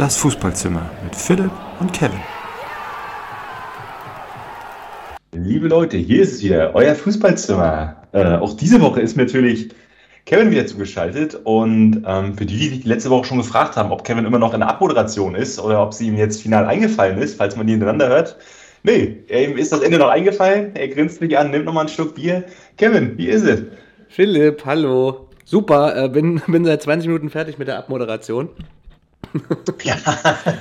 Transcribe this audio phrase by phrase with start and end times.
[0.00, 2.22] Das Fußballzimmer mit Philipp und Kevin.
[5.32, 7.96] Liebe Leute, hier ist es wieder, euer Fußballzimmer.
[8.12, 9.68] Äh, auch diese Woche ist natürlich
[10.24, 11.38] Kevin wieder zugeschaltet.
[11.44, 14.54] Und ähm, für die, die sich letzte Woche schon gefragt haben, ob Kevin immer noch
[14.54, 17.74] in der Abmoderation ist oder ob sie ihm jetzt final eingefallen ist, falls man die
[17.74, 18.38] hintereinander hört.
[18.82, 20.74] Nee, ihm ist das Ende noch eingefallen.
[20.76, 22.44] Er grinst mich an, nimmt nochmal einen Schluck Bier.
[22.78, 23.64] Kevin, wie ist es?
[24.08, 25.28] Philipp, hallo.
[25.44, 28.48] Super, äh, bin, bin seit 20 Minuten fertig mit der Abmoderation.
[29.84, 29.96] ja.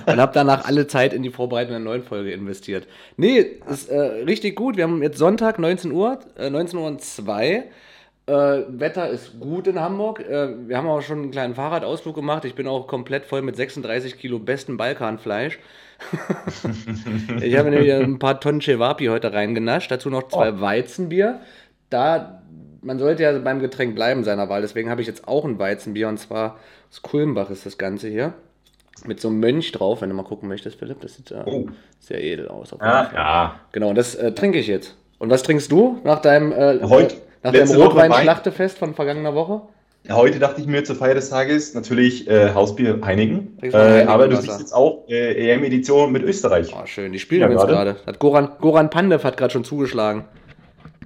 [0.05, 2.87] und habe danach alle Zeit in die Vorbereitung der neuen Folge investiert.
[3.17, 4.77] Nee, ist äh, richtig gut.
[4.77, 7.65] Wir haben jetzt Sonntag, 19 Uhr, äh, 19 Uhr und 2.
[8.27, 8.33] Äh,
[8.67, 10.19] Wetter ist gut in Hamburg.
[10.19, 12.45] Äh, wir haben auch schon einen kleinen Fahrradausflug gemacht.
[12.45, 15.57] Ich bin auch komplett voll mit 36 Kilo besten Balkanfleisch.
[17.41, 19.91] ich habe nämlich ein paar Tonnen Cevapi heute reingenascht.
[19.91, 20.61] Dazu noch zwei oh.
[20.61, 21.39] Weizenbier.
[21.89, 22.43] Da,
[22.81, 24.61] man sollte ja beim Getränk bleiben seiner Wahl.
[24.61, 26.59] Deswegen habe ich jetzt auch ein Weizenbier und zwar
[26.91, 28.35] aus Kulmbach ist das Ganze hier
[29.07, 31.01] mit so einem Mönch drauf, wenn du mal gucken möchtest, Philipp.
[31.01, 31.67] Das sieht äh, oh.
[31.99, 32.71] sehr edel aus.
[32.79, 33.59] ja, ja.
[33.71, 34.95] Genau, und das äh, trinke ich jetzt.
[35.17, 39.61] Und was trinkst du nach deinem, äh, Heut, nach deinem Rotwein-Schlachtefest von vergangener Woche?
[40.09, 43.57] Heute dachte ich mir zur Feier des Tages natürlich äh, Hausbier Heineken.
[43.61, 46.73] Äh, aber du siehst jetzt auch äh, EM-Edition mit Österreich.
[46.73, 47.97] Oh, schön, die spielen ja, jetzt gerade.
[48.17, 50.25] Goran, Goran Pandev hat gerade schon zugeschlagen.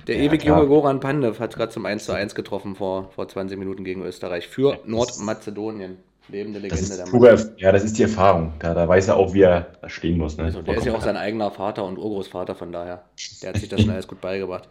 [0.07, 3.27] Der ja, ewig junge Goran Pandev hat gerade zum 1 zu 1 getroffen vor, vor
[3.27, 5.97] 20 Minuten gegen Österreich für Nordmazedonien.
[6.29, 6.81] Lebende Legende.
[6.81, 8.53] Das ist pure, ja, das ist die Erfahrung.
[8.59, 10.37] Da, da weiß er auch, wie er stehen muss.
[10.37, 10.45] Ne?
[10.45, 13.03] Also, der ist ja auch sein eigener Vater und Urgroßvater, von daher.
[13.41, 14.69] Der hat sich das schon alles gut beigebracht.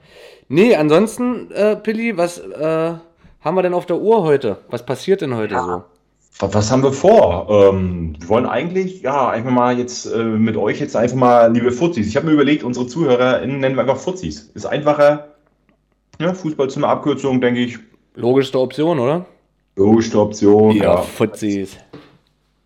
[0.49, 2.95] Nee, ansonsten, äh, Pilli, was äh,
[3.43, 4.59] haben wir denn auf der Uhr heute?
[4.71, 5.65] Was passiert denn heute ja.
[5.65, 5.85] so?
[6.39, 7.47] Was, haben wir vor?
[7.51, 11.71] Ähm, wir wollen eigentlich, ja, einfach mal jetzt äh, mit euch jetzt einfach mal, liebe
[11.71, 12.09] Fuzis.
[12.09, 14.51] Ich habe mir überlegt, unsere ZuhörerInnen nennen wir einfach Fuzis.
[14.55, 15.29] Ist einfacher.
[16.19, 17.79] Ja, Fußball zu einer Abkürzung, denke ich.
[18.15, 19.27] Logischste Option, oder?
[19.77, 20.77] Logischste Option.
[20.77, 20.97] Ja, ja.
[21.03, 21.77] Fuzis.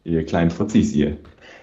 [0.05, 1.17] Ihr kleinen Fuzis hier.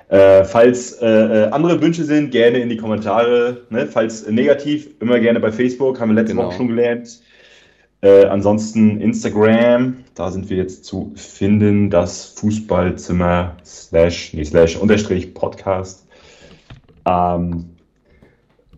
[0.10, 3.62] Äh, falls äh, äh, andere Wünsche sind, gerne in die Kommentare.
[3.70, 3.88] Ne?
[3.88, 6.48] Falls negativ, immer gerne bei Facebook, haben wir letzte genau.
[6.48, 7.20] Woche schon gelernt.
[8.02, 15.34] Äh, ansonsten Instagram, da sind wir jetzt zu finden, das Fußballzimmer slash, nee, slash unterstrich
[15.34, 16.06] Podcast.
[17.06, 17.73] Ähm,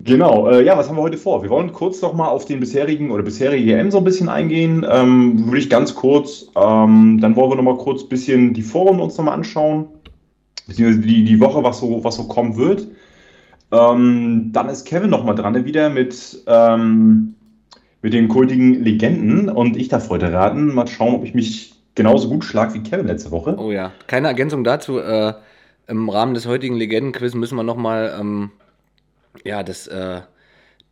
[0.06, 1.42] Genau, äh, ja, was haben wir heute vor?
[1.42, 4.86] Wir wollen kurz noch mal auf den bisherigen oder bisherige EM so ein bisschen eingehen.
[4.88, 8.62] Ähm, würde ich ganz kurz, ähm, dann wollen wir noch mal kurz ein bisschen die
[8.62, 9.88] Foren uns noch mal anschauen,
[10.68, 12.88] beziehungsweise die, die Woche, was so, was so kommen wird.
[13.72, 17.34] Ähm, dann ist Kevin noch mal dran wieder mit, ähm,
[18.04, 20.72] mit den kultigen Legenden und ich darf heute raten.
[20.76, 23.56] Mal schauen, ob ich mich genauso gut schlage wie Kevin letzte Woche.
[23.58, 25.00] Oh ja, keine Ergänzung dazu.
[25.00, 25.34] Äh,
[25.88, 28.52] Im Rahmen des heutigen Legendenquiz müssen wir noch mal ähm,
[29.44, 30.22] ja, das, äh,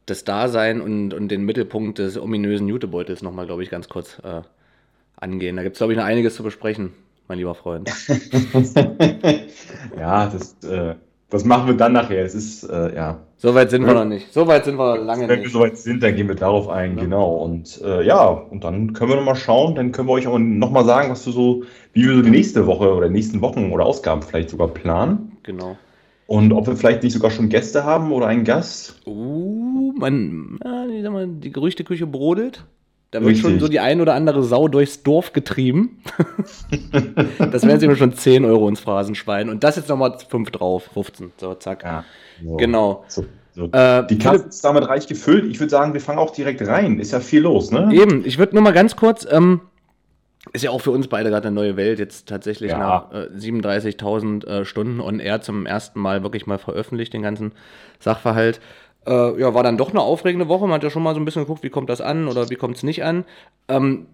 [0.06, 4.42] das Dasein und, und den Mittelpunkt des ominösen Jutebeutels nochmal, glaube ich, ganz kurz äh,
[5.16, 5.56] angehen.
[5.56, 6.94] Da gibt es, glaube ich, noch einiges zu besprechen,
[7.28, 7.90] mein lieber Freund.
[9.98, 10.96] ja, das, äh,
[11.30, 12.24] das machen wir dann nachher.
[12.24, 13.20] Es ist, äh, ja.
[13.38, 14.32] Soweit sind wir noch nicht.
[14.32, 15.38] Soweit sind wir lange Wenn nicht.
[15.38, 17.04] Wenn wir soweit sind, dann gehen wir darauf ein, ja.
[17.04, 17.36] genau.
[17.38, 20.86] Und äh, ja, und dann können wir nochmal schauen, dann können wir euch auch nochmal
[20.86, 24.22] sagen, was wir so, wie wir so die nächste Woche oder nächsten Wochen oder Ausgaben
[24.22, 25.38] vielleicht sogar planen.
[25.44, 25.78] Genau.
[26.28, 29.02] Und ob wir vielleicht nicht sogar schon Gäste haben oder einen Gast?
[29.06, 30.60] Uh, man,
[30.92, 32.66] ich sag mal, die Gerüchteküche brodelt.
[33.12, 33.44] Da wird Richtig.
[33.44, 36.00] schon so die ein oder andere Sau durchs Dorf getrieben.
[37.52, 39.50] das wären sie schon 10 Euro ins Phrasenschwein.
[39.50, 41.32] Und das jetzt nochmal 5 drauf, 15.
[41.38, 41.84] So, zack.
[41.84, 42.06] Ja,
[42.44, 42.56] so.
[42.58, 43.06] Genau.
[43.08, 43.26] So,
[43.56, 43.70] so.
[43.72, 45.46] Äh, die Kasse ist damit reich gefüllt.
[45.46, 46.98] Ich würde sagen, wir fangen auch direkt rein.
[47.00, 47.92] Ist ja viel los, ne?
[47.94, 49.62] Eben, ich würde nur mal ganz kurz, ähm,
[50.52, 52.78] ist ja auch für uns beide gerade eine neue Welt, jetzt tatsächlich ja.
[52.78, 57.54] nach äh, 37.000 äh, Stunden on Air zum ersten Mal wirklich mal veröffentlicht, den ganzen
[58.00, 58.60] Sachverhalt.
[59.06, 60.66] Äh, ja, war dann doch eine aufregende Woche.
[60.66, 62.56] Man hat ja schon mal so ein bisschen geguckt, wie kommt das an oder wie
[62.56, 63.24] kommt es nicht an.
[63.70, 64.08] Ähm,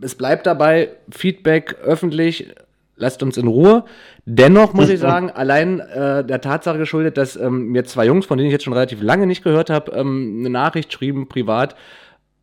[0.00, 2.48] es bleibt dabei, Feedback öffentlich,
[2.96, 3.84] lasst uns in Ruhe.
[4.24, 8.38] Dennoch muss ich sagen, allein äh, der Tatsache geschuldet, dass ähm, mir zwei Jungs, von
[8.38, 11.76] denen ich jetzt schon relativ lange nicht gehört habe, ähm, eine Nachricht schrieben, privat,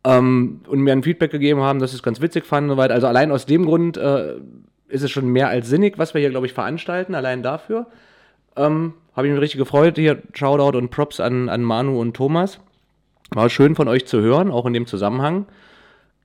[0.04, 2.82] ähm, und mir ein Feedback gegeben haben, dass sie es ganz witzig fanden und so
[2.82, 2.94] weiter.
[2.94, 4.34] Also allein aus dem Grund äh,
[4.88, 7.86] ist es schon mehr als sinnig, was wir hier, glaube ich, veranstalten, allein dafür.
[8.56, 9.96] Ähm, Habe ich mich richtig gefreut.
[9.96, 12.60] Hier Shoutout und Props an, an Manu und Thomas.
[13.30, 15.46] War schön von euch zu hören, auch in dem Zusammenhang.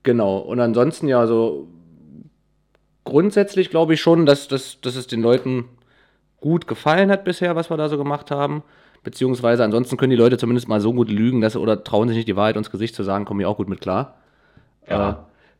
[0.04, 0.38] Genau.
[0.38, 1.68] Und ansonsten ja, so
[3.06, 5.66] grundsätzlich glaube ich schon, dass, dass, dass es den Leuten
[6.42, 8.64] gut gefallen hat bisher, was wir da so gemacht haben.
[9.04, 12.28] Beziehungsweise ansonsten können die Leute zumindest mal so gut lügen, dass oder trauen sich nicht
[12.28, 14.16] die Wahrheit ins Gesicht zu sagen, kommen ich auch gut mit klar.
[14.90, 15.10] Ja.
[15.10, 15.14] Äh,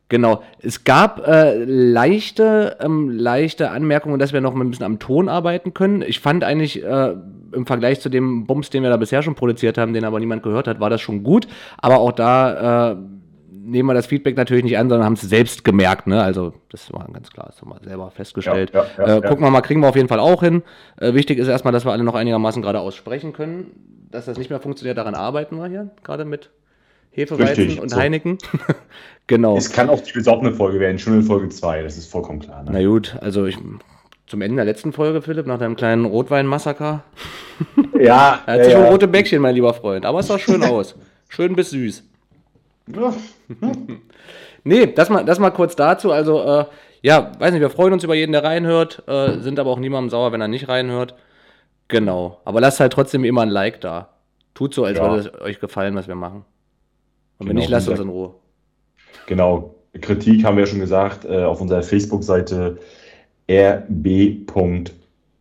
[0.08, 0.42] genau.
[0.60, 5.72] Es gab äh, leichte, ähm, leichte Anmerkungen, dass wir noch ein bisschen am Ton arbeiten
[5.72, 6.02] können.
[6.02, 7.14] Ich fand eigentlich äh,
[7.52, 10.42] im Vergleich zu dem Bums, den wir da bisher schon produziert haben, den aber niemand
[10.42, 11.48] gehört hat, war das schon gut.
[11.78, 12.96] Aber auch da äh,
[13.70, 16.06] nehmen wir das Feedback natürlich nicht an, sondern haben es selbst gemerkt.
[16.06, 16.22] Ne?
[16.22, 18.72] Also das war ganz klar, das haben wir selber festgestellt.
[18.74, 20.62] Ja, ja, ja, äh, gucken wir mal, kriegen wir auf jeden Fall auch hin.
[20.98, 24.08] Äh, wichtig ist erstmal, dass wir alle noch einigermaßen gerade aussprechen können.
[24.10, 26.50] Dass das nicht mehr funktioniert, daran arbeiten wir hier, gerade mit
[27.12, 27.96] Hefeweizen Richtig, und so.
[27.96, 28.38] Heineken.
[29.28, 29.56] genau.
[29.56, 32.64] Es kann auch die besoffene Folge werden, schon in Folge 2, das ist vollkommen klar.
[32.64, 32.70] Ne?
[32.72, 33.56] Na gut, also ich,
[34.26, 37.04] zum Ende der letzten Folge, Philipp, nach deinem kleinen Rotwein-Massaker.
[38.00, 38.40] Ja.
[38.46, 40.94] er hat sich ja, rote Bäckchen, mein lieber Freund, aber es sah schön aus.
[41.28, 42.02] Schön bis süß.
[44.64, 46.12] nee, das mal, das mal kurz dazu.
[46.12, 46.64] Also, äh,
[47.02, 50.10] ja, weiß nicht, wir freuen uns über jeden, der reinhört, äh, sind aber auch niemandem
[50.10, 51.14] sauer, wenn er nicht reinhört.
[51.88, 52.40] Genau.
[52.44, 54.10] Aber lasst halt trotzdem immer ein Like da.
[54.54, 55.04] Tut so, als ja.
[55.04, 56.44] würde es euch gefallen, was wir machen.
[57.38, 58.34] Und wenn genau, nicht, lasst uns in Ruhe.
[59.26, 59.74] Genau.
[60.00, 62.78] Kritik haben wir ja schon gesagt, äh, auf unserer Facebook-Seite
[63.50, 64.06] rb.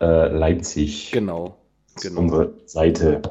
[0.01, 1.11] Äh, Leipzig.
[1.11, 1.57] Genau.
[2.01, 2.21] genau.
[2.21, 3.21] Unsere Seite.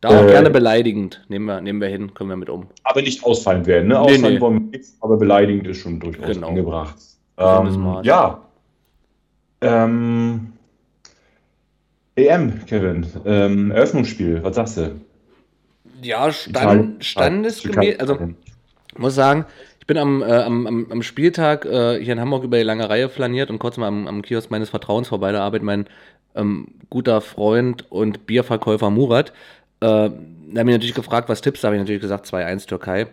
[0.00, 1.22] Da auch äh, gerne beleidigend.
[1.28, 2.66] Nehmen wir, nehmen wir hin, können wir mit um.
[2.84, 4.00] Aber nicht ausfallend werden, ne?
[4.00, 4.40] Ausfallend nee, nee.
[4.40, 6.48] wollen wir nichts, aber beleidigend ist schon durchaus genau.
[6.48, 6.96] angebracht.
[7.36, 8.40] Ähm, ja.
[9.60, 10.52] Ähm,
[12.16, 13.06] EM, Kevin.
[13.24, 15.00] Ähm, Eröffnungsspiel, was sagst du?
[16.02, 18.00] Ja, stand, standesgemäß.
[18.00, 18.18] Also,
[18.92, 19.44] ich muss sagen,
[19.80, 23.10] ich bin am, äh, am, am, Spieltag äh, hier in Hamburg über die lange Reihe
[23.10, 25.86] flaniert und kurz mal am, am Kiosk meines Vertrauens vorbei der Arbeit mein
[26.34, 29.32] ähm, guter Freund und Bierverkäufer Murat
[29.80, 30.10] äh,
[30.52, 31.66] da haben mich natürlich gefragt, was tippst du?
[31.66, 33.06] habe ich natürlich gesagt 2-1 Türkei.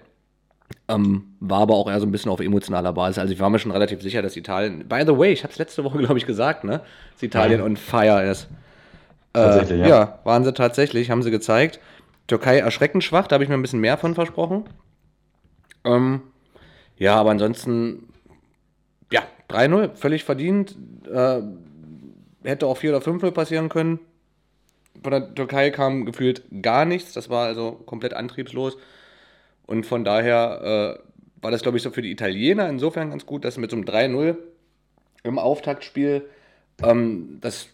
[0.90, 3.20] Ähm, war aber auch eher so ein bisschen auf emotionaler Basis.
[3.20, 4.88] Also ich war mir schon relativ sicher, dass Italien.
[4.88, 6.82] By the way, ich habe es letzte Woche, glaube ich, gesagt, ne?
[7.14, 7.66] Dass Italien ja.
[7.66, 8.50] on fire ist.
[9.34, 9.88] Äh, tatsächlich, ja.
[9.88, 10.20] ja.
[10.24, 11.80] waren sie tatsächlich, haben sie gezeigt.
[12.28, 14.66] Türkei erschreckend schwach, da habe ich mir ein bisschen mehr von versprochen.
[15.86, 16.22] Ähm,
[16.98, 18.10] ja, aber ansonsten,
[19.12, 20.76] ja, 3-0, völlig verdient.
[21.10, 21.42] Äh,
[22.44, 24.00] hätte auch 4 oder 5-0 passieren können
[25.04, 27.14] von der Türkei kam gefühlt gar nichts.
[27.14, 28.78] Das war also komplett antriebslos.
[29.66, 33.46] Und von daher äh, war das, glaube ich, so für die Italiener insofern ganz gut,
[33.46, 34.38] dass mit so einem 3-0
[35.24, 36.28] im Auftaktspiel,
[36.84, 37.68] ähm, das,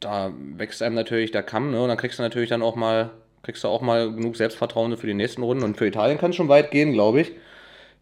[0.00, 1.82] da wächst einem natürlich der Kamm, ne?
[1.82, 3.10] Und dann kriegst du natürlich dann auch mal,
[3.42, 5.64] kriegst du auch mal genug Selbstvertrauen für die nächsten Runden.
[5.64, 7.32] Und für Italien kann es schon weit gehen, glaube ich.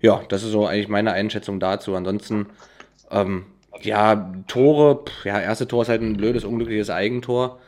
[0.00, 1.94] Ja, das ist so eigentlich meine Einschätzung dazu.
[1.94, 2.46] Ansonsten,
[3.10, 3.46] ähm,
[3.82, 7.60] ja, Tore, pff, ja, erste Tor ist halt ein blödes, unglückliches Eigentor.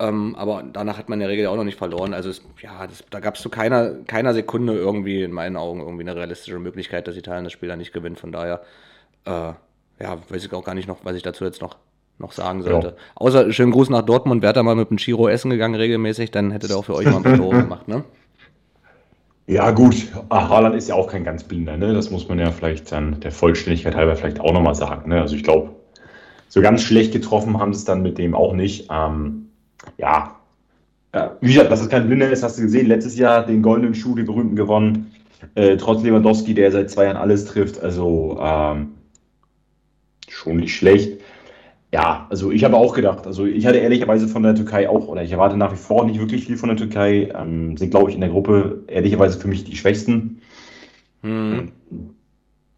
[0.00, 2.14] Ähm, aber danach hat man in der Regel auch noch nicht verloren.
[2.14, 5.80] Also es, ja, das, da gab es zu keiner, keiner Sekunde irgendwie in meinen Augen
[5.80, 8.18] irgendwie eine realistische Möglichkeit, dass Italien das Spiel dann nicht gewinnt.
[8.18, 8.62] Von daher,
[9.24, 11.76] äh, ja, weiß ich auch gar nicht noch, was ich dazu jetzt noch,
[12.18, 12.88] noch sagen sollte.
[12.88, 12.94] Ja.
[13.14, 16.50] Außer schönen Gruß nach Dortmund, wäre da mal mit dem Chiro essen gegangen regelmäßig, dann
[16.50, 18.02] hätte der auch für euch mal ein paar Tore gemacht, ne?
[19.46, 20.08] Ja, gut.
[20.30, 21.92] Ah, Haaland ist ja auch kein ganz blinder, ne?
[21.92, 25.10] Das muss man ja vielleicht dann der Vollständigkeit halber vielleicht auch nochmal sagen.
[25.10, 25.20] Ne?
[25.20, 25.70] Also ich glaube,
[26.48, 28.88] so ganz schlecht getroffen haben sie es dann mit dem auch nicht.
[28.90, 29.43] Ähm,
[29.98, 30.40] ja,
[31.40, 32.86] wie gesagt, dass es kein Blinder ist, hast du gesehen.
[32.86, 35.12] Letztes Jahr den goldenen Schuh, den berühmten gewonnen.
[35.54, 37.80] Äh, trotz Lewandowski, der seit zwei Jahren alles trifft.
[37.80, 38.94] Also ähm,
[40.28, 41.20] schon nicht schlecht.
[41.92, 45.22] Ja, also ich habe auch gedacht, also ich hatte ehrlicherweise von der Türkei auch, oder
[45.22, 47.32] ich erwarte nach wie vor nicht wirklich viel von der Türkei.
[47.32, 50.40] Ähm, sind, glaube ich, in der Gruppe ehrlicherweise für mich die Schwächsten.
[51.22, 51.70] Hm.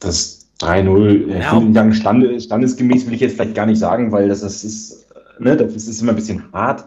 [0.00, 1.93] Das 3-0, äh, ja.
[1.94, 5.06] Stand, standesgemäß will ich jetzt vielleicht gar nicht sagen, weil das, das ist
[5.38, 6.85] ne, das ist immer ein bisschen hart.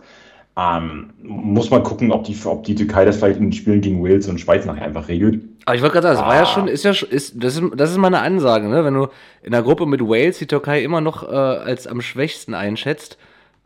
[0.58, 4.04] Ähm, muss man gucken, ob die, ob die Türkei das vielleicht in den Spielen gegen
[4.04, 5.42] Wales und Schweiz nachher einfach regelt.
[5.66, 6.28] Aber ich wollte gerade sagen, das ah.
[6.28, 6.46] war ja ah.
[6.46, 8.84] schon, ist ja ist, das, ist, das ist mal eine Ansage, ne?
[8.84, 9.08] Wenn du
[9.42, 13.18] in der Gruppe mit Wales die Türkei immer noch äh, als am schwächsten einschätzt,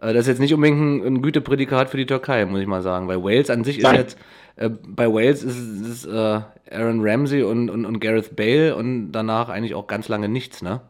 [0.02, 2.82] äh, das ist jetzt nicht unbedingt ein, ein Güteprädikat für die Türkei, muss ich mal
[2.82, 3.08] sagen.
[3.08, 3.96] Weil Wales an sich Nein.
[3.96, 4.18] ist jetzt,
[4.58, 6.42] äh, bei Wales ist es äh,
[6.72, 10.82] Aaron Ramsey und, und, und Gareth Bale und danach eigentlich auch ganz lange nichts, ne?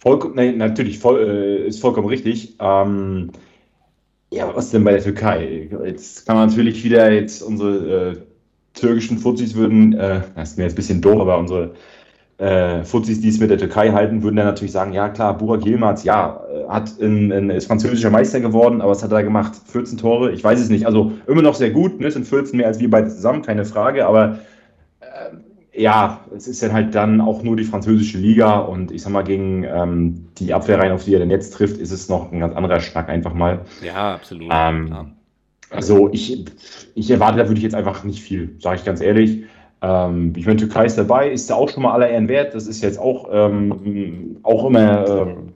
[0.00, 2.56] Vollkommen, nein, natürlich, voll, äh, ist vollkommen richtig.
[2.58, 3.30] Ähm,
[4.32, 5.68] ja, was denn bei der Türkei?
[5.84, 8.16] Jetzt kann man natürlich wieder jetzt unsere äh,
[8.72, 11.74] türkischen Fuzis würden, äh, das ist mir jetzt ein bisschen doof, aber unsere
[12.38, 15.66] äh, Fuzis, die es mit der Türkei halten, würden dann natürlich sagen, ja klar, Burak
[15.66, 19.52] Yilmaz, ja, äh, hat in, in, ist französischer Meister geworden, aber was hat er gemacht?
[19.66, 20.32] 14 Tore?
[20.32, 20.86] Ich weiß es nicht.
[20.86, 22.10] Also immer noch sehr gut, ne?
[22.10, 24.38] sind 14 mehr als wir beide zusammen, keine Frage, aber
[25.72, 29.22] ja, es ist dann halt dann auch nur die französische Liga und ich sag mal,
[29.22, 32.54] gegen ähm, die Abwehrreihen, auf die er denn jetzt trifft, ist es noch ein ganz
[32.54, 33.60] anderer Schnack einfach mal.
[33.82, 34.50] Ja, absolut.
[34.52, 35.12] Ähm,
[35.70, 36.44] also ich,
[36.94, 39.44] ich erwarte da würde ich jetzt einfach nicht viel, sage ich ganz ehrlich.
[39.82, 42.54] Ähm, ich meine, Türkei ist dabei, ist ja auch schon mal aller Ehren wert.
[42.54, 45.49] Das ist jetzt auch, ähm, auch immer ähm,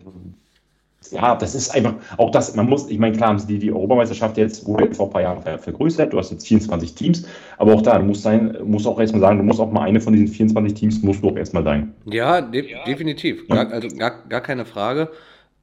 [1.10, 3.72] ja, das ist einfach, auch das, man muss, ich meine, klar haben sie die, die
[3.72, 7.26] Europameisterschaft jetzt, wurde vor ein paar Jahren vergrößert, du hast jetzt 24 Teams,
[7.58, 10.00] aber auch da, du musst sein, musst auch erstmal sagen, du musst auch mal eine
[10.00, 11.94] von diesen 24 Teams, musst du auch erstmal sein.
[12.06, 12.84] Ja, de ja.
[12.84, 15.10] definitiv, gar, also gar, gar keine Frage.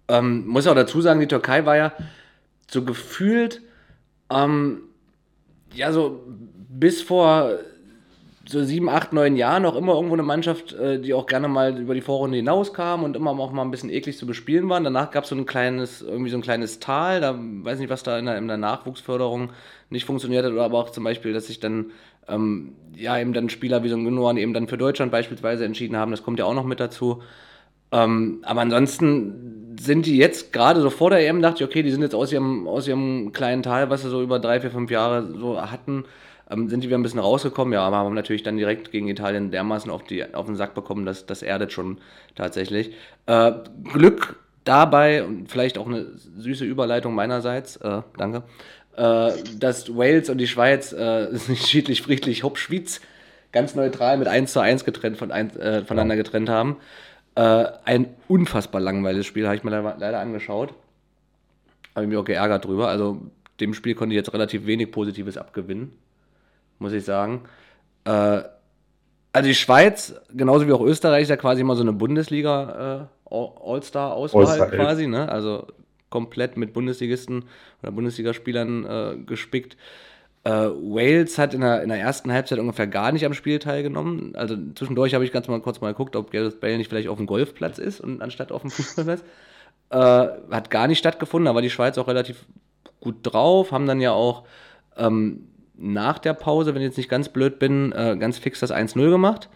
[0.07, 1.93] Ähm, muss auch dazu sagen, die Türkei war ja
[2.69, 3.62] so gefühlt,
[4.31, 4.81] ähm,
[5.74, 6.24] ja, so
[6.69, 7.51] bis vor
[8.45, 11.77] so sieben, acht, neun Jahren auch immer irgendwo eine Mannschaft, äh, die auch gerne mal
[11.77, 14.83] über die Vorrunde hinauskam und immer auch mal ein bisschen eklig zu bespielen waren.
[14.83, 18.17] Danach gab es so ein kleines, so ein kleines Tal, da weiß nicht, was da
[18.17, 19.51] in der, in der Nachwuchsförderung
[19.89, 21.91] nicht funktioniert hat, oder aber auch zum Beispiel, dass sich dann
[22.27, 25.98] ähm, ja eben dann Spieler wie so ein Genoan eben dann für Deutschland beispielsweise entschieden
[25.98, 27.21] haben, das kommt ja auch noch mit dazu.
[27.91, 31.91] Ähm, aber ansonsten sind die jetzt gerade so vor der EM, dachte ich, okay, die
[31.91, 34.89] sind jetzt aus ihrem, aus ihrem kleinen Tal, was sie so über drei, vier, fünf
[34.91, 36.05] Jahre so hatten,
[36.51, 39.51] ähm, sind die wieder ein bisschen rausgekommen, ja, aber haben natürlich dann direkt gegen Italien
[39.51, 42.00] dermaßen auf, die, auf den Sack bekommen, dass das erdet schon
[42.36, 42.91] tatsächlich.
[43.25, 43.53] Äh,
[43.93, 48.43] Glück dabei und vielleicht auch eine süße Überleitung meinerseits, äh, danke,
[48.96, 52.58] äh, dass Wales und die Schweiz äh, schiedlich, friedlich, hopp,
[53.51, 56.77] ganz neutral mit 1 zu 1 getrennt von ein, äh, voneinander getrennt haben.
[57.36, 60.74] Äh, ein unfassbar langweiliges Spiel, habe ich mir leider angeschaut.
[61.96, 62.88] Habe ich mich auch geärgert drüber.
[62.88, 63.22] Also
[63.60, 65.91] dem Spiel konnte ich jetzt relativ wenig Positives abgewinnen
[66.81, 67.43] muss ich sagen.
[68.03, 68.41] Äh,
[69.33, 73.33] also die Schweiz, genauso wie auch Österreich, ist ja quasi immer so eine Bundesliga äh,
[73.33, 75.29] All-Star-Auswahl All quasi, ne?
[75.29, 75.67] Also
[76.09, 77.45] komplett mit Bundesligisten
[77.81, 79.77] oder Bundesligaspielern äh, gespickt.
[80.43, 84.35] Äh, Wales hat in der, in der ersten Halbzeit ungefähr gar nicht am Spiel teilgenommen.
[84.35, 87.17] Also zwischendurch habe ich ganz mal kurz mal geguckt, ob Gareth Bale nicht vielleicht auf
[87.17, 89.23] dem Golfplatz ist und anstatt auf dem Fußballplatz.
[89.91, 89.97] Äh,
[90.51, 92.45] hat gar nicht stattgefunden, da war die Schweiz auch relativ
[93.01, 94.43] gut drauf, haben dann ja auch
[94.97, 98.71] ähm, nach der Pause, wenn ich jetzt nicht ganz blöd bin, äh, ganz fix das
[98.71, 99.49] 1-0 gemacht.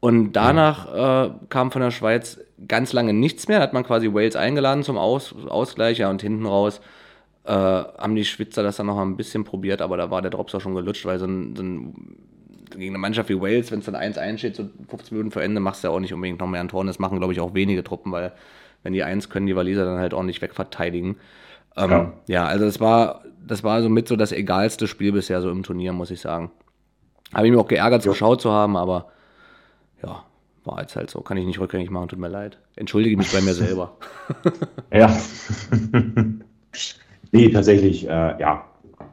[0.00, 3.58] Und danach äh, kam von der Schweiz ganz lange nichts mehr.
[3.58, 5.98] Da hat man quasi Wales eingeladen zum Aus Ausgleich.
[5.98, 6.80] Ja, und hinten raus
[7.44, 10.54] äh, haben die Schwitzer das dann noch ein bisschen probiert, aber da war der Drops
[10.54, 12.16] auch schon gelutscht, weil so ein, so ein
[12.70, 15.60] gegen eine Mannschaft wie Wales, wenn es dann 1-1 steht, so 15 Minuten vor Ende,
[15.60, 16.86] machst du ja auch nicht unbedingt noch mehr an Toren.
[16.86, 18.32] Das machen, glaube ich, auch wenige Truppen, weil
[18.82, 21.16] wenn die 1 können, die Waliser dann halt ordentlich wegverteidigen.
[21.76, 22.12] Ähm, ja.
[22.26, 25.92] ja, also das war das war somit so das egalste Spiel bisher so im Turnier,
[25.92, 26.50] muss ich sagen.
[27.32, 28.10] Habe ich mir auch geärgert, ja.
[28.10, 29.06] geschaut zu haben, aber
[30.02, 30.24] ja,
[30.64, 31.20] war jetzt halt so.
[31.20, 32.58] Kann ich nicht rückgängig machen, tut mir leid.
[32.76, 33.96] Entschuldige mich bei mir selber.
[34.92, 35.16] ja.
[37.32, 38.64] nee, tatsächlich, äh, ja.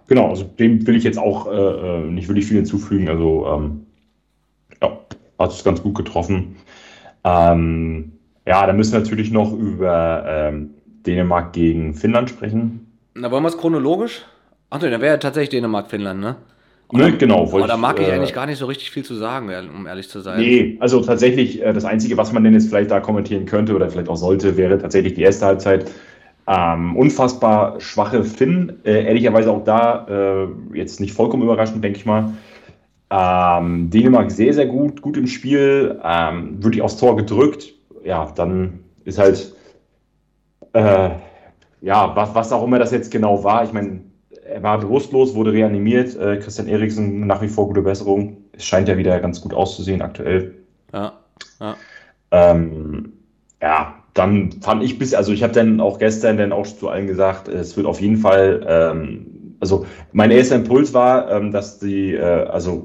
[0.07, 3.09] Genau, also dem will ich jetzt auch äh, äh, nicht wirklich viel hinzufügen.
[3.09, 3.85] Also, ähm,
[4.81, 4.99] ja,
[5.37, 6.55] hat es ganz gut getroffen.
[7.23, 8.13] Ähm,
[8.45, 10.69] ja, dann müssen wir natürlich noch über ähm,
[11.05, 12.86] Dänemark gegen Finnland sprechen.
[13.19, 14.25] Na, wollen wir es chronologisch?
[14.69, 16.35] Ach nee, dann wäre ja tatsächlich Dänemark-Finnland, ne?
[16.91, 17.43] Ne, genau.
[17.51, 20.07] Aber da mag ich äh, eigentlich gar nicht so richtig viel zu sagen, um ehrlich
[20.07, 20.39] zu sein.
[20.39, 23.89] Nee, also tatsächlich, äh, das Einzige, was man denn jetzt vielleicht da kommentieren könnte oder
[23.89, 25.91] vielleicht auch sollte, wäre tatsächlich die erste Halbzeit.
[26.47, 28.79] Ähm, unfassbar schwache Finn.
[28.85, 32.33] Äh, ehrlicherweise auch da äh, jetzt nicht vollkommen überraschend, denke ich mal.
[33.09, 37.73] Ähm, Dänemark sehr, sehr gut, gut im Spiel, ähm, wirklich aufs Tor gedrückt.
[38.05, 39.53] Ja, dann ist halt
[40.71, 41.09] äh,
[41.87, 44.01] ja, was, was auch immer das jetzt genau war, ich meine,
[44.45, 46.17] er war bewusstlos, wurde reanimiert.
[46.17, 48.37] Äh, Christian Eriksen nach wie vor gute Besserung.
[48.51, 50.53] Es scheint ja wieder ganz gut auszusehen aktuell.
[50.91, 51.13] Ja.
[51.61, 51.75] Ja,
[52.31, 53.13] ähm,
[53.61, 57.07] ja dann fand ich bis, also ich habe dann auch gestern dann auch zu allen
[57.07, 62.15] gesagt, es wird auf jeden Fall, ähm, also mein erster Impuls war, ähm, dass die,
[62.15, 62.83] äh, also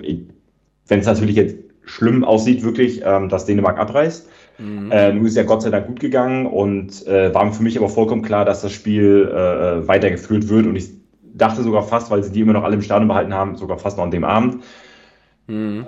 [0.86, 4.28] wenn es natürlich jetzt schlimm aussieht, wirklich, ähm, dass Dänemark abreißt.
[4.62, 4.92] Mhm.
[4.92, 7.88] Äh, nun ist ja Gott sei Dank gut gegangen und äh, war für mich aber
[7.88, 10.66] vollkommen klar, dass das Spiel äh, weitergeführt wird.
[10.66, 10.90] Und ich
[11.34, 13.96] dachte sogar fast, weil sie die immer noch alle im Stadion behalten haben, sogar fast
[13.96, 14.62] noch an dem Abend.
[15.48, 15.86] Mhm.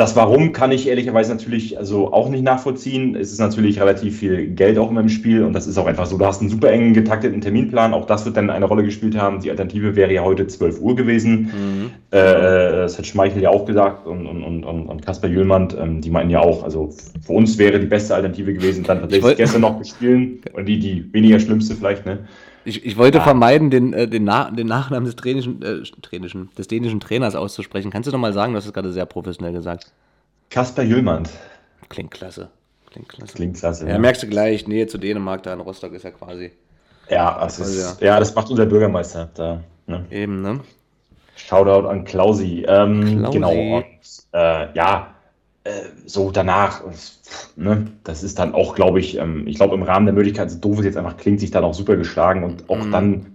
[0.00, 3.14] Das Warum kann ich ehrlicherweise natürlich also auch nicht nachvollziehen.
[3.14, 6.06] Es ist natürlich relativ viel Geld auch immer im Spiel und das ist auch einfach
[6.06, 6.16] so.
[6.16, 7.92] Du hast einen super engen getakteten Terminplan.
[7.92, 9.40] Auch das wird dann eine Rolle gespielt haben.
[9.40, 11.52] Die Alternative wäre ja heute 12 Uhr gewesen.
[11.52, 11.90] Mhm.
[12.12, 15.68] Äh, das hat Schmeichel ja auch gesagt und, und, und, und Kasper Jüllmann.
[15.78, 16.88] Ähm, die meinten ja auch, also
[17.20, 20.50] für uns wäre die beste Alternative gewesen, dann tatsächlich gestern noch gespielt.
[20.54, 22.20] Und die, die weniger schlimmste vielleicht, ne?
[22.64, 23.24] Ich, ich wollte ah.
[23.24, 27.90] vermeiden, den, äh, den, Na den Nachnamen des, tränischen, äh, tränischen, des dänischen Trainers auszusprechen.
[27.90, 29.92] Kannst du doch mal sagen, du hast es gerade sehr professionell gesagt.
[30.50, 31.24] Kasper Jüllmann.
[31.88, 32.50] Klingt klasse.
[32.90, 33.34] Klingt klasse.
[33.34, 33.86] Klingt klasse.
[33.86, 36.50] Ja, ja, merkst du gleich, Nähe zu Dänemark, da in Rostock ist ja quasi.
[37.08, 38.06] Ja, das, ist, ja.
[38.06, 38.18] ja.
[38.18, 39.62] das macht unser Bürgermeister da.
[39.86, 40.04] Ne?
[40.10, 40.60] Eben, ne?
[41.36, 42.64] Shoutout an Klausi.
[42.68, 43.32] Ähm, Klausi.
[43.32, 43.76] Genau.
[43.78, 43.84] Und,
[44.32, 45.14] äh, ja,
[46.06, 46.82] so danach,
[47.56, 50.58] ne, das ist dann auch, glaube ich, ähm, ich glaube, im Rahmen der Möglichkeit, so
[50.58, 52.90] doof es jetzt einfach klingt, sich dann auch super geschlagen und auch mhm.
[52.90, 53.26] dann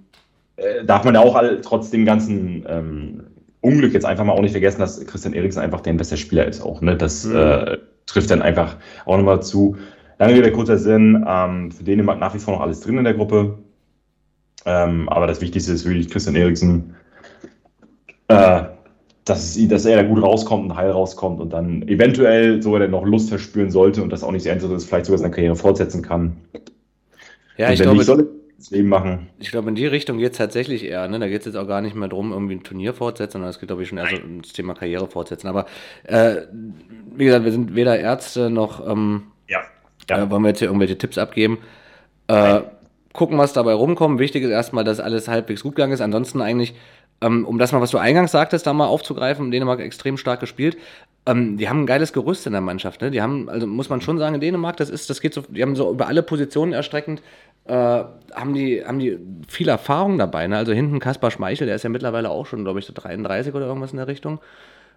[0.57, 3.23] äh, darf man ja auch all, trotz dem ganzen ähm,
[3.61, 6.61] Unglück jetzt einfach mal auch nicht vergessen, dass Christian Eriksen einfach der beste Spieler ist
[6.61, 6.81] auch.
[6.81, 6.95] Ne?
[6.95, 7.35] Das mhm.
[7.35, 9.77] äh, trifft dann einfach auch nochmal zu.
[10.17, 13.15] Lange Rede, kurzer Sinn, ähm, für Dänemark nach wie vor noch alles drin in der
[13.15, 13.57] Gruppe.
[14.65, 16.95] Ähm, aber das Wichtigste ist wirklich Christian Eriksen.
[18.27, 18.63] Äh,
[19.25, 22.91] dass, es, dass er da gut rauskommt und heil rauskommt und dann eventuell sogar dann
[22.91, 26.01] noch Lust verspüren sollte und das auch nicht so ist, vielleicht sogar seine Karriere fortsetzen
[26.01, 26.37] kann.
[27.57, 28.03] Ja, ich glaube,
[28.57, 29.27] das Leben machen.
[29.39, 31.07] Ich glaube, in die Richtung geht es tatsächlich eher.
[31.07, 31.19] Ne?
[31.19, 33.59] Da geht es jetzt auch gar nicht mehr darum, irgendwie ein Turnier fortsetzen, sondern es
[33.59, 35.47] geht, glaube ich, schon eher so ums Thema Karriere fortsetzen.
[35.47, 35.65] Aber
[36.03, 36.37] äh,
[37.15, 39.59] wie gesagt, wir sind weder Ärzte noch ähm, ja.
[40.09, 40.23] Ja.
[40.23, 41.59] Äh, wollen wir jetzt hier irgendwelche Tipps abgeben.
[42.27, 42.61] Äh,
[43.13, 44.19] gucken, was dabei rumkommt.
[44.19, 46.01] Wichtig ist erstmal, dass alles halbwegs gut gegangen ist.
[46.01, 46.75] Ansonsten eigentlich,
[47.21, 50.77] um das mal, was du eingangs sagtest, da mal aufzugreifen, Dänemark extrem stark gespielt.
[51.25, 53.01] Ähm, die haben ein geiles Gerüst in der Mannschaft.
[53.01, 53.09] Ne?
[53.09, 55.61] Die haben, also muss man schon sagen, in Dänemark, das ist, das geht so, die
[55.61, 57.21] haben so über alle Positionen erstreckend,
[57.65, 59.17] äh, haben die, haben die
[59.47, 60.45] viel Erfahrung dabei.
[60.47, 60.57] Ne?
[60.57, 63.65] Also hinten Kaspar Schmeichel, der ist ja mittlerweile auch schon, glaube ich, so 33 oder
[63.65, 64.39] irgendwas in der Richtung.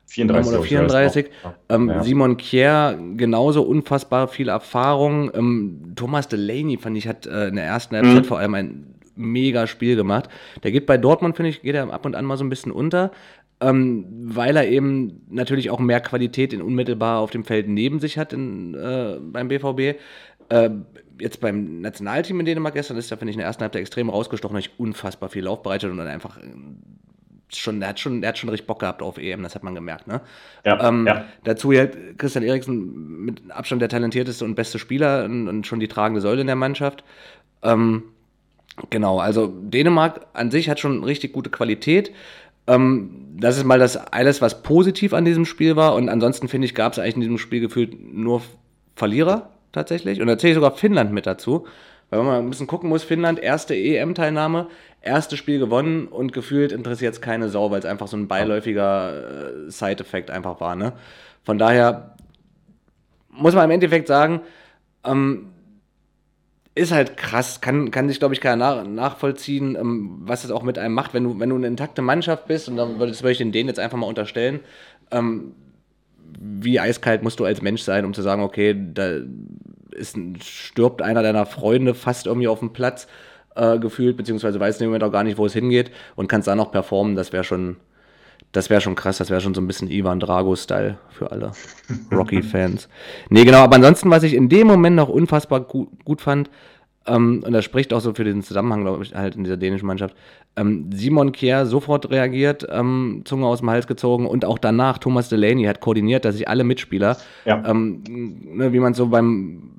[0.08, 1.26] 34 oder 34.
[1.68, 2.02] Ähm, ja.
[2.02, 5.30] Simon Kier, genauso unfassbar viel Erfahrung.
[5.34, 8.24] Ähm, Thomas Delaney, fand ich, hat äh, in der ersten Halbzeit mhm.
[8.24, 10.28] vor allem ein mega Spiel gemacht.
[10.62, 12.72] Der geht bei Dortmund, finde ich, geht er ab und an mal so ein bisschen
[12.72, 13.10] unter,
[13.60, 18.18] ähm, weil er eben natürlich auch mehr Qualität in unmittelbar auf dem Feld neben sich
[18.18, 19.98] hat in, äh, beim BVB.
[20.50, 20.70] Äh,
[21.20, 24.08] jetzt beim Nationalteam in Dänemark gestern ist er, finde ich, in der ersten Halbzeit extrem
[24.08, 26.38] rausgestochen, hat unfassbar viel Laufbereitet und dann einfach
[27.54, 29.74] schon, der hat schon, der hat schon richtig Bock gehabt auf EM, das hat man
[29.74, 30.20] gemerkt, ne?
[30.64, 31.24] Ja, ähm, ja.
[31.44, 35.88] Dazu halt Christian Eriksen mit Abstand der talentierteste und beste Spieler und, und schon die
[35.88, 37.04] tragende Säule in der Mannschaft.
[37.62, 38.04] Ähm,
[38.90, 42.12] genau, also Dänemark an sich hat schon richtig gute Qualität.
[42.66, 45.94] Ähm, das ist mal das alles, was positiv an diesem Spiel war.
[45.94, 48.42] Und ansonsten finde ich, gab es eigentlich in diesem Spiel gefühlt nur
[48.96, 50.20] Verlierer tatsächlich.
[50.20, 51.66] Und da zähle ich sogar Finnland mit dazu.
[52.10, 54.68] Weil man ein bisschen gucken muss, Finnland, erste EM-Teilnahme,
[55.02, 59.66] erstes Spiel gewonnen und gefühlt interessiert es keine Sau, weil es einfach so ein beiläufiger
[59.66, 60.74] äh, Side-Effekt einfach war.
[60.74, 60.94] Ne?
[61.44, 62.16] Von daher
[63.30, 64.40] muss man im Endeffekt sagen,
[65.04, 65.50] ähm,
[66.78, 70.62] ist halt krass, kann, kann sich, glaube ich, keiner nach, nachvollziehen, ähm, was das auch
[70.62, 73.38] mit einem macht, wenn du, wenn du eine intakte Mannschaft bist, und dann würde ich
[73.38, 74.60] den denen jetzt einfach mal unterstellen,
[75.10, 75.52] ähm,
[76.40, 79.18] wie eiskalt musst du als Mensch sein, um zu sagen, okay, da
[79.90, 83.08] ist, stirbt einer deiner Freunde fast irgendwie auf dem Platz
[83.56, 86.48] äh, gefühlt, beziehungsweise weiß in dem Moment auch gar nicht, wo es hingeht und kannst
[86.48, 87.76] dann noch performen, das wäre schon,
[88.52, 91.52] das wäre schon krass, das wäre schon so ein bisschen Ivan Drago-Style für alle
[92.12, 92.88] Rocky-Fans.
[93.28, 96.50] nee, genau, aber ansonsten, was ich in dem Moment noch unfassbar gut, gut fand,
[97.06, 99.86] ähm, und das spricht auch so für den Zusammenhang, glaube ich, halt in dieser dänischen
[99.86, 100.14] Mannschaft,
[100.56, 105.28] ähm, Simon Kier sofort reagiert, ähm, Zunge aus dem Hals gezogen und auch danach Thomas
[105.28, 107.62] Delaney hat koordiniert, dass sich alle Mitspieler, ja.
[107.66, 109.70] Ähm, ne, wie man so beim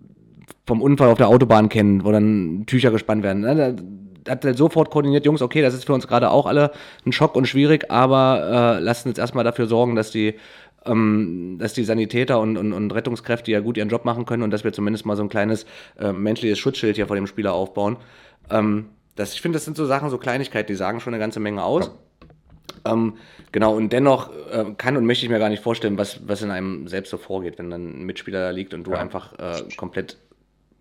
[0.65, 3.41] vom Unfall auf der Autobahn kennen, wo dann Tücher gespannt werden.
[3.41, 3.55] Ne?
[3.55, 3.83] Da
[4.27, 6.71] hat er sofort koordiniert, Jungs, okay, das ist für uns gerade auch alle
[7.05, 10.35] ein Schock und schwierig, aber äh, lasst uns erstmal dafür sorgen, dass die,
[10.85, 14.51] ähm, dass die Sanitäter und, und, und, Rettungskräfte ja gut ihren Job machen können und
[14.51, 15.65] dass wir zumindest mal so ein kleines
[15.99, 17.97] äh, menschliches Schutzschild hier vor dem Spieler aufbauen.
[18.49, 21.39] Ähm, das, ich finde, das sind so Sachen, so Kleinigkeiten, die sagen schon eine ganze
[21.39, 21.91] Menge aus.
[22.85, 23.15] Ähm,
[23.51, 26.51] genau, und dennoch äh, kann und möchte ich mir gar nicht vorstellen, was, was in
[26.51, 28.99] einem selbst so vorgeht, wenn dann ein Mitspieler da liegt und du ja.
[28.99, 30.17] einfach äh, komplett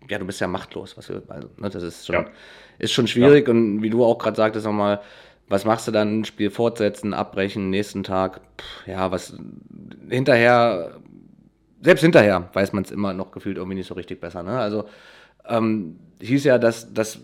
[0.09, 0.97] ja, du bist ja machtlos.
[0.97, 2.25] Was wir, also, ne, das ist schon, ja.
[2.79, 3.47] Ist schon schwierig.
[3.47, 3.53] Ja.
[3.53, 5.01] Und wie du auch gerade sagtest, nochmal,
[5.47, 6.25] was machst du dann?
[6.25, 8.41] Spiel fortsetzen, abbrechen, nächsten Tag.
[8.57, 9.37] Pff, ja, was
[10.09, 10.99] hinterher,
[11.81, 14.43] selbst hinterher weiß man es immer noch gefühlt irgendwie nicht so richtig besser.
[14.43, 14.57] Ne?
[14.57, 14.85] Also
[15.47, 17.19] ähm, hieß ja, dass, dass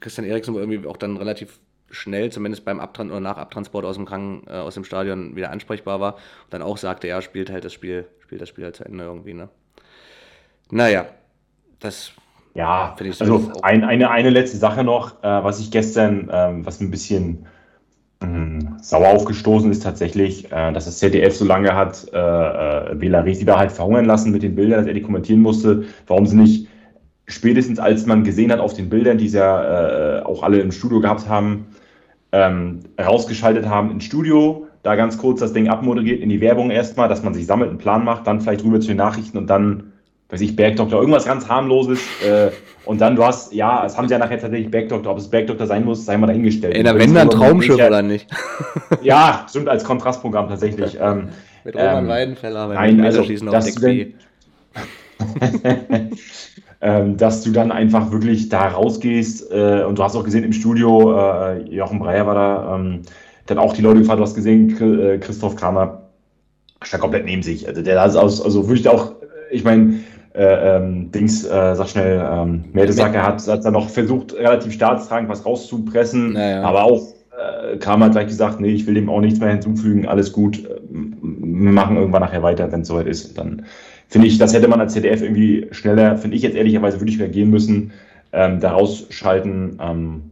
[0.00, 1.58] Christian Eriksen irgendwie auch dann relativ
[1.90, 5.50] schnell, zumindest beim Abtran oder nach Abtransport aus dem Kranken, äh, aus dem Stadion wieder
[5.50, 8.76] ansprechbar war und dann auch sagte, ja, spielt halt das Spiel, spielt das Spiel halt
[8.76, 9.48] zu Ende irgendwie, ne?
[10.70, 11.06] Naja,
[11.78, 12.10] das
[12.56, 16.90] ja, also ein, eine, eine letzte Sache noch, äh, was ich gestern, ähm, was ein
[16.90, 17.44] bisschen
[18.22, 23.20] ähm, sauer aufgestoßen ist tatsächlich, äh, dass das ZDF so lange hat äh, äh Bela
[23.20, 26.36] Reti da halt verhungern lassen mit den Bildern, dass er die kommentieren musste, warum sie
[26.36, 26.68] nicht
[27.26, 30.72] spätestens als man gesehen hat auf den Bildern, die sie ja äh, auch alle im
[30.72, 31.66] Studio gehabt haben,
[32.32, 37.08] ähm, rausgeschaltet haben ins Studio, da ganz kurz das Ding abmoderiert, in die Werbung erstmal,
[37.08, 39.92] dass man sich sammelt, einen Plan macht, dann vielleicht rüber zu den Nachrichten und dann
[40.28, 42.00] weiß ich, Bergdoktor, irgendwas ganz harmloses.
[42.24, 42.50] Äh,
[42.84, 45.66] und dann, du hast, ja, es haben sie ja nachher tatsächlich Bergdoktor, ob es Bergdoktor
[45.66, 46.74] sein muss, sei mal dahingestellt.
[46.74, 48.28] Ey, wenn dann Traumschiff oder nicht?
[49.02, 50.96] ja, stimmt, als Kontrastprogramm tatsächlich.
[51.00, 51.28] Ähm,
[51.64, 54.12] Mit Roman ähm, Weidenfeller, nein, also, schießen auf du
[56.82, 60.52] ähm, dass du dann einfach wirklich da rausgehst äh, und du hast auch gesehen im
[60.52, 63.02] Studio, äh, Jochen Breyer war da, ähm,
[63.46, 66.02] dann auch die Leute gefragt, du hast gesehen, äh, Christoph Kramer
[66.82, 67.66] stand komplett neben sich.
[67.66, 69.12] Also der ist aus, also wirklich auch,
[69.50, 70.00] ich meine,
[70.36, 75.30] äh, ähm, Dings, äh, sag schnell, ähm, Mertesacker hat, hat dann noch versucht, relativ staatstragend
[75.30, 76.62] was rauszupressen, naja.
[76.62, 80.06] aber auch äh, Kam hat gleich gesagt, nee, ich will dem auch nichts mehr hinzufügen,
[80.06, 83.30] alles gut, wir machen irgendwann nachher weiter, wenn es soweit ist.
[83.30, 83.66] Und dann
[84.08, 87.20] finde ich, das hätte man als ZDF irgendwie schneller, finde ich jetzt ehrlicherweise, würde ich
[87.20, 87.92] reagieren müssen,
[88.32, 89.78] ähm, da rausschalten.
[89.80, 90.22] Ähm,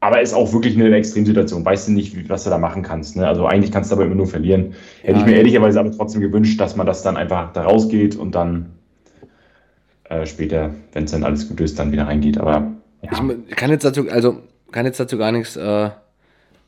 [0.00, 1.64] aber ist auch wirklich eine Extremsituation.
[1.64, 3.16] Weißt du nicht, was du da machen kannst.
[3.16, 3.26] Ne?
[3.26, 4.74] Also eigentlich kannst du aber immer nur verlieren.
[5.02, 8.14] Hätte ja, ich mir ehrlicherweise aber trotzdem gewünscht, dass man das dann einfach da rausgeht
[8.14, 8.75] und dann
[10.08, 12.38] äh, später, wenn es dann alles gut ist, dann wieder reingeht.
[12.38, 13.30] Aber ja.
[13.48, 14.42] Ich kann jetzt dazu, also
[14.72, 15.90] kann jetzt dazu gar nichts, äh,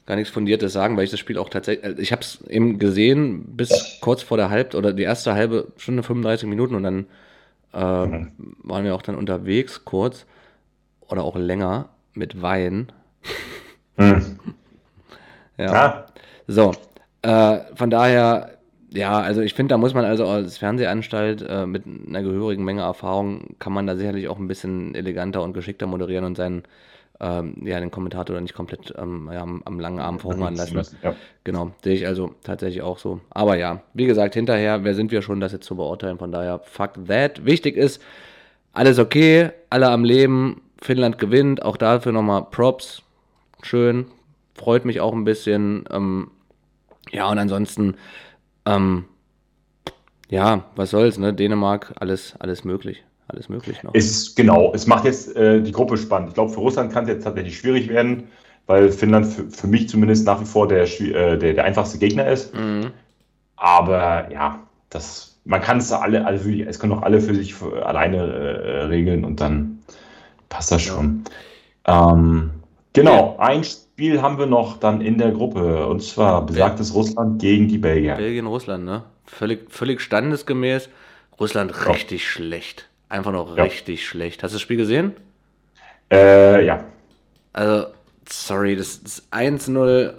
[0.06, 2.78] gar nichts Fundiertes sagen, weil ich das Spiel auch tatsächlich, äh, ich habe es eben
[2.78, 7.06] gesehen bis kurz vor der Halb- oder die erste halbe Stunde, 35 Minuten und dann
[7.74, 8.32] äh, mhm.
[8.62, 10.26] waren wir auch dann unterwegs kurz
[11.08, 12.92] oder auch länger mit Wein.
[13.96, 14.38] Mhm.
[15.58, 15.72] ja.
[15.72, 16.06] ja.
[16.46, 16.72] So,
[17.22, 18.57] äh, von daher,
[18.98, 22.82] ja, also ich finde, da muss man also als Fernsehanstalt äh, mit einer gehörigen Menge
[22.82, 26.64] Erfahrung, kann man da sicherlich auch ein bisschen eleganter und geschickter moderieren und seinen
[27.20, 30.80] ähm, ja, den Kommentator nicht komplett ähm, ja, am, am, langen Arm verhungern lassen.
[31.02, 31.14] Ja.
[31.44, 33.20] Genau, sehe ich also tatsächlich auch so.
[33.30, 36.18] Aber ja, wie gesagt, hinterher, wer sind wir schon, das jetzt zu beurteilen?
[36.18, 37.44] Von daher, fuck that.
[37.44, 38.02] Wichtig ist,
[38.72, 43.02] alles okay, alle am Leben, Finnland gewinnt, auch dafür nochmal Props.
[43.62, 44.06] Schön,
[44.54, 45.84] freut mich auch ein bisschen.
[45.90, 46.30] Ähm,
[47.10, 47.96] ja, und ansonsten,
[48.76, 49.04] ähm,
[50.28, 51.32] ja, was soll's, ne?
[51.32, 53.94] Dänemark, alles, alles möglich alles möglich noch.
[53.94, 56.30] Ist, genau, es macht jetzt äh, die Gruppe spannend.
[56.30, 58.28] Ich glaube, für Russland kann es jetzt tatsächlich schwierig werden,
[58.66, 62.26] weil Finnland für, für mich zumindest nach wie vor der, äh, der, der einfachste Gegner
[62.26, 62.54] ist.
[62.54, 62.90] Mhm.
[63.56, 67.84] Aber ja, das, man kann es alle, also es können auch alle für sich für,
[67.84, 69.78] alleine äh, regeln und dann
[70.48, 71.24] passt das schon.
[71.86, 72.12] Ja.
[72.12, 72.50] Ähm,
[72.94, 73.62] genau, ein
[73.98, 78.14] Spiel haben wir noch dann in der Gruppe und zwar besagtes Russland gegen die Belgier.
[78.14, 79.02] Belgien-Russland, ne?
[79.24, 80.88] Völlig, völlig standesgemäß.
[81.40, 81.90] Russland ja.
[81.90, 82.88] richtig schlecht.
[83.08, 83.64] Einfach noch ja.
[83.64, 84.44] richtig schlecht.
[84.44, 85.16] Hast du das Spiel gesehen?
[86.12, 86.84] Äh, ja.
[87.52, 87.86] Also,
[88.28, 90.14] sorry, das, das 1-0,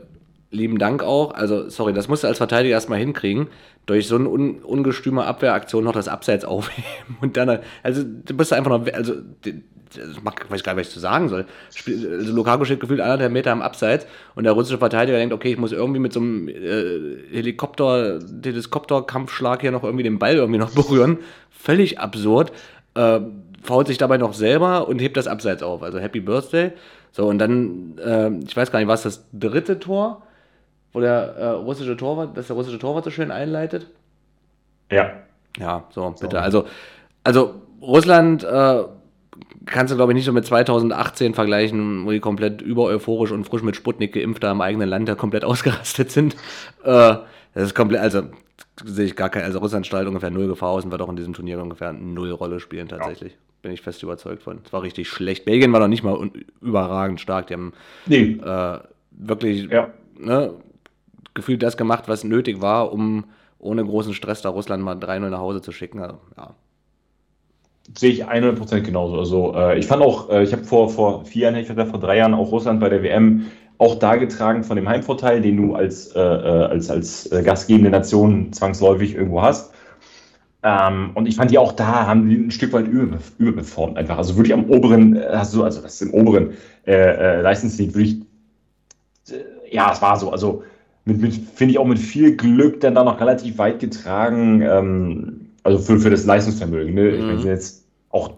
[0.52, 1.34] lieben Dank auch.
[1.34, 3.48] Also, sorry, das musst du als Verteidiger erstmal hinkriegen.
[3.86, 7.18] Durch so eine un, ungestüme Abwehraktion noch das Abseits aufheben.
[7.22, 9.14] Und dann, also, du bist einfach noch, also,
[9.46, 11.46] ich weiß gar nicht, was ich zu sagen soll.
[11.88, 15.58] Also Lukaku steht gefühlt anderthalb Meter am Abseits und der russische Verteidiger denkt, okay, ich
[15.58, 20.70] muss irgendwie mit so einem äh, Helikopter, Helikopter-Kampfschlag hier noch irgendwie den Ball irgendwie noch
[20.76, 21.18] berühren.
[21.50, 22.52] Völlig absurd
[22.94, 23.20] äh,
[23.64, 25.82] fault sich dabei noch selber und hebt das Abseits auf.
[25.82, 26.72] Also Happy Birthday.
[27.12, 30.22] So, und dann, äh, ich weiß gar nicht, war es das dritte Tor,
[30.94, 33.88] wo der äh, russische Torwart, dass der russische Torwart so schön einleitet?
[34.92, 35.12] Ja.
[35.58, 36.36] Ja, so, bitte.
[36.36, 36.42] So.
[36.42, 36.66] Also,
[37.24, 38.84] also Russland äh,
[39.66, 43.46] kannst du, glaube ich, nicht so mit 2018 vergleichen, wo die komplett über euphorisch und
[43.46, 46.36] frisch mit Sputnik geimpft da im eigenen Land ja komplett ausgerastet sind.
[46.84, 47.16] Äh,
[47.54, 48.24] das ist komplett, also
[48.86, 51.16] sehe ich gar keine, also Russland strahlt ungefähr null Gefahr aus und wird auch in
[51.16, 53.34] diesem Turnier ungefähr null Rolle spielen tatsächlich.
[53.34, 53.40] Ja.
[53.62, 54.60] Bin ich fest überzeugt von.
[54.64, 55.44] Es war richtig schlecht.
[55.44, 57.48] Belgien war noch nicht mal überragend stark.
[57.48, 57.74] Die haben
[58.06, 58.40] nee.
[58.42, 58.80] äh,
[59.12, 59.90] wirklich ja.
[60.18, 60.54] ne,
[61.40, 63.26] gefühlt das gemacht, was nötig war, um
[63.60, 66.00] ohne großen Stress da Russland mal 3-0 nach Hause zu schicken.
[66.00, 66.54] Also, ja.
[67.98, 69.18] Sehe ich 100% genauso.
[69.18, 72.00] Also äh, ich fand auch, äh, ich habe vor, vor vier Jahren, ich hatte vor
[72.00, 73.46] drei Jahren auch Russland bei der WM
[73.80, 78.52] auch dargetragen von dem Heimvorteil, den du als, äh, äh, als, als äh, gastgebende Nation
[78.52, 79.74] zwangsläufig irgendwo hast.
[80.62, 84.18] Ähm, und ich fand die auch da, haben die ein Stück weit über, überperformt einfach.
[84.18, 86.52] Also wirklich am oberen, du, also das ist im oberen
[86.86, 90.32] äh, äh, Leistungslied, würde ich, äh, ja, es war so.
[90.32, 90.64] Also
[91.10, 95.50] mit, mit finde ich auch mit viel Glück dann da noch relativ weit getragen, ähm,
[95.64, 96.94] also für, für das Leistungsvermögen.
[96.94, 97.10] Ne?
[97.10, 97.48] Ich meine, mhm.
[97.48, 98.32] jetzt auch,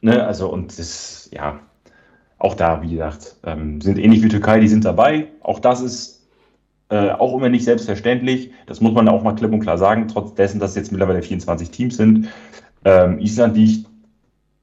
[0.00, 1.60] ne, also und das, ja,
[2.38, 5.28] auch da, wie gesagt, ähm, sind ähnlich wie Türkei, die sind dabei.
[5.42, 6.26] Auch das ist
[6.88, 8.52] äh, auch immer nicht selbstverständlich.
[8.66, 11.22] Das muss man auch mal klipp und klar sagen, trotz dessen, dass es jetzt mittlerweile
[11.22, 12.28] 24 Teams sind.
[12.84, 13.84] Ähm, Island, die ich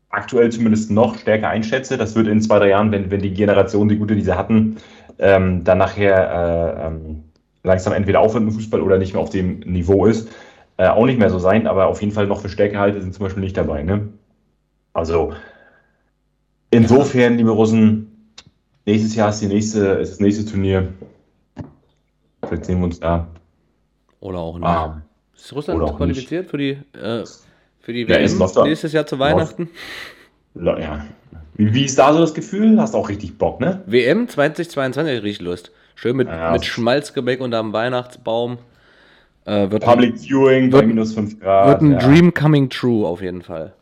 [0.10, 3.88] aktuell zumindest noch stärker einschätze, das wird in zwei, drei Jahren, wenn, wenn die Generation,
[3.88, 4.78] die gute, die sie hatten,
[5.20, 7.24] ähm, dann nachher äh, ähm,
[7.64, 10.30] langsam entweder aufhört mit Fußball oder nicht mehr auf dem Niveau ist,
[10.78, 13.24] äh, auch nicht mehr so sein, aber auf jeden Fall noch für Stärkehalte sind zum
[13.26, 13.84] Beispiel nicht dabei.
[13.84, 14.10] Ne?
[14.94, 15.34] Also
[16.72, 18.36] Insofern, liebe Russen,
[18.86, 20.94] nächstes Jahr ist, die nächste, ist das nächste Turnier.
[22.48, 23.28] Vielleicht sehen wir uns da.
[24.20, 24.68] Oder auch nicht.
[24.68, 25.02] Ah,
[25.36, 26.52] ist Russland qualifiziert nicht.
[26.52, 27.24] für die, äh,
[27.80, 29.70] für die WM ja, nächstes Jahr zu Weihnachten?
[30.54, 31.06] Ja.
[31.56, 32.80] Wie, wie, ist da so das Gefühl?
[32.80, 33.82] Hast auch richtig Bock, ne?
[33.86, 35.72] WM 2022, richtig Lust.
[36.00, 38.60] Schön mit, ja, mit Schmalzgebäck unterm Weihnachtsbaum.
[39.44, 41.68] Äh, wird Public ein, Viewing bei minus 5 Grad.
[41.68, 41.98] Wird ein ja.
[41.98, 43.74] Dream coming true auf jeden Fall.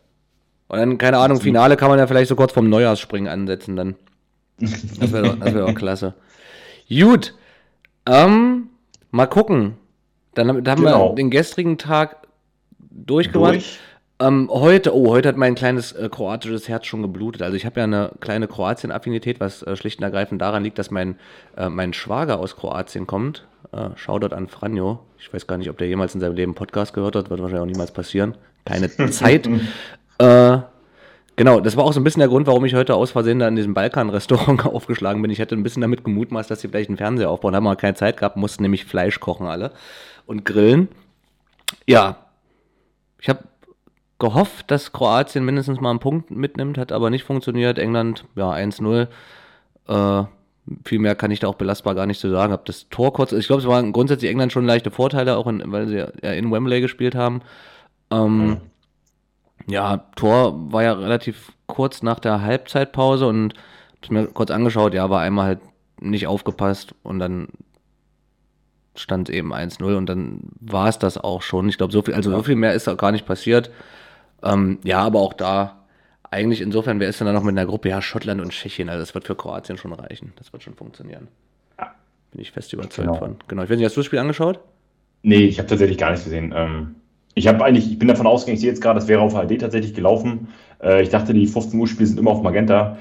[0.68, 3.96] Und dann, keine Ahnung, Finale kann man ja vielleicht so kurz vom Neujahrsspringen ansetzen dann.
[4.60, 6.16] Das wäre doch, wär doch klasse.
[6.90, 7.36] Gut.
[8.08, 8.70] Ähm,
[9.12, 9.76] mal gucken.
[10.34, 11.12] Dann, dann haben genau.
[11.12, 12.26] wir den gestrigen Tag
[12.80, 13.54] durchgemacht.
[13.54, 13.80] Durch.
[14.20, 17.44] Ähm, heute, oh, heute hat mein kleines äh, kroatisches Herz schon geblutet.
[17.44, 20.90] Also ich habe ja eine kleine Kroatien-Affinität, was äh, schlicht und ergreifend daran liegt, dass
[20.90, 21.18] mein,
[21.56, 23.46] äh, mein Schwager aus Kroatien kommt.
[23.72, 25.02] Äh, Shoutout an Franjo.
[25.20, 27.62] Ich weiß gar nicht, ob der jemals in seinem Leben Podcast gehört hat, wird wahrscheinlich
[27.62, 28.36] auch niemals passieren.
[28.66, 29.48] Keine Zeit.
[30.18, 30.58] Äh,
[31.36, 33.48] genau, das war auch so ein bisschen der Grund, warum ich heute aus Versehen da
[33.48, 35.30] in diesem Balkan-Restaurant aufgeschlagen bin.
[35.30, 37.56] Ich hätte ein bisschen damit gemutmaßt, dass sie vielleicht einen Fernseher aufbauen.
[37.56, 39.74] Haben wir keine Zeit gehabt, mussten nämlich Fleisch kochen alle
[40.26, 40.88] und grillen.
[41.86, 42.18] Ja,
[43.20, 43.42] ich habe
[44.20, 47.78] gehofft, dass Kroatien mindestens mal einen Punkt mitnimmt, hat aber nicht funktioniert.
[47.78, 49.08] England, ja, 1-0.
[49.88, 50.24] Äh,
[50.84, 52.52] viel mehr kann ich da auch belastbar gar nicht zu sagen.
[52.52, 55.64] Hab das Tor kurz, ich glaube, es waren grundsätzlich England schon leichte Vorteile, auch in,
[55.72, 57.42] weil sie ja in Wembley gespielt haben.
[58.12, 58.58] Ähm, mhm.
[59.68, 63.54] Ja, Tor war ja relativ kurz nach der Halbzeitpause und
[63.98, 65.60] hab's mir kurz angeschaut, ja, war einmal halt
[66.00, 67.50] nicht aufgepasst und dann
[68.96, 71.70] stand eben 1-0 und dann war es das auch schon.
[71.70, 73.70] Ich glaube, so viel, also so viel mehr ist da gar nicht passiert.
[74.43, 75.78] Ähm, ja, aber auch da
[76.32, 77.89] eigentlich insofern, wer ist denn da noch mit einer Gruppe?
[77.89, 78.89] Ja, Schottland und Tschechien.
[78.89, 80.34] Also das wird für Kroatien schon reichen.
[80.38, 81.28] Das wird schon funktionieren.
[81.80, 81.91] Ja.
[82.32, 83.13] Bin ich fest überzeugt genau.
[83.15, 83.36] von.
[83.47, 83.63] Genau.
[83.63, 84.60] Ich weiß nicht, hast du das Spiel angeschaut?
[85.23, 86.54] Nee, ich habe tatsächlich gar nichts gesehen.
[86.56, 86.95] Ähm,
[87.34, 89.60] ich habe eigentlich, ich bin davon ausgegangen, ich sehe jetzt gerade, das wäre auf HD
[89.60, 90.50] tatsächlich gelaufen.
[90.82, 92.97] Äh, ich dachte, die 15 Uhr Spiele sind immer auf Magenta.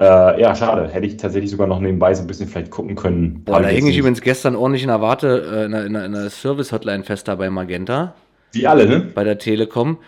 [0.00, 0.88] Äh, ja, schade.
[0.88, 3.42] Hätte ich tatsächlich sogar noch nebenbei so ein bisschen vielleicht gucken können.
[3.44, 7.04] Boah, da hing ich übrigens gestern ordentlich in der Warte, äh, in einer, einer Service-Hotline
[7.04, 8.14] fest da bei Magenta.
[8.52, 9.00] Wie alle, ne?
[9.14, 9.98] Bei der Telekom.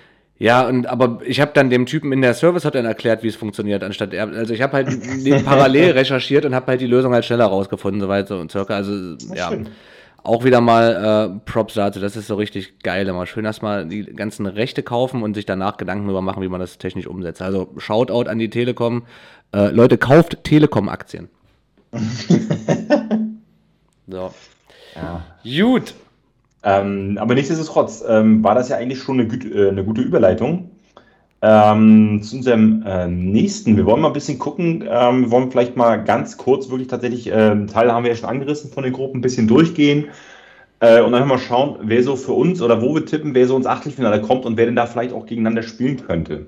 [0.41, 3.29] Ja, und aber ich habe dann dem Typen in der Service hat dann erklärt, wie
[3.29, 4.27] es funktioniert, anstatt er.
[4.27, 4.89] Also ich habe halt
[5.45, 8.75] parallel recherchiert und habe halt die Lösung halt schneller rausgefunden, so weiter und circa.
[8.75, 9.69] Also ja, schön.
[10.23, 12.01] auch wieder mal äh, Props dazu.
[12.01, 13.07] Das ist so richtig geil.
[13.07, 16.59] Immer schön erstmal die ganzen Rechte kaufen und sich danach Gedanken darüber machen, wie man
[16.59, 17.43] das technisch umsetzt.
[17.43, 19.03] Also Shoutout an die Telekom.
[19.55, 21.29] Äh, Leute, kauft Telekom-Aktien.
[24.07, 24.33] so.
[24.95, 25.23] Ja.
[25.45, 25.93] Gut.
[26.63, 30.71] Ähm, aber nichtsdestotrotz ähm, war das ja eigentlich schon eine, äh, eine gute Überleitung
[31.43, 33.77] ähm, zu unserem äh, nächsten.
[33.77, 34.85] Wir wollen mal ein bisschen gucken.
[34.89, 38.29] Ähm, wir wollen vielleicht mal ganz kurz wirklich tatsächlich, äh, Teil haben wir ja schon
[38.29, 40.09] angerissen von den Gruppen, ein bisschen durchgehen
[40.81, 43.57] äh, und einfach mal schauen, wer so für uns oder wo wir tippen, wer so
[43.57, 46.47] ins Achtelfinale kommt und wer denn da vielleicht auch gegeneinander spielen könnte.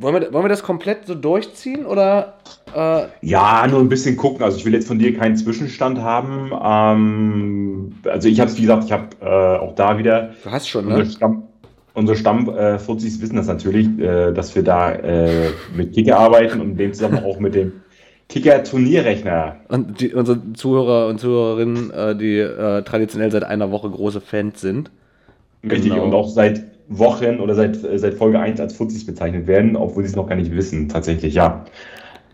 [0.00, 2.34] Wollen wir, wollen wir das komplett so durchziehen oder?
[2.74, 4.42] Äh ja, nur ein bisschen gucken.
[4.42, 6.52] Also ich will jetzt von dir keinen Zwischenstand haben.
[6.62, 10.30] Ähm, also ich habe es, wie gesagt, ich habe äh, auch da wieder.
[10.42, 11.04] Du hast schon, ne?
[11.04, 11.42] Stamm,
[11.92, 16.70] unsere Stammfuzis äh, wissen das natürlich, äh, dass wir da äh, mit Kicker arbeiten und
[16.70, 17.72] in dem Zusammenhang auch mit dem
[18.30, 19.56] Kicker-Turnierrechner.
[19.68, 22.42] Und die, unsere Zuhörer und Zuhörerinnen, äh, die
[22.84, 24.90] traditionell seit einer Woche große Fans sind.
[25.62, 26.04] Richtig, genau.
[26.04, 30.10] und auch seit Wochen oder seit, seit Folge 1 als Fuzis bezeichnet werden, obwohl sie
[30.10, 31.64] es noch gar nicht wissen, tatsächlich, ja.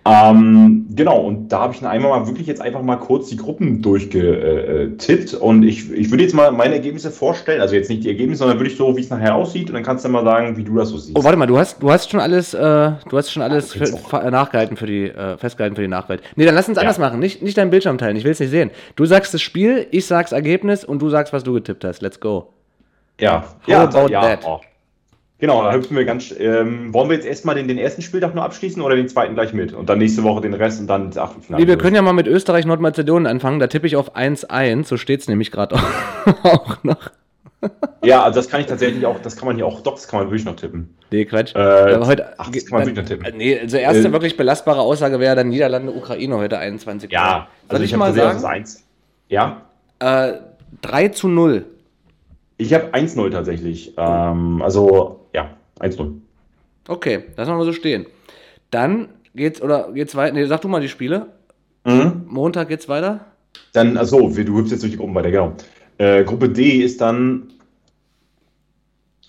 [0.07, 3.37] Ähm, genau, und da habe ich dann einmal mal wirklich jetzt einfach mal kurz die
[3.37, 8.09] Gruppen durchgetippt und ich, ich würde jetzt mal meine Ergebnisse vorstellen, also jetzt nicht die
[8.09, 10.57] Ergebnisse, sondern würde ich so, wie es nachher aussieht und dann kannst du mal sagen,
[10.57, 11.19] wie du das so siehst.
[11.19, 14.31] Oh, warte mal, du hast, du hast schon alles, äh, du hast schon alles für,
[14.31, 16.23] nachgehalten für die, äh, festgehalten für die Nachwelt.
[16.37, 16.83] Nee, dann lass uns ja.
[16.83, 18.71] anders machen, nicht, nicht deinen Bildschirm teilen, ich will es nicht sehen.
[18.95, 22.01] Du sagst das Spiel, ich sag's Ergebnis und du sagst, was du getippt hast.
[22.01, 22.56] Let's go.
[23.20, 24.40] Ja, How ja, about ja, that?
[24.44, 24.61] Oh.
[25.38, 26.35] Genau, da hüpfen wir ganz.
[26.38, 29.52] Ähm, wollen wir jetzt erstmal den, den ersten Spieltag nur abschließen oder den zweiten gleich
[29.52, 29.74] mit?
[29.74, 31.62] Und dann nächste Woche den Rest und dann das Achtelfinale.
[31.62, 33.61] Nee, wir können ja mal mit Österreich-Nordmazedonien anfangen.
[33.61, 34.85] Da tippe ich auf 1-1.
[34.85, 35.76] So steht es nämlich gerade
[36.42, 37.11] auch noch.
[38.02, 40.20] ja, also das kann ich tatsächlich auch, das kann man hier auch, doch, das kann
[40.20, 40.94] man wirklich noch tippen.
[41.11, 41.55] Nee, Quatsch.
[41.55, 43.37] Äh, Aber heute, ach, das kann man wirklich noch tippen.
[43.37, 47.12] Nee, also erste äh, wirklich belastbare Aussage wäre dann Niederlande, Ukraine heute 21.
[47.12, 48.42] Ja, Soll also ich, ich mal sagen?
[48.42, 48.85] 1.
[49.29, 49.62] Ja?
[49.98, 50.35] Äh,
[50.81, 51.66] 3 zu 0.
[52.59, 53.95] Ich habe 1-0 tatsächlich.
[53.97, 56.12] Ähm, also, ja, 1-0.
[56.88, 58.07] Okay, lassen wir mal so stehen.
[58.71, 60.35] Dann geht's, oder geht's weiter?
[60.35, 61.27] Nee, sag du mal die Spiele.
[61.85, 62.25] Mhm.
[62.27, 63.27] Montag geht's weiter?
[63.73, 65.53] Dann, achso, du hüpfst jetzt durch die Gruppen weiter, genau.
[65.99, 67.49] Äh, Gruppe D ist dann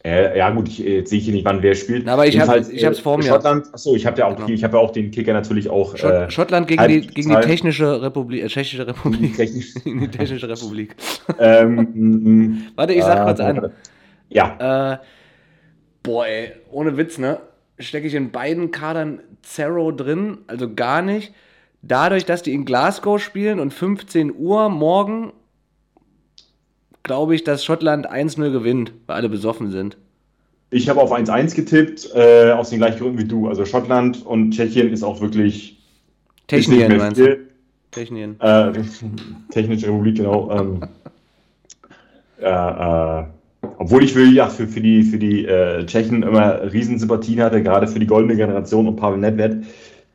[0.07, 2.05] äh, ja, gut, ich, jetzt sehe ich hier nicht, wann wer spielt.
[2.05, 3.23] Na, aber ich habe es äh, vor mir.
[3.23, 4.61] Schottland, achso, ich habe ja, auch, genau.
[4.61, 5.97] hab ja auch den Kicker natürlich auch.
[5.97, 8.43] Schott, äh, Schottland gegen, die, gegen die Technische Republik.
[8.43, 9.35] Äh, Tschechische Republik.
[9.35, 9.73] Technisch.
[9.83, 10.95] gegen die Technische Republik.
[11.39, 13.71] ähm, Warte, ich sag äh, kurz an.
[14.29, 14.93] Ja.
[14.93, 14.97] Äh,
[16.03, 17.39] boah, ey, ohne Witz, ne?
[17.77, 21.33] Stecke ich in beiden Kadern Zero drin, also gar nicht.
[21.81, 25.33] Dadurch, dass die in Glasgow spielen und 15 Uhr morgen
[27.07, 29.97] glaube ich, dass Schottland 1-0 gewinnt, weil alle besoffen sind.
[30.69, 33.47] Ich habe auf 1-1 getippt, äh, aus den gleichen Gründen wie du.
[33.47, 35.79] Also Schottland und Tschechien ist auch wirklich.
[36.47, 37.39] Technien, meinst du?
[37.91, 38.39] Technien.
[38.39, 38.73] Äh,
[39.51, 40.51] Technische Republik, genau.
[40.51, 40.81] Ähm,
[42.41, 43.23] äh, äh,
[43.77, 47.87] obwohl ich will, ja, für, für die, für die äh, Tschechen immer Riesensympathien hatte, gerade
[47.87, 49.65] für die goldene Generation und Pavel Nedved,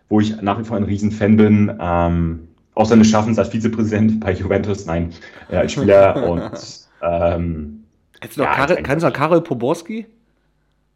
[0.09, 1.73] wo ich nach wie vor ein Riesenfan bin.
[1.81, 5.13] Ähm, auch seines Schaffens als Vizepräsident bei Juventus, nein,
[5.51, 7.85] äh, als Spieler und ähm,
[8.23, 10.07] Jetzt noch ja, Karel, kannst du noch Karel Poborski?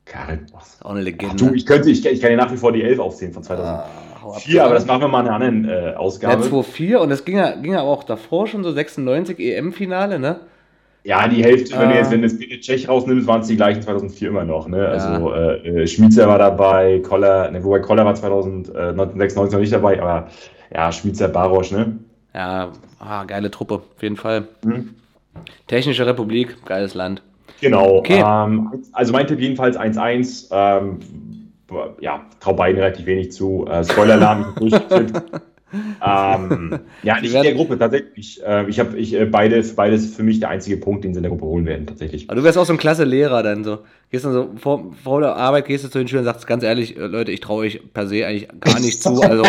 [0.04, 0.46] Karel,
[0.82, 1.34] auch eine Legende.
[1.34, 3.42] Ach, du, ich könnte, ich, ich kann dir nach wie vor die 11 aufzählen von
[3.42, 6.34] 2004, ah, aber das machen wir mal in einer anderen äh, Ausgabe.
[6.34, 10.40] Ja, 2004 und das ging ja, ging ja auch davor schon so 96 EM-Finale, ne?
[11.02, 13.54] Ja, die Hälfte, wenn du jetzt, wenn du das Bitte Tschech rausnimmst, waren es die
[13.54, 14.66] gleichen 2004 immer noch.
[14.66, 14.88] Ne?
[14.88, 15.52] Also ja.
[15.52, 20.28] äh, Schmiedzer war dabei, Koller, ne, wobei Koller war 2096 noch nicht dabei, aber
[20.74, 21.96] ja, Schmiedzer, Barosch, ne?
[22.34, 24.48] Ja, ah, geile Truppe, auf jeden Fall.
[24.64, 24.96] Mhm.
[25.66, 27.22] Technische Republik, geiles Land.
[27.60, 27.96] Genau.
[27.96, 28.22] Okay.
[28.24, 30.48] Ähm, also mein Tipp jedenfalls 1-1.
[30.50, 30.98] Ähm,
[32.00, 33.66] ja, trau beiden relativ wenig zu.
[33.66, 34.54] Äh, Spoiler-Alarm.
[36.04, 38.40] ähm, ja, nicht in der Gruppe tatsächlich.
[38.44, 41.22] Äh, ich habe ich, äh, beide, beides für mich der einzige Punkt, den sie in
[41.22, 42.28] der Gruppe holen werden, tatsächlich.
[42.28, 43.78] Aber du wärst auch so ein klasse Lehrer dann so.
[44.10, 46.62] Gehst dann so vor, vor der Arbeit, gehst du zu den Schülern und sagst ganz
[46.62, 49.20] ehrlich, äh, Leute, ich traue euch per se eigentlich gar nicht zu.
[49.20, 49.44] Also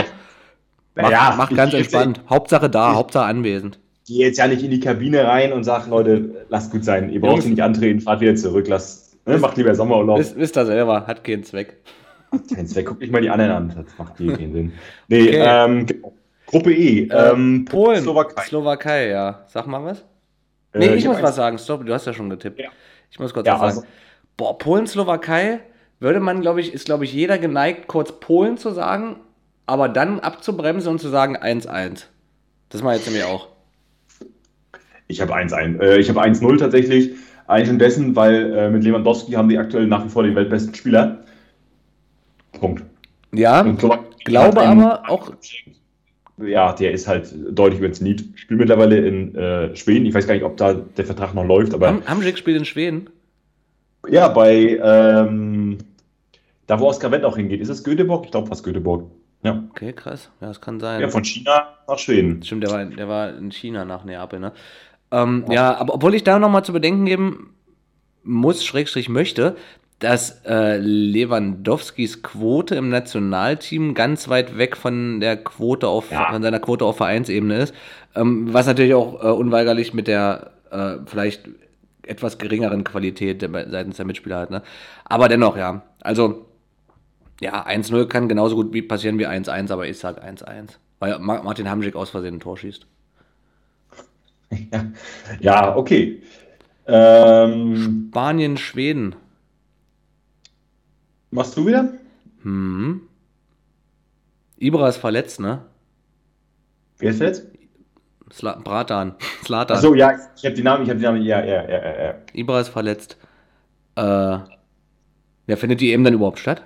[0.95, 2.21] mach, ja, mach ganz entspannt.
[2.29, 3.79] Hauptsache da, ich, Hauptsache anwesend.
[4.07, 7.09] Geh jetzt ja nicht in die Kabine rein und sag, Leute, lasst gut sein.
[7.09, 10.19] Ihr braucht nicht antreten, fahrt wieder zurück, lasst, ne, macht lieber Sommerurlaub.
[10.19, 11.75] Wisst, wisst ihr selber, hat keinen Zweck.
[12.31, 12.85] Hat keinen Zweck.
[12.85, 13.73] Guck dich mal die anderen an.
[13.75, 14.73] Das macht hier keinen Sinn.
[15.07, 15.43] Nee, okay.
[15.45, 15.85] ähm,
[16.45, 17.07] Gruppe E.
[17.07, 18.43] Äh, ähm, Polen, Slowakei.
[18.43, 19.45] Slowakei, ja.
[19.47, 19.99] Sag mal was.
[20.71, 21.57] Äh, nee, äh, ich, ich muss was sagen.
[21.57, 22.59] Stopp, du hast ja schon getippt.
[22.59, 22.69] Ja.
[23.11, 23.87] Ich muss kurz ja, was sagen.
[23.87, 23.87] Also,
[24.37, 25.59] Boah, Polen, Slowakei
[25.99, 29.17] würde man, glaube ich, ist, glaube ich, jeder geneigt, kurz Polen zu sagen,
[29.65, 32.03] aber dann abzubremsen und zu sagen 1-1.
[32.69, 33.47] Das mache ich jetzt nämlich auch.
[35.07, 35.79] Ich habe 1-1.
[35.79, 37.11] Äh, ich habe 1-0 tatsächlich.
[37.47, 40.75] Eigentlich schon dessen, weil äh, mit Lewandowski haben die aktuell nach wie vor den weltbesten
[40.75, 41.23] Spieler.
[42.59, 42.83] Punkt.
[43.31, 43.63] Ja,
[44.25, 45.31] glaube aber auch
[46.39, 48.23] ja, der ist halt deutlich über den Zenit.
[48.35, 50.05] Spielt mittlerweile in äh, Schweden.
[50.05, 51.73] Ich weiß gar nicht, ob da der Vertrag noch läuft.
[51.73, 53.09] Aber Ham Hamsik spielt in Schweden?
[54.07, 55.79] Ja, bei ähm,
[56.67, 57.59] da, wo Oskar Wendt auch hingeht.
[57.59, 58.25] Ist es Göteborg?
[58.25, 59.09] Ich glaube fast Göteborg.
[59.43, 59.63] Ja.
[59.71, 60.29] Okay, krass.
[60.39, 61.01] Ja, das kann sein.
[61.01, 62.43] Ja, von China nach Schweden.
[62.43, 64.51] Stimmt, der war, der war in China nach Neapel, ne?
[65.11, 65.53] Ähm, ja.
[65.53, 67.53] ja, aber obwohl ich da nochmal zu bedenken geben
[68.23, 69.55] muss, Schrägstrich möchte,
[69.99, 76.31] dass äh, Lewandowskis Quote im Nationalteam ganz weit weg von der Quote auf ja.
[76.31, 77.73] von seiner Quote auf Vereinsebene ist,
[78.15, 81.49] ähm, was natürlich auch äh, unweigerlich mit der äh, vielleicht
[82.03, 84.51] etwas geringeren Qualität seitens der Mitspieler hat.
[84.51, 84.61] Ne?
[85.05, 85.81] Aber dennoch, ja.
[86.01, 86.45] Also,
[87.41, 90.77] ja, 1-0 kann genauso gut passieren wie 1-1, aber ich sag 1-1.
[90.99, 92.87] Weil Martin Hamschick aus Versehen ein Tor schießt.
[94.51, 94.85] Ja,
[95.39, 96.21] ja okay.
[96.85, 99.15] Ähm, Spanien, Schweden.
[101.31, 101.93] Machst du wieder?
[102.43, 103.01] Hm.
[104.57, 105.65] Ibra ist verletzt, ne?
[106.97, 107.47] Wer ist verletzt?
[108.31, 109.15] Sla Bratan.
[109.43, 109.77] Slatan.
[109.77, 112.15] Achso, ja, ich habe die Namen, ich habe die Namen, ja, ja, ja, ja.
[112.33, 113.17] Ibra ist verletzt.
[113.95, 116.63] Äh, ja, findet die eben dann überhaupt statt?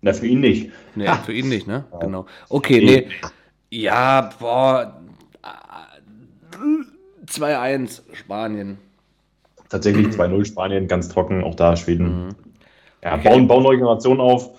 [0.00, 0.72] Na, für ihn nicht.
[0.94, 1.16] Nee, ha.
[1.16, 1.84] für ihn nicht, ne?
[1.92, 1.98] Ja.
[1.98, 2.26] Genau.
[2.48, 3.08] Okay, nee.
[3.70, 5.00] Ja, boah.
[7.26, 8.78] 2-1 Spanien.
[9.68, 12.26] Tatsächlich 2-0 Spanien, ganz trocken, auch da Schweden.
[12.26, 12.28] Mhm.
[13.02, 13.28] Ja, okay.
[13.28, 14.50] bauen, bauen neue Generationen auf.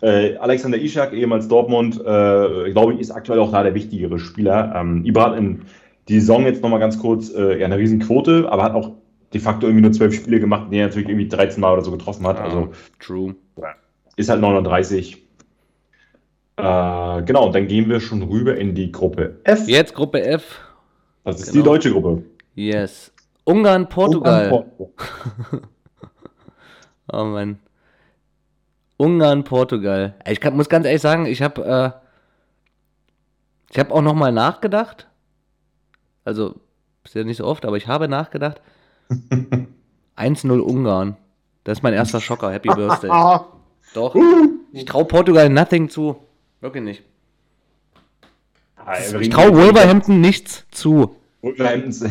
[0.00, 4.74] Äh, Alexander Ishak, ehemals Dortmund, äh, glaube ich, ist aktuell auch da der wichtigere Spieler.
[4.74, 5.62] Ähm, Ibra hat in
[6.08, 8.92] die Saison jetzt nochmal ganz kurz äh, ja, eine Riesenquote, aber hat auch
[9.32, 11.92] de facto irgendwie nur zwölf Spiele gemacht, die er natürlich irgendwie 13 Mal oder so
[11.92, 12.38] getroffen hat.
[12.38, 13.34] Ah, also true.
[14.16, 15.22] Ist halt 39.
[16.56, 19.68] Äh, genau, und dann gehen wir schon rüber in die Gruppe F.
[19.68, 20.60] Jetzt Gruppe F.
[21.24, 21.62] Das ist genau.
[21.62, 22.22] die deutsche Gruppe.
[22.54, 23.12] Yes.
[23.44, 24.50] Ungarn, Portugal.
[24.50, 25.60] Ungarn, Portugal.
[27.12, 27.58] oh Mann.
[28.96, 30.14] Ungarn, Portugal.
[30.28, 32.02] Ich kann, muss ganz ehrlich sagen, ich habe äh,
[33.72, 35.08] ich habe auch noch mal nachgedacht.
[36.24, 36.60] Also
[37.04, 38.60] ist ja nicht so oft, aber ich habe nachgedacht.
[40.16, 41.16] 1-0 Ungarn.
[41.64, 42.52] Das ist mein erster Schocker.
[42.52, 43.10] Happy Birthday.
[43.94, 44.14] Doch.
[44.72, 46.16] Ich traue Portugal nothing zu.
[46.60, 47.02] Wirklich nicht.
[49.20, 51.16] Ich traue Wolverhampton nichts zu.
[51.40, 52.10] Wolverhampton.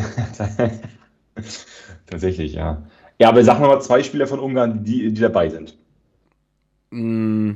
[2.06, 2.82] Tatsächlich, ja.
[3.18, 5.76] Ja, aber sag mal zwei Spieler von Ungarn, die, die dabei sind.
[6.90, 7.52] Mm,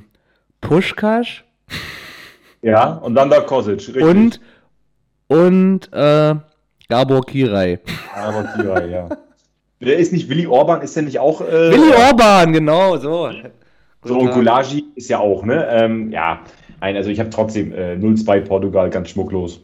[0.60, 1.44] Pushkash.
[2.62, 3.76] Ja, und dann da Kosic.
[3.76, 4.02] Richtig.
[4.02, 4.40] Und,
[5.28, 6.34] und äh,
[6.88, 7.78] Gabor Kirai.
[8.12, 9.08] Gabor Kirai, ja.
[9.80, 11.42] Der ist nicht Willi Orban, ist der nicht auch.
[11.42, 13.30] Äh, Willi Orban, genau, so.
[14.02, 15.68] So, und Gulagi ist ja auch, ne?
[15.68, 16.40] Ähm, ja,
[16.86, 19.60] nein, also ich habe trotzdem äh, 0-2 Portugal, ganz schmucklos.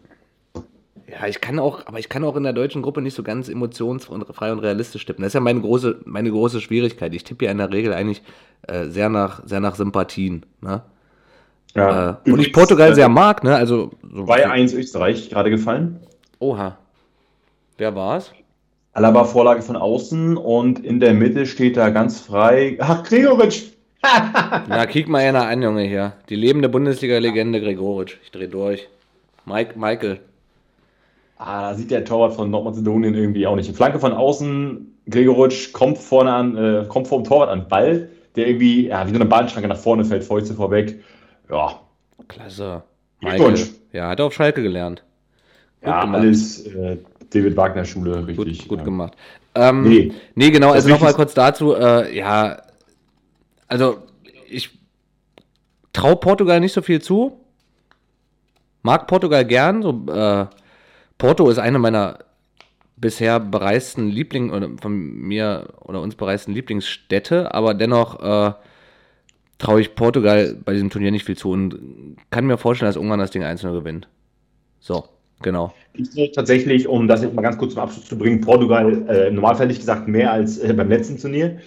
[1.06, 3.48] Ja, ich kann auch, aber ich kann auch in der deutschen Gruppe nicht so ganz
[3.48, 5.22] emotionsfrei und realistisch tippen.
[5.22, 7.14] Das ist ja meine große, meine große Schwierigkeit.
[7.14, 8.22] Ich tippe ja in der Regel eigentlich
[8.66, 10.46] äh, sehr, nach, sehr nach Sympathien.
[10.60, 10.82] Ne?
[11.74, 13.54] Ja, äh, und ich Portugal äh, sehr mag, ne?
[13.54, 16.00] Also, so 2-1 Österreich gerade gefallen.
[16.38, 16.78] Oha.
[17.78, 18.32] Wer war's?
[18.94, 22.76] Alaba Vorlage von außen und in der Mitte steht da ganz frei.
[22.80, 23.71] Ach, Gregoritsch!
[24.02, 26.14] Na, kick mal einer an, Junge, hier.
[26.28, 28.16] Die lebende Bundesliga-Legende Gregoritsch.
[28.24, 28.88] Ich dreh durch.
[29.46, 30.20] Mike, Michael.
[31.38, 33.68] Ah, da sieht der Torwart von Nordmazedonien irgendwie auch nicht.
[33.68, 38.08] Eine Flanke von außen, Gregoritsch kommt vorne an, äh, kommt vor dem Torwart an Ball,
[38.36, 41.02] der irgendwie, ja, wie so eine Bahnschranke nach vorne fällt, Fäuste vorweg.
[41.50, 41.80] Ja.
[42.28, 42.82] Klasse.
[43.20, 43.68] Michael.
[43.92, 45.02] Ja, hat auf Schalke gelernt.
[45.80, 46.20] Gut ja, gemacht.
[46.20, 46.96] alles äh,
[47.30, 48.58] David Wagner Schule, richtig.
[48.60, 48.84] Gut, gut ja.
[48.84, 49.14] gemacht.
[49.54, 50.12] Ähm, nee.
[50.34, 52.62] nee, genau, also nochmal kurz dazu, äh, ja,
[53.72, 54.02] also
[54.50, 54.70] ich
[55.94, 57.40] traue Portugal nicht so viel zu.
[58.82, 60.46] Mag Portugal gern, so äh,
[61.16, 62.18] Porto ist eine meiner
[62.96, 68.52] bisher bereisten Liebling oder von mir oder uns bereisten Lieblingsstädte, aber dennoch äh,
[69.58, 73.20] traue ich Portugal bei diesem Turnier nicht viel zu und kann mir vorstellen, dass Ungarn
[73.20, 74.08] das Ding 1-0 gewinnt.
[74.80, 75.04] So,
[75.40, 75.72] genau.
[75.94, 79.40] Ich tatsächlich, um das jetzt mal ganz kurz zum Abschluss zu bringen, Portugal äh, im
[79.40, 81.58] gesagt mehr als äh, beim letzten Turnier.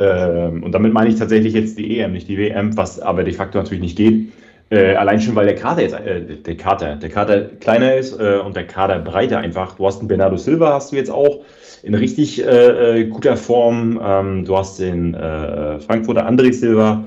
[0.00, 3.34] Ähm, und damit meine ich tatsächlich jetzt die EM, nicht die WM, was aber de
[3.34, 4.32] facto natürlich nicht geht.
[4.70, 8.38] Äh, allein schon, weil der Kader jetzt, äh, der Kader, der Kader kleiner ist äh,
[8.38, 9.76] und der Kader breiter einfach.
[9.76, 11.40] Du hast einen Bernardo Silva, hast du jetzt auch
[11.82, 14.00] in richtig äh, äh, guter Form.
[14.02, 17.04] Ähm, du hast den äh, Frankfurter André Silva.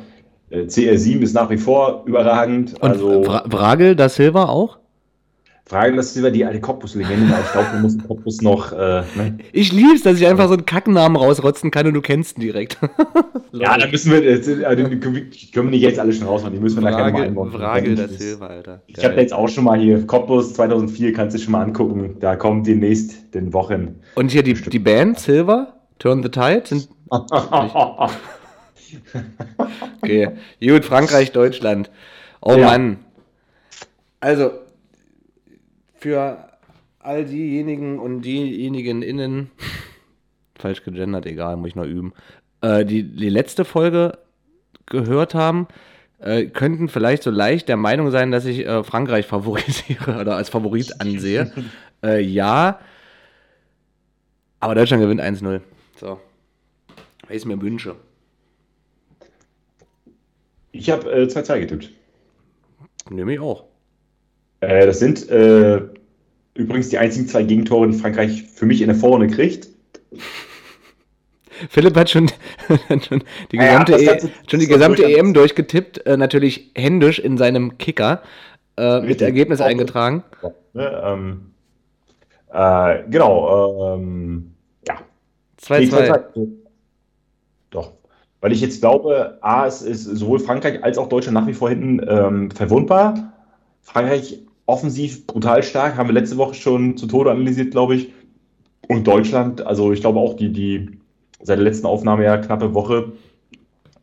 [0.51, 2.75] CR7 ist nach wie vor überragend.
[2.79, 4.77] Und also, Vragel da Silva auch?
[5.65, 8.73] Fragen, das ist über die alte Cottbus-Legende, aber ich glaube, wir müssen Cottbus noch.
[8.73, 9.37] Äh, ne?
[9.53, 12.77] Ich lieb's, dass ich einfach so einen Kacknamen rausrotzen kann und du kennst ihn direkt.
[13.53, 16.83] ja, dann müssen wir, äh, also, können wir nicht jetzt alle schon rausmachen, die müssen
[16.83, 17.51] wir Frage, nachher mal einbauen.
[17.51, 18.81] Frage das Silber, Alter.
[18.87, 22.35] Ich habe jetzt auch schon mal hier Cottbus 2004, kannst du schon mal angucken, da
[22.35, 24.01] kommt demnächst den Wochen.
[24.15, 26.89] Und hier die, die Band Silver, Turn the Tide, sind.
[30.01, 31.89] okay, gut, Frankreich, Deutschland.
[32.41, 32.65] Oh ja.
[32.65, 32.97] Mann.
[34.19, 34.51] Also,
[36.03, 36.37] für
[36.99, 39.51] all diejenigen und diejenigen innen,
[40.59, 42.13] falsch gegendert, egal, muss ich noch üben,
[42.61, 44.19] äh, die die letzte Folge
[44.85, 45.67] gehört haben,
[46.19, 50.49] äh, könnten vielleicht so leicht der Meinung sein, dass ich äh, Frankreich favorisiere oder als
[50.49, 51.51] Favorit ansehe.
[52.05, 52.81] Äh, ja,
[54.59, 55.61] aber Deutschland gewinnt 1-0.
[55.95, 56.19] So.
[57.21, 57.95] Weil ich es mir wünsche.
[60.73, 61.91] Ich habe 2-2 äh, getippt.
[63.09, 63.63] Nehme ich auch.
[64.67, 65.81] Äh, das sind äh,
[66.53, 69.67] übrigens die einzigen zwei Gegentore, die Frankreich für mich in der Vorrunde kriegt.
[71.69, 72.29] Philipp hat schon,
[73.07, 77.77] schon die gesamte, ja, e schon die gesamte EM durchgetippt, äh, natürlich händisch in seinem
[77.77, 78.21] Kicker
[78.77, 80.23] äh, mit Ergebnis auch, eingetragen.
[80.73, 81.51] Ne, ähm,
[82.51, 84.53] äh, genau, ähm,
[84.87, 84.95] ja.
[85.61, 86.47] 2-2.
[87.69, 87.93] Doch.
[88.41, 91.69] Weil ich jetzt glaube, A, es ist sowohl Frankreich als auch Deutschland nach wie vor
[91.69, 93.33] hinten ähm, verwundbar.
[93.81, 98.13] Frankreich offensiv brutal stark, haben wir letzte Woche schon zu Tode analysiert, glaube ich.
[98.87, 100.99] Und Deutschland, also ich glaube auch die, die
[101.41, 103.13] seit der letzten Aufnahme ja knappe Woche,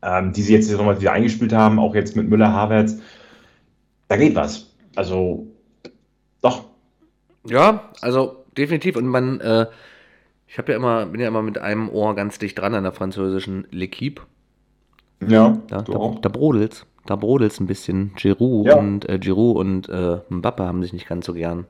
[0.03, 2.99] ähm, die sie jetzt nochmal wieder eingespielt haben, auch jetzt mit Müller, Havertz,
[4.09, 4.75] da geht was.
[4.97, 5.47] Also
[6.43, 6.65] doch.
[7.47, 8.97] Ja, also definitiv.
[8.97, 9.67] Und man, äh,
[10.47, 12.93] ich habe ja immer, bin ja immer mit einem Ohr ganz dicht dran an der
[12.93, 14.23] französischen L'Equipe.
[15.27, 16.87] Ja, ja da, da brodelt's.
[17.11, 18.13] Da brodelt es ein bisschen.
[18.15, 18.77] Giroud ja.
[18.77, 21.67] und äh, Giroud und äh, Mbappe haben sich nicht ganz so gern.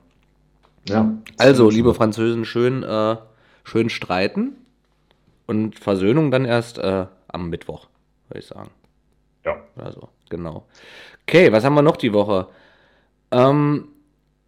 [0.87, 1.15] Ja.
[1.39, 3.17] Also, liebe Französen, schön, äh,
[3.65, 4.53] schön streiten
[5.47, 7.87] und Versöhnung dann erst äh, am Mittwoch,
[8.29, 8.69] würde ich sagen.
[9.43, 9.57] Ja.
[9.77, 10.67] Also, genau.
[11.27, 12.49] Okay, was haben wir noch die Woche?
[13.31, 13.89] Ähm,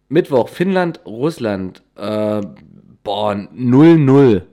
[0.09, 1.81] Mittwoch, Finnland, Russland.
[1.95, 2.41] Äh,
[3.03, 4.43] boah, 0-0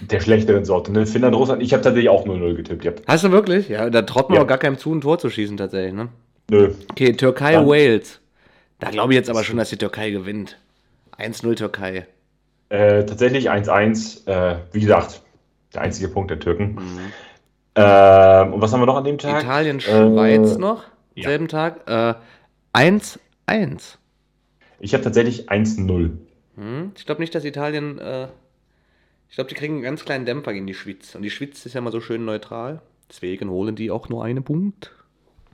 [0.00, 0.92] der schlechteren Sorte.
[0.92, 1.06] Ne?
[1.06, 2.84] Finnland, Russland, ich habe tatsächlich auch 0-0 getippt.
[2.84, 2.92] Ja.
[3.06, 3.68] Hast du wirklich?
[3.68, 4.42] Ja, da traut man ja.
[4.42, 6.08] auch gar keinem zu, ein Tor zu schießen tatsächlich, ne?
[6.50, 6.74] Nö.
[6.90, 7.66] Okay, Türkei, Dann.
[7.66, 8.20] Wales.
[8.78, 10.58] Da glaube ich jetzt aber schon, dass die Türkei gewinnt.
[11.18, 12.06] 1-0 Türkei.
[12.68, 14.26] Äh, tatsächlich 1-1.
[14.28, 15.22] Äh, wie gesagt,
[15.74, 16.74] der einzige Punkt der Türken.
[16.74, 17.12] Mhm.
[17.74, 19.42] Äh, und was haben wir noch an dem Tag?
[19.42, 20.84] Italien, Schweiz äh, noch,
[21.14, 21.28] ja.
[21.28, 21.88] selben Tag.
[21.88, 22.16] 1-1.
[23.46, 23.76] Äh,
[24.80, 26.10] ich habe tatsächlich 1-0.
[26.56, 26.92] Hm?
[26.96, 28.28] Ich glaube nicht, dass Italien äh,
[29.28, 31.14] ich glaube, die kriegen einen ganz kleinen Dämpfer gegen die Schweiz.
[31.14, 32.80] Und die Schweiz ist ja mal so schön neutral.
[33.08, 34.92] Deswegen holen die auch nur einen Punkt.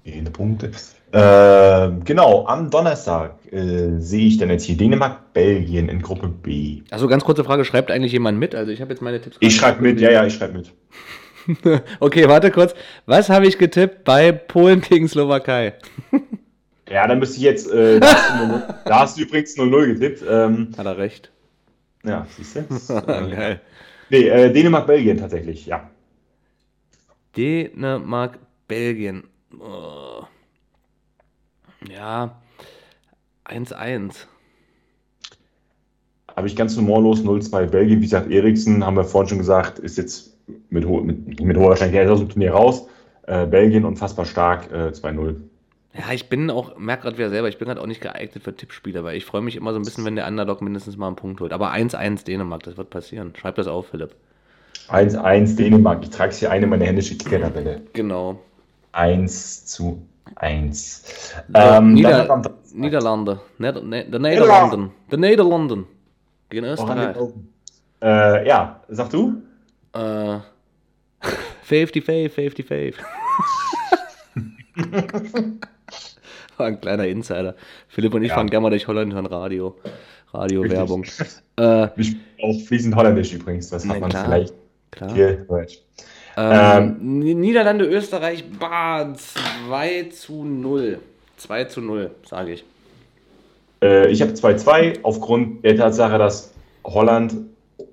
[0.06, 0.70] Eine Punkte.
[1.12, 6.82] Äh, genau, am Donnerstag äh, sehe ich dann jetzt hier Dänemark, Belgien in Gruppe B.
[6.90, 8.54] Also ganz kurze Frage, schreibt eigentlich jemand mit?
[8.54, 9.36] Also ich habe jetzt meine Tipps.
[9.40, 10.72] Ich schreibe mit, ja, ja, ich schreibe mit.
[12.00, 12.74] okay, warte kurz.
[13.06, 15.74] Was habe ich getippt bei Polen gegen Slowakei?
[16.90, 20.24] ja, dann müsste ich jetzt, äh, da, hast du, da, hast du, übrigens 0-0 getippt.
[20.28, 21.30] Ähm, Hat er recht.
[22.04, 23.02] Ja, siehst du?
[23.06, 23.60] Geil.
[24.10, 25.88] Nee, äh, Dänemark, Belgien tatsächlich, ja.
[27.36, 28.38] Dänemark,
[28.68, 29.24] Belgien.
[29.58, 30.24] Oh.
[31.88, 32.40] Ja,
[33.44, 34.26] 1-1.
[36.36, 38.00] Habe ich ganz normallos 0-2 Belgien.
[38.00, 40.36] Wie gesagt, Eriksen, haben wir vorhin schon gesagt, ist jetzt
[40.70, 42.88] mit, ho mit, mit hoher Wahrscheinlichkeit aus dem Turnier raus.
[43.26, 45.36] Äh, Belgien unfassbar stark, äh, 2-0.
[45.96, 48.54] Ja, ich bin auch, merke gerade wieder selber, ich bin gerade auch nicht geeignet für
[48.54, 51.14] Tippspieler, weil ich freue mich immer so ein bisschen, wenn der Underdog mindestens mal einen
[51.14, 51.52] Punkt holt.
[51.52, 53.32] Aber 1-1 Dänemark, das wird passieren.
[53.38, 54.16] Schreib das auf, Philipp.
[54.88, 56.02] 1-1 Dänemark.
[56.02, 57.82] Ich trage hier eine meiner händischen Kickertabelle.
[57.92, 58.40] Genau.
[58.90, 60.02] 1 zu
[60.34, 61.34] 1.
[61.54, 62.10] Ähm, Nieder
[62.72, 63.40] Niederlande.
[63.58, 64.90] Nieder ne der Niederlanden.
[65.10, 65.86] Der Niederlanden.
[66.50, 67.16] Gegen Österreich.
[68.02, 69.42] Äh, ja, sag du?
[69.92, 70.38] Äh,
[71.68, 72.94] 50-5, 50-5.
[76.58, 77.54] War ein kleiner Insider.
[77.88, 78.34] Philipp und ich ja.
[78.34, 79.76] fahren gerne mal durch Holland hören Radio.
[80.32, 81.04] Radiowerbung.
[81.56, 84.54] Äh, ich auch fließend Holländisch übrigens, das hat man klar, vielleicht
[84.90, 85.14] klar.
[85.14, 85.78] hier Deutsch.
[86.36, 90.98] Ähm, ähm, Niederlande, Österreich, bah, 2 zu 0.
[91.36, 92.64] 2 zu 0, sage ich.
[93.82, 96.52] Äh, ich habe 2-2 aufgrund der Tatsache, dass
[96.84, 97.34] Holland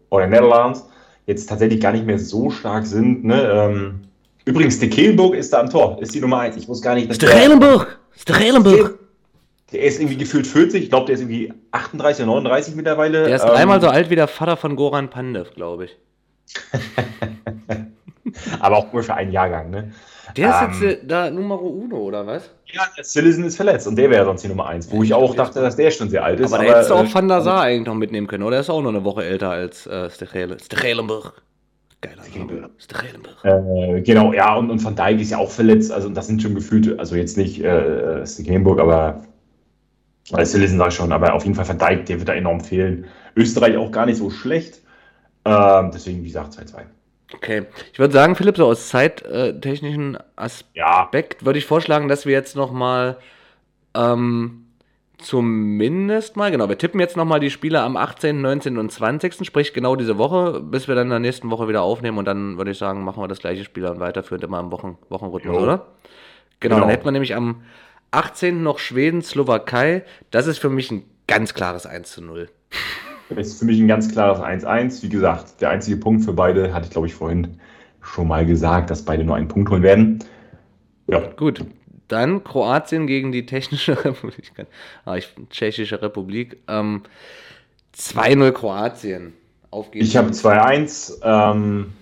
[0.09, 0.87] oder Netherlands
[1.27, 3.23] jetzt tatsächlich gar nicht mehr so stark sind.
[3.23, 3.41] Ne?
[3.43, 4.01] Ähm,
[4.45, 6.57] übrigens, de Keelburg ist da am Tor, ist die Nummer 1.
[6.57, 7.11] Ich wusste gar nicht,
[8.25, 8.75] dass Sterelenburg!
[8.75, 8.99] Sterelenburg!
[9.71, 13.25] Der ist irgendwie gefühlt 40, ich glaube, der ist irgendwie 38 oder 39 mittlerweile.
[13.25, 15.97] Der ist ähm, dreimal so alt wie der Vater von Goran Pandev, glaube ich.
[18.59, 19.93] Aber auch nur für einen Jahrgang, ne?
[20.35, 22.49] Der ist ähm, jetzt da Numero Uno, oder was?
[22.67, 25.35] Ja, der Citizen ist verletzt und der wäre sonst die Nummer 1, wo ich auch
[25.35, 26.53] dachte, dass der schon sehr alt ist.
[26.53, 28.51] Aber, aber da hättest du auch äh, Van der Sar eigentlich noch mitnehmen können, oder?
[28.51, 31.41] Der ist auch noch eine Woche älter als äh, Stechelenburg.
[32.01, 32.23] Geiler
[32.77, 33.37] Stechelenburg.
[33.43, 36.55] Äh, genau, ja, und, und Van Dijk ist ja auch verletzt, also das sind schon
[36.55, 39.23] gefühlte, also jetzt nicht äh, Stechelenburg, aber
[40.31, 42.61] äh, Citizen sag ich schon, aber auf jeden Fall Van Dijk, der wird da enorm
[42.61, 43.05] fehlen.
[43.35, 44.81] Österreich auch gar nicht so schlecht,
[45.43, 46.81] äh, deswegen, wie gesagt, 2-2.
[47.33, 51.45] Okay, ich würde sagen, Philipp, so aus zeittechnischen Aspekt ja.
[51.45, 53.17] würde ich vorschlagen, dass wir jetzt nochmal
[53.95, 54.60] ähm,
[55.21, 58.77] zumindest mal, genau, wir tippen jetzt nochmal die Spiele am 18., 19.
[58.77, 62.17] und 20., sprich genau diese Woche, bis wir dann in der nächsten Woche wieder aufnehmen
[62.17, 64.97] und dann würde ich sagen, machen wir das gleiche Spiel dann weiterführend immer im Wochen,
[65.09, 65.63] Wochenrhythmus, jo.
[65.63, 65.87] oder?
[66.59, 67.63] Genau, genau, dann hätten wir nämlich am
[68.11, 68.61] 18.
[68.61, 70.03] noch Schweden, Slowakei.
[70.29, 72.49] Das ist für mich ein ganz klares 1 zu 0.
[73.29, 75.03] Das ist für mich ein ganz klares 1-1.
[75.03, 77.59] Wie gesagt, der einzige Punkt für beide hatte ich, glaube ich, vorhin
[78.01, 80.19] schon mal gesagt, dass beide nur einen Punkt holen werden.
[81.07, 81.19] Ja.
[81.37, 81.63] Gut.
[82.11, 84.51] Dann Kroatien gegen die Technische Republik.
[85.05, 86.57] Ah, ich, Tschechische Republik.
[86.67, 87.03] Ähm,
[87.97, 89.33] 2-0 Kroatien.
[89.69, 90.09] Auf geht's.
[90.09, 91.19] Ich habe 2-1.
[91.23, 91.93] Ähm,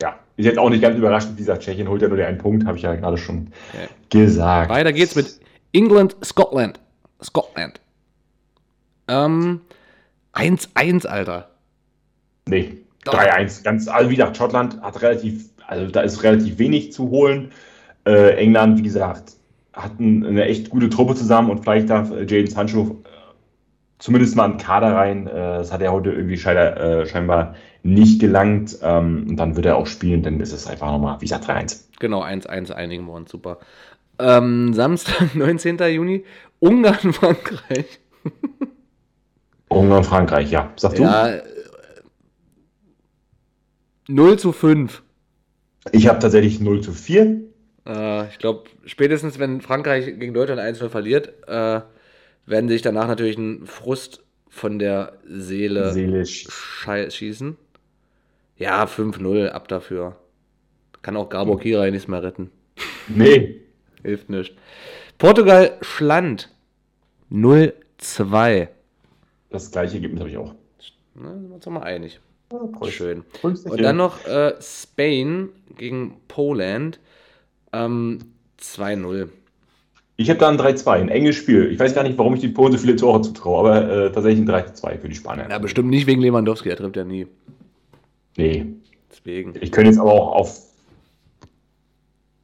[0.00, 1.36] ja, ist jetzt auch nicht ganz überraschend.
[1.36, 3.88] Wie gesagt, Tschechien holt ja nur den einen Punkt, habe ich ja gerade schon okay.
[4.08, 4.70] gesagt.
[4.70, 5.38] Weiter geht's mit
[5.72, 6.80] England, Scotland.
[7.22, 7.80] Scotland.
[9.08, 9.60] Ähm,
[10.32, 11.50] 1-1, Alter.
[12.46, 13.62] Nee, 3-1.
[13.62, 17.52] Ganz, also wie gesagt, Schottland hat relativ, also da ist relativ wenig zu holen.
[18.08, 19.34] Äh, England, wie gesagt,
[19.74, 23.08] hat ein, eine echt gute Truppe zusammen und vielleicht darf äh, Jaden Sancho äh,
[23.98, 25.26] zumindest mal einen Kader rein.
[25.26, 28.78] Äh, das hat er heute irgendwie scheinbar, scheinbar nicht gelangt.
[28.82, 31.84] Ähm, und dann wird er auch spielen, dann ist es einfach nochmal, wie gesagt, 3-1.
[32.00, 33.58] Genau, 1-1 einigen wir uns, super.
[34.18, 35.76] Ähm, Samstag, 19.
[35.92, 36.24] Juni,
[36.60, 38.00] Ungarn, Frankreich.
[39.68, 40.72] Ungarn, Frankreich, ja.
[40.76, 41.42] Sag ja, du?
[44.08, 45.02] 0 zu 5.
[45.92, 47.47] Ich habe tatsächlich 0 zu 4.
[47.88, 51.80] Äh, ich glaube, spätestens wenn Frankreich gegen Deutschland 1-0 verliert, äh,
[52.46, 56.46] werden sich danach natürlich ein Frust von der Seele Seelisch.
[56.48, 57.56] schießen.
[58.56, 60.16] Ja, 5-0, ab dafür.
[61.02, 61.62] Kann auch Gabor hm.
[61.62, 62.50] Kirai nichts mehr retten.
[63.08, 63.60] Nee.
[64.02, 64.56] Hilft nicht.
[65.18, 66.50] Portugal, Schland.
[67.30, 68.68] 0-2
[69.50, 70.54] das gleiche Ergebnis habe ich auch.
[71.14, 72.20] Na, sind wir uns mal einig.
[72.52, 73.24] Ja, Schön.
[73.42, 76.98] Und dann noch äh, Spain gegen Poland.
[77.72, 78.18] Ähm,
[78.60, 79.28] 2-0.
[80.16, 81.70] Ich habe da ein 3-2, ein enges Spiel.
[81.70, 84.40] Ich weiß gar nicht, warum ich die Polen so viele Tore zutraue, aber äh, tatsächlich
[84.40, 85.46] ein 3-2 für die Spanier.
[85.48, 87.26] Ja, bestimmt nicht wegen Lewandowski, er trifft ja nie.
[88.36, 88.66] Nee.
[89.10, 89.54] Deswegen.
[89.60, 90.60] Ich könnte jetzt aber auch auf.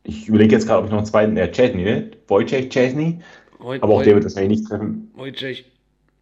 [0.05, 1.37] Ich überlege jetzt gerade, ob ich noch einen zweiten.
[1.37, 2.11] Äh, Chesney, ne?
[2.29, 3.21] Wojciech Chesney.
[3.59, 5.11] aber auch der wird das eigentlich nicht treffen.
[5.15, 5.65] Wojciech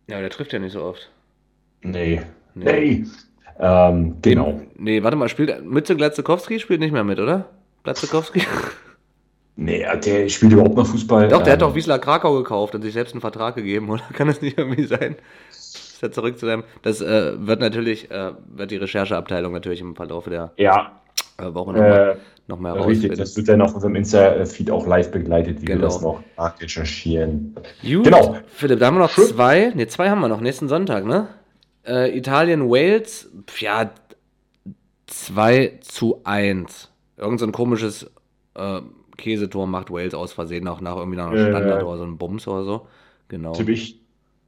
[0.08, 1.10] ja, der trifft ja nicht so oft.
[1.82, 2.22] Nee.
[2.54, 2.64] Nee.
[2.64, 3.06] nee.
[3.58, 4.60] Ähm, genau.
[4.76, 7.48] Nee, warte mal, spielt Mütze Glatzekowski spielt nicht mehr mit, oder?
[7.84, 8.42] Glatzekowski?
[9.56, 11.28] Nee, der spielt überhaupt noch Fußball.
[11.28, 14.02] Doch, der ähm, hat doch Wiesla Krakau gekauft und sich selbst einen Vertrag gegeben, oder?
[14.14, 15.16] Kann das nicht irgendwie sein?
[15.50, 16.64] Ist ja zurück zu dem.
[16.82, 20.92] Das äh, wird natürlich, äh, wird die Rechercheabteilung natürlich im Verlauf der ja.
[21.38, 25.10] äh, Woche nochmal noch mal äh, Richtig, das wird dann auf unserem Insta-Feed auch live
[25.10, 25.80] begleitet, wie genau.
[25.80, 27.54] wir das noch nachrecherchieren.
[27.82, 28.36] Gut, genau.
[28.48, 29.26] Philipp, da haben wir noch Schön.
[29.26, 29.72] zwei.
[29.74, 31.28] Ne, zwei haben wir noch, nächsten Sonntag, ne?
[31.86, 33.90] Äh, Italien, Wales, ja,
[35.06, 36.90] 2 zu 1.
[37.16, 38.10] Irgend so ein komisches
[38.54, 38.80] äh,
[39.16, 42.46] Käsetor macht Wales aus Versehen auch nach irgendwie nach einem Standard oder so ein Bums
[42.48, 42.86] oder so.
[43.28, 43.52] Genau.
[43.52, 44.00] Tipp ich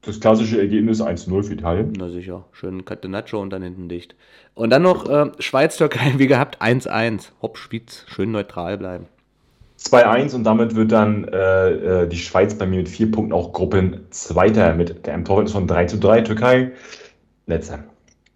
[0.02, 1.92] das klassische Ergebnis 1-0 für Italien.
[1.96, 2.44] Na sicher.
[2.52, 4.14] Schön Catenaccio und dann hinten dicht.
[4.54, 7.30] Und dann noch äh, Schweiz-Türkei, wie gehabt, 1-1.
[7.40, 9.06] Hopp, Schwyz, schön neutral bleiben.
[9.80, 13.52] 2-1 und damit wird dann äh, äh, die Schweiz bei mir mit vier Punkten auch
[13.52, 16.22] Gruppenzweiter mit einem Torwart von 3 zu 3.
[16.22, 16.72] Türkei,
[17.46, 17.84] letzter.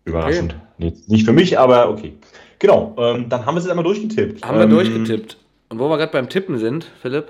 [0.05, 0.55] Überraschend.
[0.55, 0.62] Okay.
[0.79, 2.14] Nee, nicht für mich, aber okay.
[2.59, 4.45] Genau, ähm, dann haben wir es jetzt einmal durchgetippt.
[4.45, 5.37] Haben ähm, wir durchgetippt.
[5.69, 7.29] Und wo wir gerade beim Tippen sind, Philipp?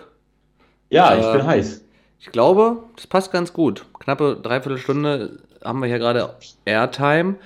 [0.91, 1.85] Ja, äh, ich bin heiß.
[2.21, 3.85] Ich glaube, das passt ganz gut.
[4.01, 6.35] Knappe Dreiviertelstunde haben wir hier gerade
[6.65, 7.37] Airtime.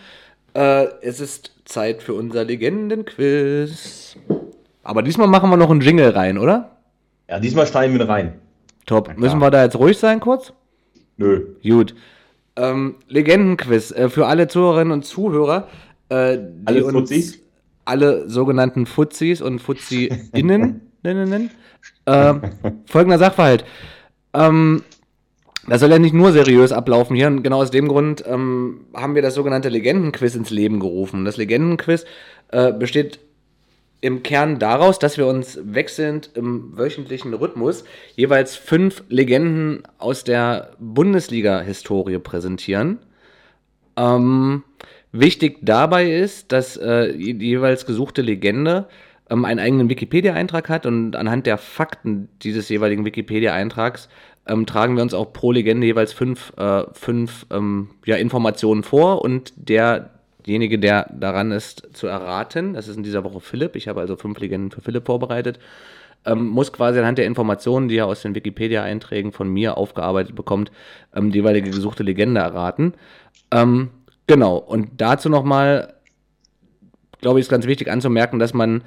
[0.55, 4.17] Äh, es ist Zeit für unser Legendenquiz.
[4.83, 6.77] Aber diesmal machen wir noch einen Jingle rein, oder?
[7.29, 8.41] Ja, diesmal schneiden wir rein.
[8.87, 9.17] Top.
[9.17, 10.53] Müssen wir da jetzt ruhig sein kurz?
[11.17, 11.55] Nö.
[11.63, 11.95] Gut.
[12.57, 15.69] Ähm, Legendenquiz äh, für alle Zuhörerinnen und Zuhörer.
[16.09, 17.42] Äh, alle Fuzis?
[17.85, 21.51] Alle sogenannten Fuzis und Fuzzi-Innen nennen.
[22.05, 22.35] Äh,
[22.87, 23.65] folgender Sachverhalt.
[24.35, 24.83] Ähm,
[25.69, 27.29] das soll ja nicht nur seriös ablaufen hier.
[27.29, 31.25] Und genau aus dem Grund ähm, haben wir das sogenannte Legendenquiz ins Leben gerufen.
[31.25, 32.05] Das Legendenquiz
[32.49, 33.21] äh, besteht
[34.01, 37.85] im Kern daraus, dass wir uns wechselnd im wöchentlichen Rhythmus
[38.17, 42.99] jeweils fünf Legenden aus der Bundesliga-Historie präsentieren.
[43.97, 44.65] Ähm,
[45.13, 48.89] wichtig dabei ist, dass äh, die jeweils gesuchte Legende
[49.31, 54.09] ähm, einen eigenen Wikipedia-Eintrag hat und anhand der Fakten dieses jeweiligen Wikipedia-Eintrags
[54.47, 59.23] ähm, tragen wir uns auch pro Legende jeweils fünf, äh, fünf ähm, ja, Informationen vor
[59.23, 64.01] und derjenige, der daran ist zu erraten, das ist in dieser Woche Philipp, ich habe
[64.01, 65.61] also fünf Legenden für Philipp vorbereitet,
[66.25, 70.73] ähm, muss quasi anhand der Informationen, die er aus den Wikipedia-Einträgen von mir aufgearbeitet bekommt,
[71.15, 72.95] ähm, die jeweilige gesuchte Legende erraten.
[74.33, 75.93] Genau, und dazu nochmal,
[77.21, 78.83] glaube ich, ist ganz wichtig anzumerken, dass man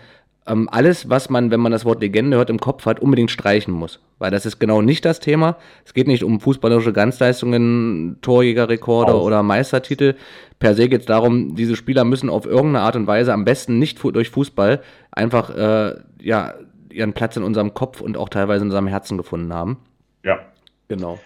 [0.48, 3.72] ähm, alles, was man, wenn man das Wort Legende hört, im Kopf hat, unbedingt streichen
[3.72, 4.00] muss.
[4.18, 5.58] Weil das ist genau nicht das Thema.
[5.86, 9.22] Es geht nicht um fußballerische Ganzleistungen, Torjägerrekorde Auf.
[9.22, 10.16] oder Meistertitel.
[10.58, 13.78] Per se geht es darum, diese Spieler müssen auf irgendeine Art und Weise, am besten
[13.78, 14.82] nicht durch Fußball,
[15.12, 15.94] einfach äh,
[16.24, 16.56] ja,
[16.92, 19.78] ihren Platz in unserem Kopf und auch teilweise in unserem Herzen gefunden haben.
[20.24, 20.40] Ja.
[20.88, 21.20] Genau.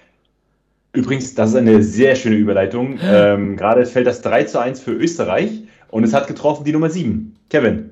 [0.94, 3.00] Übrigens, das ist eine sehr schöne Überleitung.
[3.04, 6.90] ähm, Gerade fällt das 3 zu 1 für Österreich und es hat getroffen die Nummer
[6.90, 7.36] 7.
[7.50, 7.92] Kevin.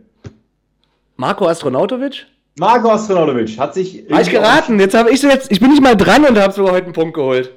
[1.15, 2.25] Marco Astronautovic?
[2.59, 4.05] Marco Astronautovic hat sich.
[4.09, 4.79] Habe ich geraten.
[4.79, 5.51] Jetzt habe ich so jetzt.
[5.51, 7.53] Ich bin nicht mal dran und habe sogar heute einen Punkt geholt.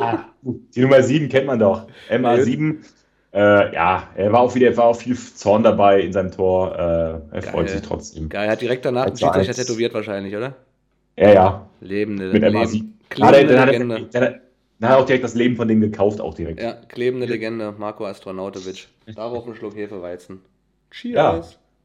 [0.00, 1.86] Ah, die Nummer 7 kennt man doch.
[2.10, 2.76] MA7.
[3.32, 6.74] Äh, ja, er war auch wieder, war auch viel Zorn dabei in seinem Tor.
[6.74, 7.42] Äh, er Geil.
[7.42, 8.28] freut sich trotzdem.
[8.28, 10.56] Geil, er hat direkt danach einen Schiedsrichter tätowiert wahrscheinlich, oder?
[11.16, 11.66] Ja, ja.
[11.80, 12.84] Lebende Mit MA7.
[13.08, 14.40] Klebende dann, Legende.
[14.80, 16.60] Er auch direkt das Leben von dem gekauft, auch direkt.
[16.60, 18.88] Ja, klebende Legende, Marco Astronautovic.
[19.14, 20.40] Darauf ein Schluck Hefeweizen.
[20.90, 21.14] Cheers.
[21.14, 21.42] Ja.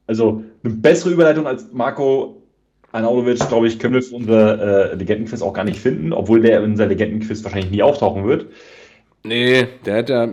[0.07, 2.41] Also eine bessere Überleitung als Marco
[2.95, 6.59] Arnautovic, glaube ich, können wir für unser äh, Legendenquiz auch gar nicht finden, obwohl der
[6.59, 8.47] in unser Legendenquiz wahrscheinlich nie auftauchen wird.
[9.23, 10.29] Nee, der ja,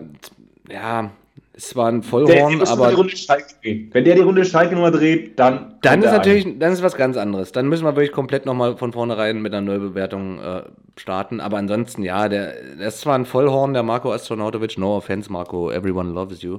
[0.70, 1.10] ja,
[1.54, 2.96] es war ein Vollhorn, der, aber.
[2.96, 5.74] Wenn der die Runde Schalke nochmal dreht, dann.
[5.82, 6.58] Dann ist natürlich, ein.
[6.58, 7.52] dann ist was ganz anderes.
[7.52, 10.62] Dann müssen wir wirklich komplett nochmal von vornherein mit einer Neubewertung äh,
[10.96, 11.40] starten.
[11.40, 15.70] Aber ansonsten, ja, der, der ist zwar ein Vollhorn, der Marco Astronautovic, no offense, Marco,
[15.70, 16.58] everyone loves you.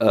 [0.00, 0.06] Äh,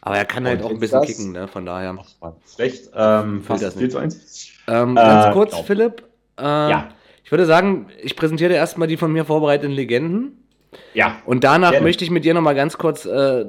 [0.00, 1.08] aber er kann halt auch ein bisschen das?
[1.08, 1.46] kicken, ne?
[1.46, 1.96] von daher.
[2.20, 2.90] Ach, schlecht.
[2.94, 4.48] Ähm, fast das 4 zu 1.
[4.66, 5.62] Ähm, ganz äh, kurz, genau.
[5.62, 6.02] Philipp.
[6.38, 6.88] Äh, ja.
[7.22, 10.47] Ich würde sagen, ich präsentiere erstmal die von mir vorbereiteten Legenden.
[10.94, 11.22] Ja.
[11.24, 11.84] Und danach gerne.
[11.84, 13.46] möchte ich mit dir nochmal ganz kurz äh,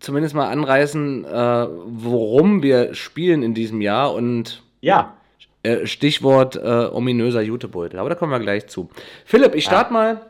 [0.00, 5.16] zumindest mal anreißen, äh, worum wir spielen in diesem Jahr und ja.
[5.62, 8.00] Äh, Stichwort äh, ominöser Jutebeutel.
[8.00, 8.88] Aber da kommen wir gleich zu.
[9.26, 10.00] Philipp, ich starte ja.
[10.00, 10.20] mal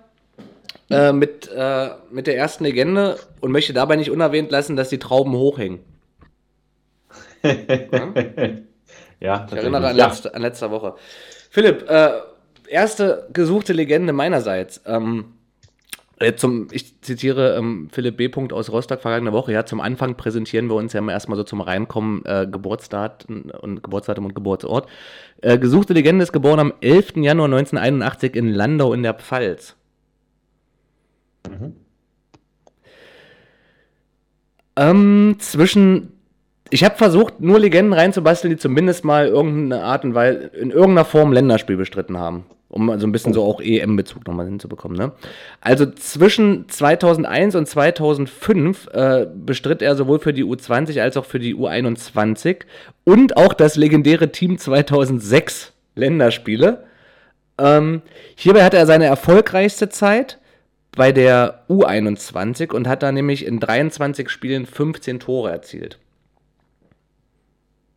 [0.90, 4.98] äh, mit, äh, mit der ersten Legende und möchte dabei nicht unerwähnt lassen, dass die
[4.98, 5.80] Trauben hochhängen.
[7.44, 8.12] ja?
[9.20, 10.06] ja ich erinnere an, ja.
[10.08, 10.94] letzte, an letzter Woche.
[11.48, 11.88] Philipp,
[12.68, 14.82] erste gesuchte Legende meinerseits.
[14.84, 15.39] Ähm, äh,
[16.36, 18.30] zum, ich zitiere ähm, Philipp B.
[18.52, 19.52] aus Rostock vergangene Woche.
[19.52, 24.26] Ja, zum Anfang präsentieren wir uns ja erstmal so zum Reinkommen äh, Geburtsdatum und Geburtsdatum
[24.26, 24.86] und Geburtsort.
[25.40, 27.16] Äh, gesuchte Legende ist geboren am 11.
[27.16, 29.76] Januar 1981 in Landau in der Pfalz.
[31.48, 31.76] Mhm.
[34.76, 36.12] Ähm, zwischen.
[36.72, 41.04] Ich habe versucht, nur Legenden reinzubasteln, die zumindest mal irgendeine Art und Weise in irgendeiner
[41.04, 42.44] Form Länderspiel bestritten haben.
[42.70, 44.96] Um so ein bisschen so auch EM-Bezug nochmal hinzubekommen.
[44.96, 45.10] Ne?
[45.60, 51.40] Also zwischen 2001 und 2005 äh, bestritt er sowohl für die U20 als auch für
[51.40, 52.60] die U21
[53.02, 56.84] und auch das legendäre Team 2006 Länderspiele.
[57.58, 58.02] Ähm,
[58.36, 60.38] hierbei hatte er seine erfolgreichste Zeit
[60.92, 65.98] bei der U21 und hat da nämlich in 23 Spielen 15 Tore erzielt.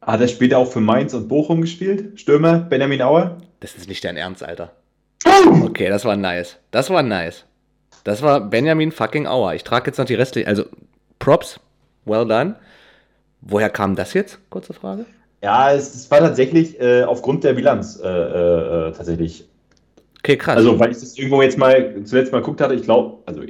[0.02, 2.20] Hat er später auch für Mainz und Bochum gespielt?
[2.20, 3.38] Stürmer Benjamin Auer?
[3.64, 4.74] Das ist nicht dein Ernst, Alter.
[5.64, 6.58] Okay, das war nice.
[6.72, 7.46] Das war nice.
[8.04, 9.54] Das war Benjamin fucking Auer.
[9.54, 10.66] Ich trage jetzt noch die restlichen, also
[11.18, 11.62] Props,
[12.04, 12.56] well done.
[13.40, 14.38] Woher kam das jetzt?
[14.50, 15.06] Kurze Frage.
[15.42, 19.46] Ja, es, es war tatsächlich äh, aufgrund der Bilanz äh, äh, tatsächlich
[20.20, 20.58] Okay, krass.
[20.58, 23.44] Also, weil ich das irgendwo jetzt mal zuletzt mal geguckt hatte, ich glaube, also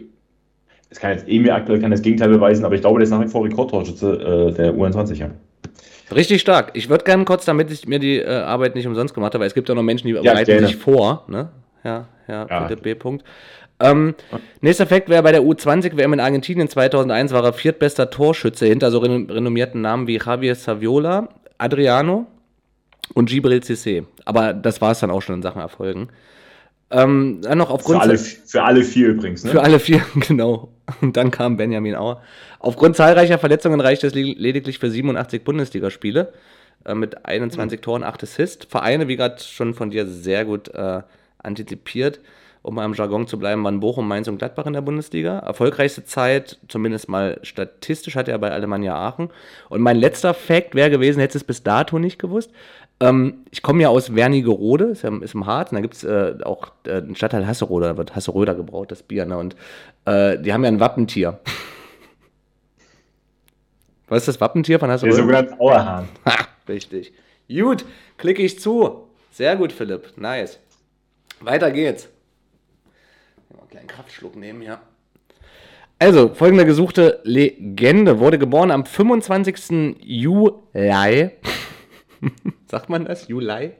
[0.91, 3.09] es kann jetzt eh mir aktuell kann das Gegenteil beweisen, aber ich glaube, der ist
[3.09, 5.15] nach wie vor Rekordtorschütze äh, der U21.
[5.15, 5.31] Ja.
[6.15, 6.71] Richtig stark.
[6.73, 9.47] Ich würde gerne kurz, damit ich mir die äh, Arbeit nicht umsonst gemacht habe, weil
[9.47, 10.67] es gibt ja noch Menschen, die ja, bereiten gerne.
[10.67, 11.25] sich vor.
[11.27, 11.49] Ne?
[11.83, 12.75] Ja, ja, ja.
[12.75, 12.95] B.
[12.95, 13.23] Punkt.
[13.79, 14.15] Ähm,
[14.61, 18.99] nächster Fakt wäre bei der U20-WM in Argentinien 2001 war er viertbester Torschütze hinter so
[18.99, 22.27] renommierten Namen wie Javier Saviola, Adriano
[23.13, 24.05] und Gibril Cissé.
[24.25, 26.09] Aber das war es dann auch schon in Sachen Erfolgen.
[26.93, 29.51] Ähm, dann noch aufgrund für alle, für alle vier übrigens, ne?
[29.51, 30.69] Für alle vier, genau.
[31.01, 32.21] Und dann kam Benjamin Auer.
[32.59, 36.33] Aufgrund zahlreicher Verletzungen reichte es lediglich für 87 Bundesligaspiele
[36.85, 37.81] äh, mit 21 mhm.
[37.81, 38.67] Toren, 8 Assists.
[38.69, 41.01] Vereine, wie gerade schon von dir sehr gut äh,
[41.39, 42.19] antizipiert,
[42.61, 45.39] um mal im Jargon zu bleiben, waren Bochum, Mainz und Gladbach in der Bundesliga.
[45.39, 49.31] Erfolgreichste Zeit, zumindest mal statistisch, hatte er bei Alemannia Aachen.
[49.69, 52.51] Und mein letzter Fact wäre gewesen, hätte es bis dato nicht gewusst.
[52.99, 56.03] Ähm, ich komme ja aus Wernigerode, ist, ja, ist im Harz, und da gibt es
[56.03, 59.25] äh, auch äh, einen Stadtteil Hasserode, da wird Hasseröder gebraut, das Bier.
[59.25, 59.37] Ne?
[59.37, 59.55] Und
[60.05, 61.39] äh, die haben ja ein Wappentier.
[64.07, 65.15] Was ist das Wappentier von Hasseröder?
[65.15, 66.07] Der sogenannte Auerhahn.
[66.25, 67.13] Ha, richtig.
[67.49, 67.85] Gut,
[68.17, 69.07] klicke ich zu.
[69.31, 70.17] Sehr gut, Philipp.
[70.17, 70.59] Nice.
[71.39, 72.09] Weiter geht's.
[73.49, 74.81] Einen kleinen Kraftschluck nehmen, ja.
[75.99, 79.97] Also, folgende gesuchte Legende wurde geboren am 25.
[80.01, 81.31] Juli
[82.67, 83.27] Sagt man das?
[83.27, 83.71] Juli?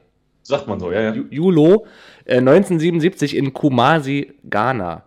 [0.42, 1.14] Sagt man so, ja, ja.
[1.30, 1.86] Julo,
[2.26, 5.02] äh, 1977 in Kumasi, Ghana.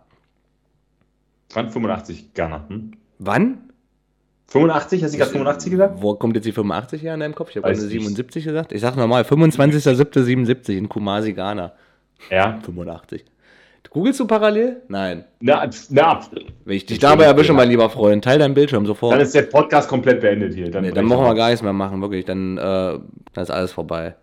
[1.54, 2.64] Wann 85 Ghana?
[2.68, 2.92] Hm?
[3.18, 3.70] Wann?
[4.48, 5.04] 85?
[5.04, 6.02] Hast du gerade 85 gesagt?
[6.02, 7.50] Wo kommt jetzt die 85 her in deinem Kopf?
[7.50, 8.72] Ich habe eine 77 gesagt.
[8.72, 11.72] Ich sag nochmal, 25.07.77 in Kumasi, Ghana.
[12.30, 12.58] Ja.
[12.64, 13.24] 85.
[13.90, 14.82] Googlest du parallel?
[14.88, 15.24] Nein.
[15.40, 16.20] Na, na.
[16.64, 19.14] Wenn ich dich dabei erwische, mein lieber Freund, teil deinen Bildschirm sofort.
[19.14, 20.70] Dann ist der Podcast komplett beendet hier.
[20.70, 22.24] Dann, nee, dann machen wir gar nichts mehr machen, wirklich.
[22.24, 23.02] Dann, äh, dann
[23.42, 24.14] ist alles vorbei.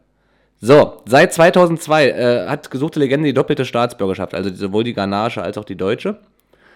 [0.61, 5.57] So, seit 2002 äh, hat gesuchte Legende die doppelte Staatsbürgerschaft, also sowohl die ghanaische als
[5.57, 6.19] auch die deutsche.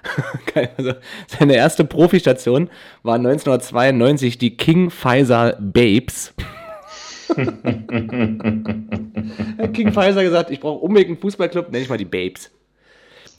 [0.78, 0.94] also,
[1.28, 2.70] seine erste Profistation
[3.04, 6.34] war 1992 die King Faisal Babes.
[9.74, 12.52] King Faisal gesagt, ich brauche unbedingt einen Fußballclub, nenne ich mal die Babes.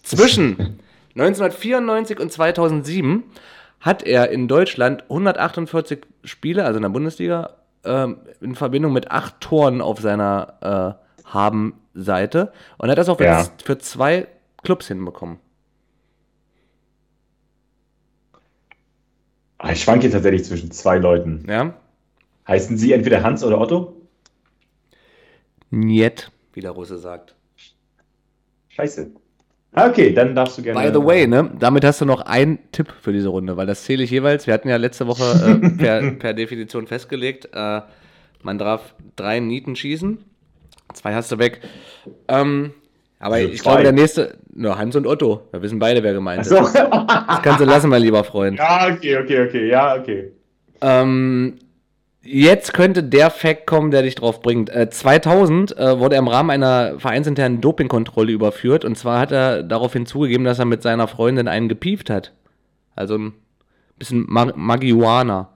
[0.03, 0.57] Zwischen
[1.15, 3.25] 1994 und 2007
[3.81, 9.41] hat er in Deutschland 148 Spiele, also in der Bundesliga, ähm, in Verbindung mit acht
[9.41, 13.47] Toren auf seiner äh, Haben-Seite und hat das auch ja.
[13.65, 14.29] für zwei
[14.63, 15.39] Clubs hinbekommen.
[19.59, 21.45] Ah, ich schwanke tatsächlich zwischen zwei Leuten.
[21.49, 21.75] Ja.
[22.49, 23.95] Heißen sie entweder Hans oder Otto?
[25.71, 27.37] Niet, wie der Russe sagt.
[28.69, 29.13] Scheiße.
[29.73, 30.81] Okay, dann darfst du gerne.
[30.81, 33.85] By the way, ne, damit hast du noch einen Tipp für diese Runde, weil das
[33.85, 34.47] zähle ich jeweils.
[34.47, 37.81] Wir hatten ja letzte Woche äh, per, per, Definition festgelegt, äh,
[38.43, 40.19] man darf drei Nieten schießen.
[40.95, 41.61] Zwei hast du weg.
[42.27, 42.73] Ähm,
[43.21, 43.71] aber also ich zwei.
[43.71, 45.43] glaube, der nächste, nur Hans und Otto.
[45.53, 46.57] Wir wissen beide, wer gemeint so.
[46.57, 46.75] ist.
[46.75, 48.59] Das kannst du lassen, mein lieber Freund.
[48.59, 50.33] Ja, okay, okay, okay, ja, okay.
[50.81, 51.59] Ähm,
[52.23, 54.69] Jetzt könnte der Fact kommen, der dich drauf bringt.
[54.69, 59.63] Äh, 2000 äh, wurde er im Rahmen einer vereinsinternen Dopingkontrolle überführt und zwar hat er
[59.63, 62.33] darauf hinzugegeben, dass er mit seiner Freundin einen gepieft hat.
[62.95, 63.33] Also ein
[63.99, 65.49] bisschen Mar Marihuana.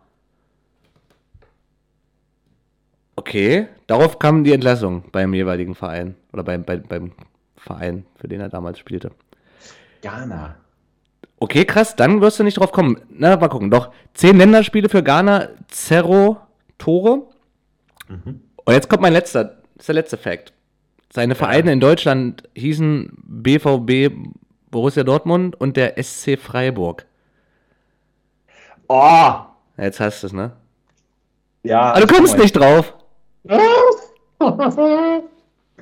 [3.16, 7.12] Okay, darauf kam die Entlassung beim jeweiligen Verein oder beim, bei, beim
[7.56, 9.12] Verein, für den er damals spielte.
[10.00, 10.56] Ghana.
[11.38, 13.00] Okay, krass, dann wirst du nicht drauf kommen.
[13.10, 13.70] Na, mal gucken.
[13.70, 16.38] Doch, zehn Länderspiele für Ghana, Cerro,
[16.78, 17.28] Tore.
[18.08, 18.40] Mhm.
[18.64, 20.52] Und jetzt kommt mein letzter, das ist der letzte Fakt.
[21.12, 21.72] Seine Vereine ja.
[21.72, 24.12] in Deutschland hießen BVB
[24.70, 27.06] Borussia Dortmund und der SC Freiburg.
[28.88, 29.34] Oh!
[29.76, 30.52] Jetzt hast du es, ne?
[31.62, 31.92] Ja.
[31.92, 32.94] Aber du kommst nicht drauf.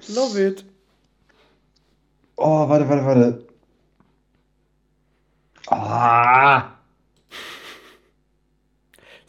[0.09, 0.65] Love it.
[2.37, 3.47] Oh, warte, warte, warte.
[5.69, 6.73] Ah.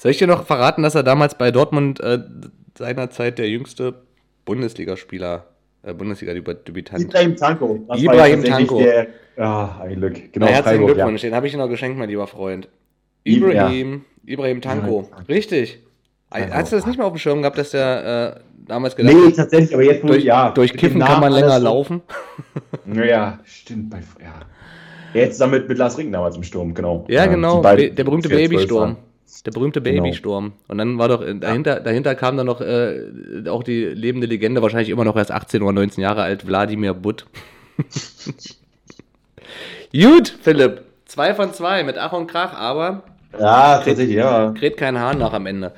[0.04, 2.20] Soll ich dir noch verraten, dass er damals bei Dortmund äh,
[2.78, 3.94] seinerzeit der jüngste
[4.44, 5.46] Bundesligaspieler,
[5.82, 7.04] äh, Bundesliga-Debütant.
[7.06, 7.86] Ibrahim Tanko.
[7.88, 8.80] Das Ibrahim Tanko.
[8.80, 10.34] Der, ja, ein Glück.
[10.34, 11.30] Genau, Na, herzlichen Glückwunsch, ja.
[11.30, 12.68] den habe ich dir noch geschenkt, mein lieber Freund.
[13.24, 14.34] Ibrahim, ja.
[14.34, 15.10] Ibrahim Tanko.
[15.30, 15.80] Richtig.
[16.30, 19.16] Also, Hast du das nicht mehr auf dem Schirm gehabt, dass der äh, damals gedacht
[19.16, 20.52] Nee, tatsächlich, aber jetzt durch, ja.
[20.52, 22.02] Durch Kiffen kann man länger laufen.
[22.86, 23.90] Naja, stimmt.
[23.90, 24.42] Bei, ja.
[25.14, 27.06] Jetzt damit mit Lars Ring damals im Sturm, genau.
[27.08, 27.62] Ja, genau.
[27.62, 28.98] Der berühmte Babysturm.
[29.42, 29.82] Der berühmte.
[29.82, 30.46] Babysturm.
[30.46, 30.56] Genau.
[30.68, 33.02] Und dann war doch, äh, dahinter, dahinter kam dann noch äh,
[33.48, 37.26] auch die lebende Legende, wahrscheinlich immer noch erst 18 oder 19 Jahre alt, Wladimir Butt.
[39.94, 40.84] Gut, Philipp.
[41.06, 43.04] Zwei von zwei mit Ach und Krach, aber.
[43.40, 44.52] Ja, tatsächlich, ja.
[44.52, 45.74] Kräht kein Hahn nach am Ende.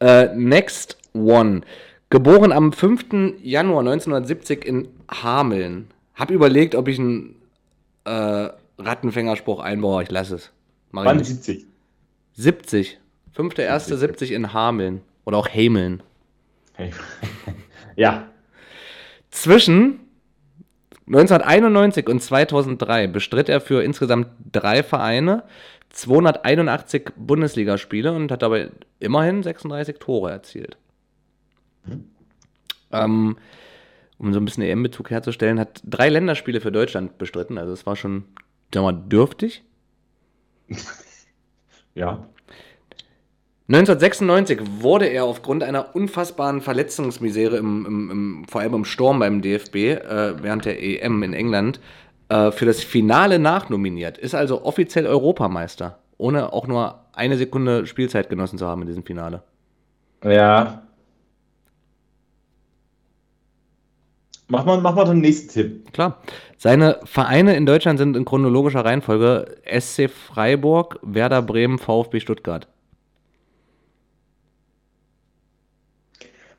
[0.00, 1.62] Äh, next one.
[2.10, 3.38] Geboren am 5.
[3.42, 5.88] Januar 1970 in Hameln.
[6.14, 7.36] Hab überlegt, ob ich einen
[8.04, 8.48] äh,
[8.78, 10.02] Rattenfängerspruch einbaue.
[10.02, 10.50] Ich lasse es.
[10.90, 11.22] Mach Wann
[12.34, 12.98] 70?
[12.98, 13.02] 70.
[13.36, 15.02] 5.1.70 in Hameln.
[15.24, 16.02] Oder auch Hameln.
[16.74, 16.92] Hey.
[17.96, 18.28] ja.
[19.30, 20.00] Zwischen
[21.06, 25.44] 1991 und 2003 bestritt er für insgesamt drei Vereine
[25.90, 30.76] 281 Bundesligaspiele und hat dabei immerhin 36 Tore erzielt.
[31.84, 32.04] Hm.
[32.92, 33.36] Ähm,
[34.18, 37.58] um so ein bisschen EM-Bezug herzustellen, hat drei Länderspiele für Deutschland bestritten.
[37.58, 38.24] Also es war schon,
[38.72, 39.64] sagen wir mal, dürftig.
[41.94, 42.26] ja.
[43.68, 49.40] 1996 wurde er aufgrund einer unfassbaren Verletzungsmisere, im, im, im, vor allem im Sturm beim
[49.40, 51.80] DFB, äh, während der EM in England,
[52.28, 54.18] äh, für das Finale nachnominiert.
[54.18, 59.04] Ist also offiziell Europameister, ohne auch nur eine Sekunde Spielzeit genossen zu haben in diesem
[59.04, 59.42] Finale.
[60.24, 60.81] Ja.
[64.52, 65.92] Mach mal, mach mal den nächsten Tipp.
[65.94, 66.20] Klar.
[66.58, 72.68] Seine Vereine in Deutschland sind in chronologischer Reihenfolge SC Freiburg, Werder Bremen, VfB Stuttgart.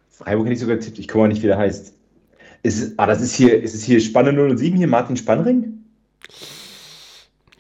[0.10, 1.94] Freiburg hätte ich sogar getippt, ich komme mal nicht, wie der heißt.
[2.64, 5.84] Ist, ah, das ist hier, ist es hier Spanne 007, hier Martin Spannring?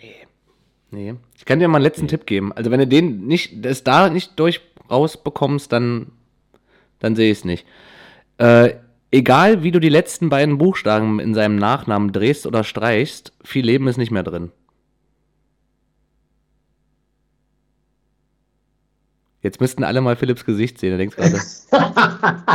[0.01, 0.15] Nee.
[0.89, 1.13] Nee.
[1.37, 2.07] Ich kann dir mal einen letzten nee.
[2.07, 2.51] Tipp geben.
[2.53, 6.07] Also, wenn du den nicht, das da nicht durch rausbekommst, dann,
[6.97, 7.67] dann sehe ich es nicht.
[8.39, 8.73] Äh,
[9.13, 13.87] egal, wie du die letzten beiden Buchstaben in seinem Nachnamen drehst oder streichst, viel Leben
[13.87, 14.51] ist nicht mehr drin.
[19.41, 20.91] Jetzt müssten alle mal Philips Gesicht sehen.
[20.91, 21.33] Du denkst gerade,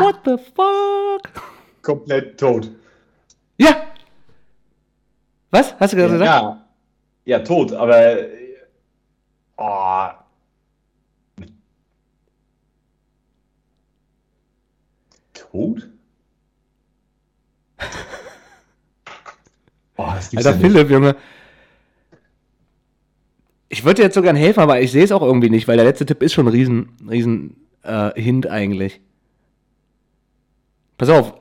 [0.02, 1.42] what the fuck?
[1.82, 2.70] Komplett tot.
[3.58, 3.76] Ja!
[5.50, 5.78] Was?
[5.78, 6.42] Hast du gerade ja, gesagt?
[6.42, 6.66] Ja.
[7.24, 8.16] ja, tot, aber.
[9.58, 10.08] Oh.
[15.34, 15.88] Tot?
[19.98, 21.16] Oh, das Alter, ja Philipp, Junge.
[23.68, 26.06] Ich würde jetzt sogar helfen, aber ich sehe es auch irgendwie nicht, weil der letzte
[26.06, 29.00] Tipp ist schon ein riesen, riesen äh, Hint eigentlich.
[30.96, 31.34] Pass auf,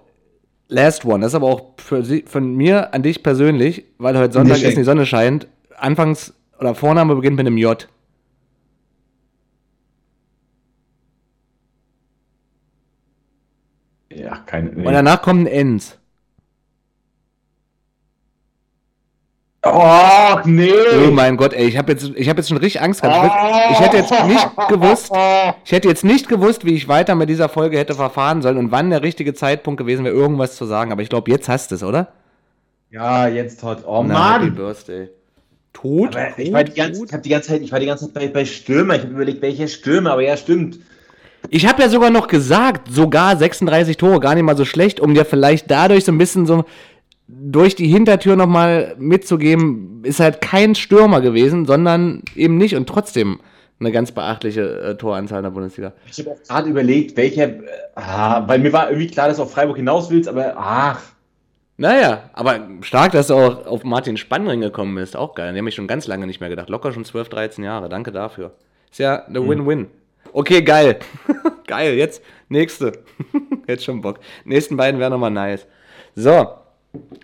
[0.68, 1.22] last one.
[1.22, 4.84] Das ist aber auch für von mir an dich persönlich, weil heute Sonntag ist, die
[4.84, 5.48] Sonne scheint.
[5.78, 7.88] Anfangs oder Vorname beginnt mit einem J.
[14.10, 14.74] Ja, kein.
[14.76, 14.88] Nee.
[14.88, 15.52] Und danach kommt ein
[19.64, 20.72] Oh, nee.
[21.06, 23.26] Oh mein Gott, ey, ich habe jetzt, hab jetzt schon richtig Angst gehabt.
[23.26, 25.12] Ich, ich hätte jetzt nicht gewusst,
[25.66, 28.72] ich hätte jetzt nicht gewusst, wie ich weiter mit dieser Folge hätte verfahren sollen und
[28.72, 30.92] wann der richtige Zeitpunkt gewesen wäre, irgendwas zu sagen.
[30.92, 32.10] Aber ich glaube, jetzt hast du es, oder?
[32.92, 33.84] Ja, jetzt hat.
[33.86, 34.42] Oh Na, Mann.
[34.42, 35.10] Happy Birthday.
[35.74, 36.14] Tot?
[36.14, 38.28] tot ich, war die ganze, ich, die ganze Zeit, ich war die ganze Zeit bei,
[38.28, 38.96] bei Stürmer.
[38.96, 40.80] Ich habe überlegt, welche Stürmer, aber ja, stimmt.
[41.50, 45.14] Ich habe ja sogar noch gesagt, sogar 36 Tore, gar nicht mal so schlecht, um
[45.14, 46.66] dir vielleicht dadurch so ein bisschen so
[47.28, 53.40] durch die Hintertür nochmal mitzugeben, ist halt kein Stürmer gewesen, sondern eben nicht und trotzdem
[53.80, 55.94] eine ganz beachtliche äh, Toranzahl in der Bundesliga.
[56.10, 59.44] Ich habe auch gerade überlegt, welcher, äh, ah, weil mir war irgendwie klar, dass du
[59.44, 61.02] auf Freiburg hinaus willst, aber ach.
[61.80, 65.54] Naja, aber stark, dass du auch auf Martin Spannring gekommen bist, auch geil.
[65.54, 66.70] Den habe ich schon ganz lange nicht mehr gedacht.
[66.70, 67.88] Locker schon 12, 13 Jahre.
[67.88, 68.54] Danke dafür.
[68.90, 69.50] Ist ja eine hm.
[69.50, 69.88] Win-Win.
[70.34, 70.98] Okay, geil.
[71.68, 72.94] geil, jetzt nächste.
[73.68, 74.20] jetzt schon Bock.
[74.44, 75.68] Nächsten beiden wären nochmal nice.
[76.16, 76.48] So,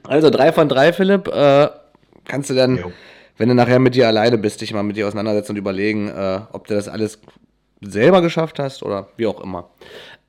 [0.03, 1.27] also drei von drei, Philipp.
[1.27, 1.69] Äh,
[2.25, 2.91] kannst du dann, jo.
[3.37, 6.39] wenn du nachher mit dir alleine bist, dich mal mit dir auseinandersetzen und überlegen, äh,
[6.51, 7.19] ob du das alles
[7.81, 9.69] selber geschafft hast oder wie auch immer.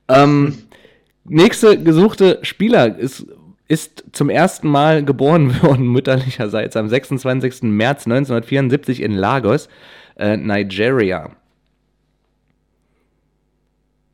[0.09, 0.59] Ähm,
[1.25, 3.27] nächste gesuchte Spieler ist,
[3.69, 7.63] ist zum ersten Mal geboren worden, mütterlicherseits, am 26.
[7.63, 9.69] März 1974 in Lagos,
[10.17, 11.31] äh, Nigeria.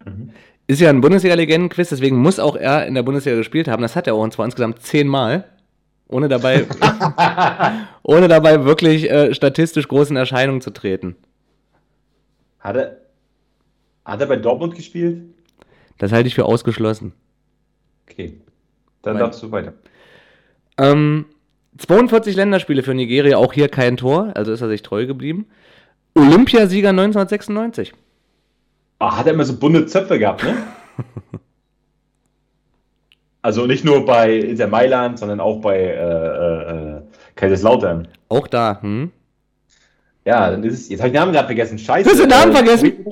[0.05, 0.31] Mhm.
[0.71, 3.83] Ist ja ein Bundesliga-Legenden-Quiz, deswegen muss auch er in der Bundesliga gespielt haben.
[3.83, 5.47] Das hat er auch und zwar insgesamt zehnmal.
[6.07, 6.65] Ohne dabei,
[8.05, 11.17] ohne dabei wirklich äh, statistisch großen Erscheinungen zu treten.
[12.61, 12.99] Hat er,
[14.05, 15.23] hat er bei Dortmund gespielt?
[15.99, 17.15] Das halte ich für ausgeschlossen.
[18.09, 18.41] Okay,
[19.03, 19.73] dann Weil, darfst du weiter.
[20.79, 21.27] Ähm,
[21.79, 25.47] 42 Länderspiele für Nigeria, auch hier kein Tor, also ist er sich treu geblieben.
[26.15, 27.93] Olympiasieger 1996.
[29.01, 30.57] Ach, hat er immer so bunte Zöpfe gehabt, ne?
[33.43, 37.03] also nicht nur bei Inter Mailand, sondern auch bei äh, äh,
[37.35, 38.09] Kaiserslautern.
[38.29, 39.11] Auch da, hm?
[40.27, 40.89] Ja, dann ist es.
[40.91, 41.79] Jetzt habe ich den Namen gerade vergessen.
[41.79, 42.05] Scheiße.
[42.05, 43.07] Du hast den Namen äh, vergessen?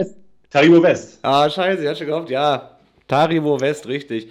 [0.51, 1.21] Taribo West.
[1.23, 2.77] Ah, scheiße, ich hatte schon gehofft, ja.
[3.07, 4.29] Taribo West, richtig.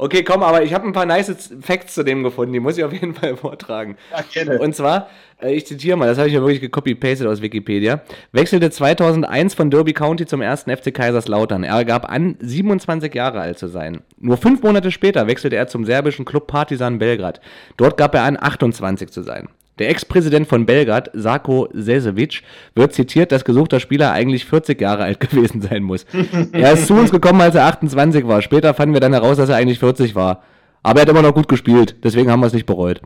[0.00, 2.84] Okay, komm, aber ich habe ein paar nice Facts zu dem gefunden, die muss ich
[2.84, 3.96] auf jeden Fall vortragen.
[4.12, 4.60] Ja, gerne.
[4.60, 5.08] Und zwar,
[5.42, 9.70] äh, ich zitiere mal, das habe ich ja wirklich gecopy-pasted aus Wikipedia, wechselte 2001 von
[9.70, 11.64] Derby County zum ersten FC Kaiserslautern.
[11.64, 14.02] Er gab an, 27 Jahre alt zu sein.
[14.18, 17.40] Nur fünf Monate später wechselte er zum serbischen Club Partizan Belgrad.
[17.76, 19.48] Dort gab er an, 28 zu sein.
[19.78, 22.42] Der Ex-Präsident von Belgrad, Sako Sesevic,
[22.74, 26.06] wird zitiert, dass gesuchter Spieler eigentlich 40 Jahre alt gewesen sein muss.
[26.52, 28.42] er ist zu uns gekommen, als er 28 war.
[28.42, 30.42] Später fanden wir dann heraus, dass er eigentlich 40 war.
[30.82, 33.00] Aber er hat immer noch gut gespielt, deswegen haben wir es nicht bereut.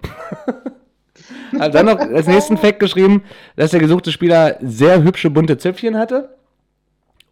[1.59, 3.23] hat dann noch als nächsten Fact geschrieben,
[3.57, 6.37] dass der gesuchte Spieler sehr hübsche bunte Zöpfchen hatte.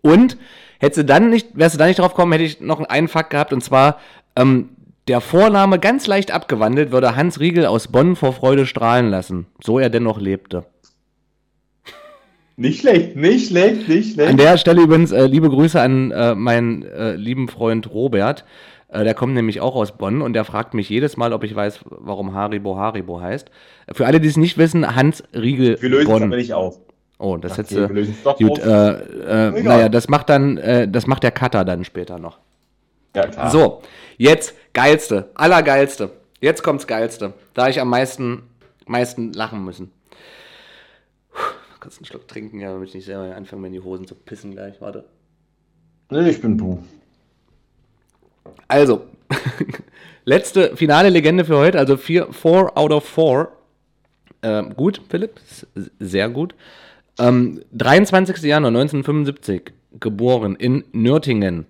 [0.02, 0.38] Und
[0.78, 3.30] hättest du dann nicht, wärst du da nicht drauf gekommen, hätte ich noch einen Fakt
[3.30, 4.00] gehabt, und zwar,
[4.34, 4.70] ähm,
[5.08, 9.78] Der Vorname ganz leicht abgewandelt würde Hans Riegel aus Bonn vor Freude strahlen lassen, so
[9.78, 10.64] er dennoch lebte.
[12.56, 14.28] Nicht schlecht, nicht schlecht, nicht schlecht.
[14.28, 18.44] An der Stelle übrigens äh, liebe Grüße an äh, meinen äh, lieben Freund Robert.
[18.88, 21.54] Äh, der kommt nämlich auch aus Bonn und der fragt mich jedes Mal, ob ich
[21.54, 23.50] weiß, warum Haribo Haribo heißt.
[23.92, 26.16] Für alle, die es nicht wissen, Hans Riegel Wir lösen Bonn.
[26.16, 26.78] es aber nicht auf.
[27.18, 27.84] Oh, das okay.
[27.84, 30.56] Äh, gut, äh, äh, naja, das macht dann,
[30.90, 32.38] das macht der Cutter dann später noch.
[33.14, 33.50] Ja, klar.
[33.50, 33.82] So,
[34.16, 36.10] jetzt geilste, allergeilste.
[36.40, 37.34] Jetzt kommt's geilste.
[37.54, 38.42] Da ich am meisten,
[38.86, 39.92] meisten lachen müssen.
[41.32, 41.40] Puh,
[41.80, 44.14] kurz einen Schluck trinken, ja, damit ich nicht selber anfange, mir in die Hosen zu
[44.14, 44.80] pissen gleich.
[44.80, 45.04] Warte.
[46.10, 46.82] Nee, ich bin du.
[48.68, 49.06] Also,
[50.24, 52.28] letzte finale Legende für heute, also 4
[52.74, 53.48] out of 4.
[54.42, 55.40] Ähm, gut, Philipp,
[55.98, 56.54] sehr gut.
[57.18, 58.42] Ähm, 23.
[58.42, 61.66] Januar 1975, geboren in Nürtingen.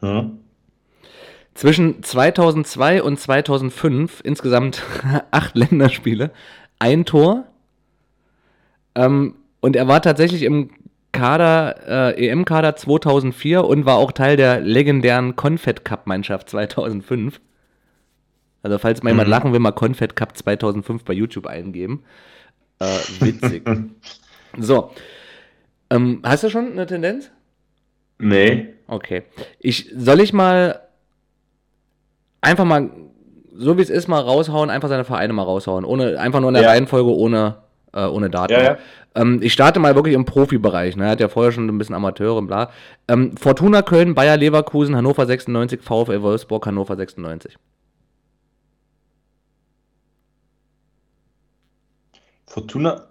[0.00, 0.38] Hm.
[1.54, 4.82] Zwischen 2002 und 2005 insgesamt
[5.30, 6.30] acht Länderspiele,
[6.78, 7.44] ein Tor.
[8.94, 10.70] Ähm, und er war tatsächlich im
[11.10, 17.40] Kader, äh, EM-Kader 2004 und war auch Teil der legendären Confed Cup-Mannschaft 2005.
[18.62, 19.32] Also falls mal jemand mhm.
[19.32, 22.04] lachen will, mal Confed Cup 2005 bei YouTube eingeben.
[22.78, 23.68] Äh, witzig.
[24.58, 24.92] so.
[25.90, 27.30] Ähm, hast du schon eine Tendenz?
[28.18, 28.74] Nee.
[28.86, 29.22] Okay.
[29.58, 30.80] Ich, soll ich mal
[32.40, 32.90] einfach mal,
[33.54, 35.84] so wie es ist, mal raushauen, einfach seine Vereine mal raushauen.
[35.84, 36.70] Ohne, einfach nur in der ja.
[36.70, 37.56] Reihenfolge ohne,
[37.92, 38.52] äh, ohne Daten.
[38.52, 38.78] Ja, ja.
[39.14, 40.96] Ähm, ich starte mal wirklich im Profibereich.
[40.96, 41.04] Ne?
[41.04, 42.70] Er hat ja vorher schon ein bisschen Amateure und bla.
[43.08, 47.56] Ähm, Fortuna Köln, Bayer Leverkusen, Hannover 96, VfL Wolfsburg, Hannover 96.
[52.46, 53.04] Fortuna?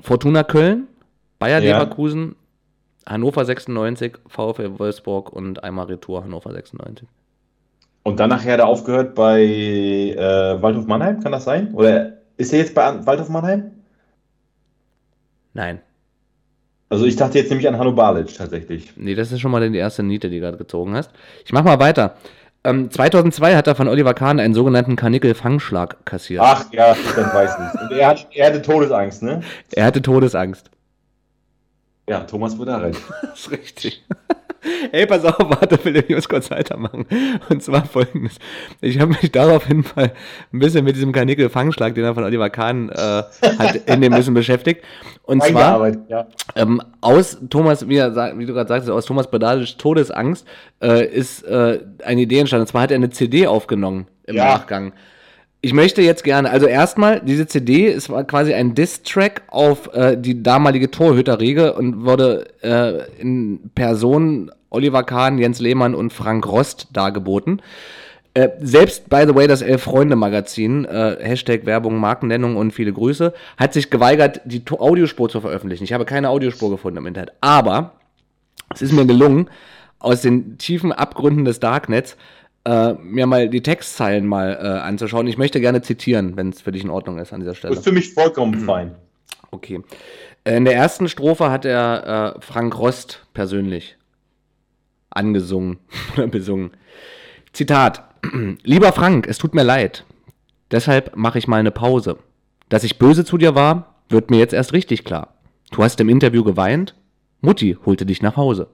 [0.00, 0.88] Fortuna Köln,
[1.38, 1.60] Bayer.
[1.60, 2.36] Leverkusen,
[3.06, 7.06] Hannover 96, VfL Wolfsburg und einmal Retour Hannover 96.
[8.02, 11.72] Und dann nachher hat er aufgehört bei äh, Waldhof Mannheim, kann das sein?
[11.74, 13.70] Oder ist er jetzt bei Waldhof Mannheim?
[15.54, 15.80] Nein.
[16.90, 18.92] Also ich dachte jetzt nämlich an Hanno Balic tatsächlich.
[18.96, 21.10] Nee, das ist schon mal die erste Niete, die du gerade gezogen hast.
[21.44, 22.16] Ich mach mal weiter.
[22.62, 26.42] Ähm, 2002 hat er von Oliver Kahn einen sogenannten Karnickel-Fangschlag kassiert.
[26.42, 27.80] Ach ja, dann weiß ich.
[27.80, 29.42] Und er, hat, er hatte Todesangst, ne?
[29.72, 30.70] Er hatte Todesangst.
[32.08, 32.96] Ja, Thomas Budaric.
[33.22, 34.04] das ist richtig.
[34.92, 37.06] Ey, pass auf, warte, will ich muss kurz weitermachen.
[37.50, 38.38] Und zwar folgendes.
[38.80, 40.12] Ich habe mich daraufhin mal
[40.52, 42.94] ein bisschen mit diesem Karnickel-Fangschlag, den er von Oliver Kahn äh,
[43.58, 44.82] hat, in dem bisschen beschäftigt.
[45.24, 46.26] Und zwar ja.
[46.54, 50.46] ähm, aus Thomas, wie, er, wie du gerade sagst, aus Thomas Badalisch Todesangst
[50.82, 52.62] äh, ist äh, eine Idee entstanden.
[52.62, 54.44] Und zwar hat er eine CD aufgenommen im ja.
[54.44, 54.92] Nachgang.
[55.64, 60.42] Ich möchte jetzt gerne, also erstmal, diese CD ist quasi ein Diss-Track auf äh, die
[60.42, 67.62] damalige Torhüterriege und wurde äh, in Person Oliver Kahn, Jens Lehmann und Frank Rost dargeboten.
[68.34, 73.72] Äh, selbst, by the way, das Elf-Freunde-Magazin, äh, Hashtag Werbung, Markennennung und viele Grüße, hat
[73.72, 75.84] sich geweigert, die Audiospur zu veröffentlichen.
[75.84, 77.32] Ich habe keine Audiospur gefunden im Internet.
[77.40, 77.92] Aber
[78.74, 79.48] es ist mir gelungen,
[79.98, 82.18] aus den tiefen Abgründen des Darknets
[82.64, 85.26] äh, mir mal die Textzeilen mal äh, anzuschauen.
[85.26, 87.72] Ich möchte gerne zitieren, wenn es für dich in Ordnung ist an dieser Stelle.
[87.74, 88.64] Das ist für mich vollkommen mhm.
[88.64, 88.94] fein.
[89.50, 89.82] Okay.
[90.44, 93.96] Äh, in der ersten Strophe hat er äh, Frank Rost persönlich
[95.10, 95.78] angesungen
[96.16, 96.70] oder besungen.
[97.52, 98.04] Zitat.
[98.62, 100.04] Lieber Frank, es tut mir leid.
[100.70, 102.18] Deshalb mache ich mal eine Pause.
[102.68, 105.34] Dass ich böse zu dir war, wird mir jetzt erst richtig klar.
[105.70, 106.94] Du hast im Interview geweint,
[107.40, 108.68] Mutti holte dich nach Hause.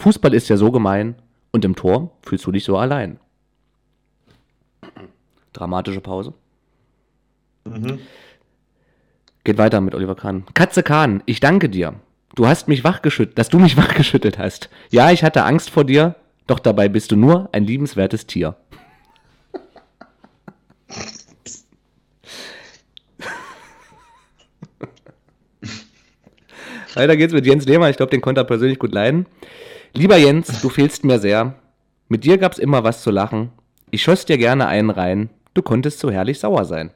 [0.00, 1.14] Fußball ist ja so gemein
[1.52, 3.18] und im Tor fühlst du dich so allein.
[5.56, 6.34] Dramatische Pause.
[7.64, 8.00] Mhm.
[9.42, 10.44] Geht weiter mit Oliver Kahn.
[10.52, 11.94] Katze Kahn, ich danke dir.
[12.34, 14.68] Du hast mich wachgeschüttelt, dass du mich wachgeschüttelt hast.
[14.90, 18.56] Ja, ich hatte Angst vor dir, doch dabei bist du nur ein liebenswertes Tier.
[26.94, 27.90] Weiter geht's mit Jens Lehmann.
[27.90, 29.26] Ich glaube, den konnte er persönlich gut leiden.
[29.94, 31.54] Lieber Jens, du fehlst mir sehr.
[32.08, 33.50] Mit dir gab's immer was zu lachen.
[33.90, 35.30] Ich schoss dir gerne einen rein.
[35.56, 36.90] Du konntest so herrlich sauer sein.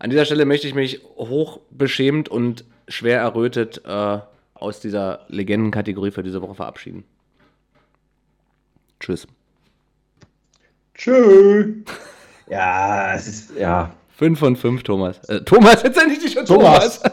[0.00, 4.18] An dieser Stelle möchte ich mich hoch beschämt und schwer errötet äh,
[4.54, 7.04] aus dieser Legendenkategorie für diese Woche verabschieden.
[8.98, 9.28] Tschüss.
[10.96, 11.76] Tschüss.
[12.50, 13.94] Ja, es ist, ja.
[14.16, 15.20] 5 von 5, Thomas.
[15.28, 16.98] Äh, Thomas, jetzt endlich dich schon Thomas.
[17.00, 17.07] Thomas.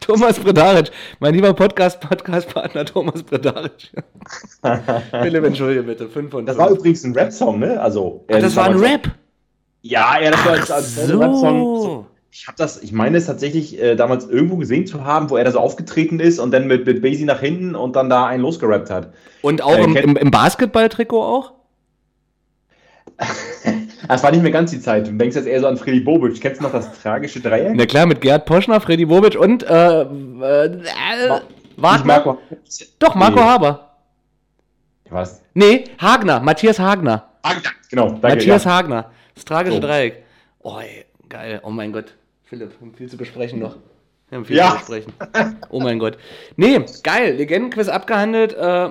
[0.00, 0.90] Thomas Bredaric,
[1.20, 3.92] mein lieber Podcast, Podcast-Partner Thomas Bredaric.
[5.10, 6.08] Philipp, entschuldige bitte.
[6.08, 6.68] Fünf und das fünf.
[6.68, 7.80] war übrigens ein Rap-Song, ne?
[7.80, 9.10] Also, Ach, das war ein Rap?
[9.82, 11.18] Ja, ja, das war als, als so.
[11.18, 12.06] Rap-Song.
[12.30, 15.44] Ich habe das, ich meine es tatsächlich äh, damals irgendwo gesehen zu haben, wo er
[15.44, 18.42] da so aufgetreten ist und dann mit, mit Basie nach hinten und dann da einen
[18.42, 19.14] losgerappt hat.
[19.42, 21.52] Und auch äh, im, im, im Basketball-Trikot auch?
[24.08, 25.06] das war nicht mehr ganz die Zeit.
[25.06, 26.40] Du denkst jetzt eher so an Freddy Bobic.
[26.40, 27.74] Kennst du noch das tragische Dreieck?
[27.74, 31.40] Na klar, mit Gerd Poschner, Freddy Bobic und äh, äh,
[31.76, 32.04] Wagner.
[32.04, 32.38] Marco.
[32.98, 33.46] Doch, Marco nee.
[33.46, 33.90] Haber.
[35.10, 35.42] Was?
[35.54, 37.28] Nee, Hagner, Matthias Hagner.
[37.44, 38.08] Hagner, genau.
[38.08, 38.70] Danke, Matthias ja.
[38.70, 39.10] Hagner.
[39.34, 39.82] Das tragische so.
[39.82, 40.22] Dreieck.
[40.60, 41.60] Oh, ey, geil.
[41.62, 42.14] Oh mein Gott.
[42.44, 43.76] Philipp, viel zu besprechen noch.
[44.28, 44.70] Wir haben viel ja.
[44.70, 45.12] zu besprechen.
[45.70, 46.18] Oh mein Gott.
[46.56, 47.34] Nee, geil.
[47.36, 48.54] Legendenquiz abgehandelt.
[48.54, 48.90] Äh,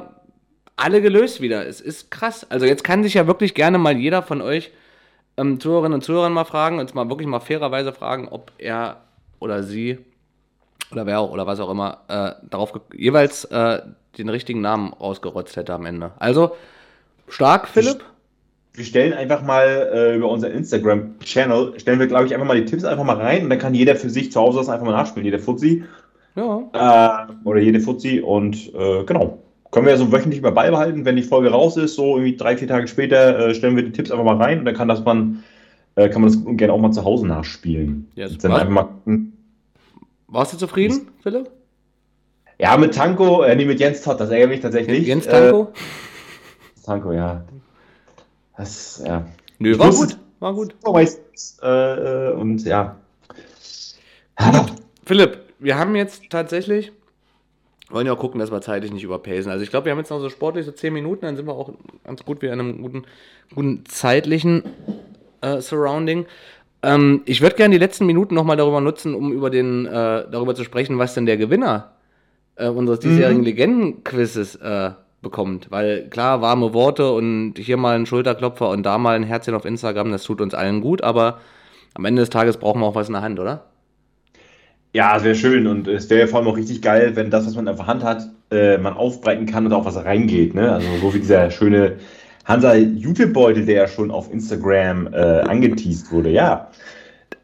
[0.76, 1.66] alle gelöst wieder.
[1.68, 2.46] Es ist krass.
[2.50, 4.72] Also jetzt kann sich ja wirklich gerne mal jeder von euch
[5.38, 8.98] ähm, Zuhörerinnen und Zuhörern mal fragen, uns mal wirklich mal fairerweise fragen, ob er
[9.40, 10.00] oder sie
[10.92, 13.82] oder wer auch oder was auch immer äh, darauf jeweils äh,
[14.18, 16.12] den richtigen Namen rausgerotzt hätte am Ende.
[16.20, 16.56] Also
[17.28, 18.04] stark, Philipp.
[18.76, 22.66] Wir stellen einfach mal äh, über unseren Instagram-Channel, stellen wir, glaube ich, einfach mal die
[22.66, 24.94] Tipps einfach mal rein und dann kann jeder für sich zu Hause das einfach mal
[24.94, 25.84] nachspielen, jeder Fuzzi.
[26.36, 27.28] Ja.
[27.30, 29.43] Äh, oder jede Fuzzi und äh, genau.
[29.74, 32.56] Können wir ja so wöchentlich mal beibehalten, wenn die Folge raus ist, so irgendwie drei,
[32.56, 35.04] vier Tage später äh, stellen wir die Tipps einfach mal rein und dann kann das
[35.04, 35.44] man,
[35.96, 38.08] äh, kann man das gerne auch mal zu Hause nachspielen.
[38.14, 38.70] Ja, dann einfach
[39.06, 39.20] mal,
[40.28, 41.50] Warst du zufrieden, Philipp?
[42.60, 45.08] Ja, mit Tanko, äh, nee, mit Jens Todd, das ärgert mich tatsächlich.
[45.08, 45.74] Jens Tanko?
[45.74, 47.44] Äh, Tanko, ja.
[48.56, 49.26] Das, ja.
[49.58, 50.76] Nö, war gut, war gut.
[50.86, 52.96] Meistens, äh, und ja.
[55.04, 56.92] Philipp, wir haben jetzt tatsächlich
[57.90, 59.52] wollen ja auch gucken, dass wir zeitlich nicht überpacen.
[59.52, 61.54] Also ich glaube, wir haben jetzt noch so sportlich so 10 Minuten, dann sind wir
[61.54, 61.72] auch
[62.04, 63.04] ganz gut wieder in einem guten,
[63.54, 64.64] guten zeitlichen
[65.42, 66.26] äh, Surrounding.
[66.82, 70.56] Ähm, ich würde gerne die letzten Minuten nochmal darüber nutzen, um über den, äh, darüber
[70.56, 71.94] zu sprechen, was denn der Gewinner
[72.56, 73.46] äh, unseres diesjährigen mhm.
[73.46, 75.72] Legendenquizzes äh, bekommt.
[75.72, 79.66] Weil klar, warme Worte und hier mal ein Schulterklopfer und da mal ein Herzchen auf
[79.66, 81.40] Instagram, das tut uns allen gut, aber
[81.96, 83.66] am Ende des Tages brauchen wir auch was in der Hand, oder?
[84.94, 85.66] Ja, sehr schön.
[85.66, 88.30] Und es wäre vor allem auch richtig geil, wenn das, was man einfach Hand hat,
[88.52, 90.54] äh, man aufbreiten kann und auch was reingeht.
[90.54, 90.72] Ne?
[90.72, 91.98] Also so wie dieser schöne
[92.46, 96.30] Hansa Jutebeutel, der ja schon auf Instagram äh, angeteased wurde.
[96.30, 96.70] Ja.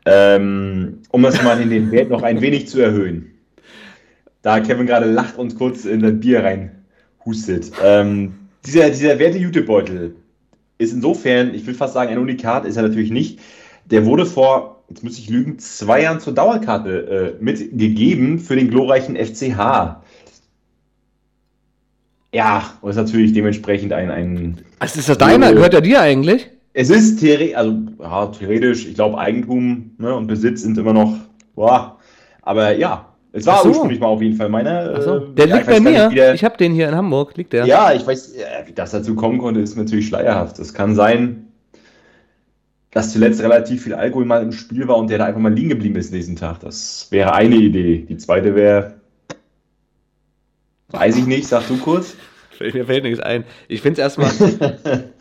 [0.06, 3.32] Ähm, um das mal in den Wert noch ein wenig zu erhöhen.
[4.44, 7.72] Da Kevin gerade lacht und kurz in das Bier reinhustet.
[7.84, 8.36] Ähm,
[8.66, 10.16] dieser, dieser werte Jutebeutel
[10.78, 13.40] ist insofern, ich will fast sagen, ein Unikat ist er natürlich nicht.
[13.86, 18.70] Der wurde vor jetzt müsste ich lügen, zwei Jahren zur Dauerkarte äh, mitgegeben für den
[18.70, 20.02] glorreichen FCH.
[22.34, 24.12] Ja, und ist natürlich dementsprechend ein.
[24.12, 25.54] ein Was ist das deiner?
[25.54, 26.50] Gehört er dir eigentlich?
[26.74, 31.18] Es ist theoretisch, also ja, theoretisch, ich glaube, Eigentum ne, und Besitz sind immer noch.
[31.56, 31.98] Boah,
[32.44, 33.70] aber ja, es war so.
[33.70, 35.02] ursprünglich mal auf jeden Fall meiner.
[35.02, 35.18] So.
[35.18, 36.10] Äh, der ja, liegt bei mir.
[36.10, 37.66] Nicht, ich habe den hier in Hamburg, liegt der.
[37.66, 38.36] Ja, ich weiß,
[38.66, 40.60] wie das dazu kommen konnte, ist natürlich schleierhaft.
[40.60, 41.49] Es kann sein,
[42.92, 45.70] dass zuletzt relativ viel Alkohol mal im Spiel war und der da einfach mal liegen
[45.70, 46.60] geblieben ist nächsten Tag.
[46.62, 48.06] Das wäre eine Idee.
[48.10, 48.96] Die zweite wäre,
[50.90, 52.16] weiß ich nicht, sag du kurz.
[52.60, 53.46] Mir fällt nichts ein.
[53.68, 54.32] Ich finde es erstmal.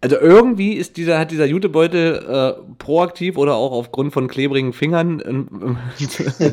[0.00, 5.20] also irgendwie ist dieser, hat dieser Jutebeutel äh, proaktiv oder auch aufgrund von klebrigen Fingern
[5.20, 5.76] in, in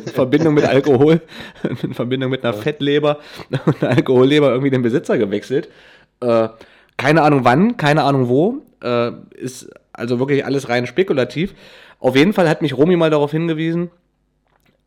[0.14, 1.22] Verbindung mit Alkohol,
[1.84, 3.18] in Verbindung mit einer Fettleber
[3.66, 5.70] und einer Alkoholleber irgendwie den Besitzer gewechselt.
[6.22, 6.49] Äh,
[6.97, 8.62] keine Ahnung wann, keine Ahnung wo.
[8.82, 9.70] Äh, ist
[10.02, 11.54] also wirklich alles rein spekulativ.
[11.99, 13.91] Auf jeden Fall hat mich Romy mal darauf hingewiesen,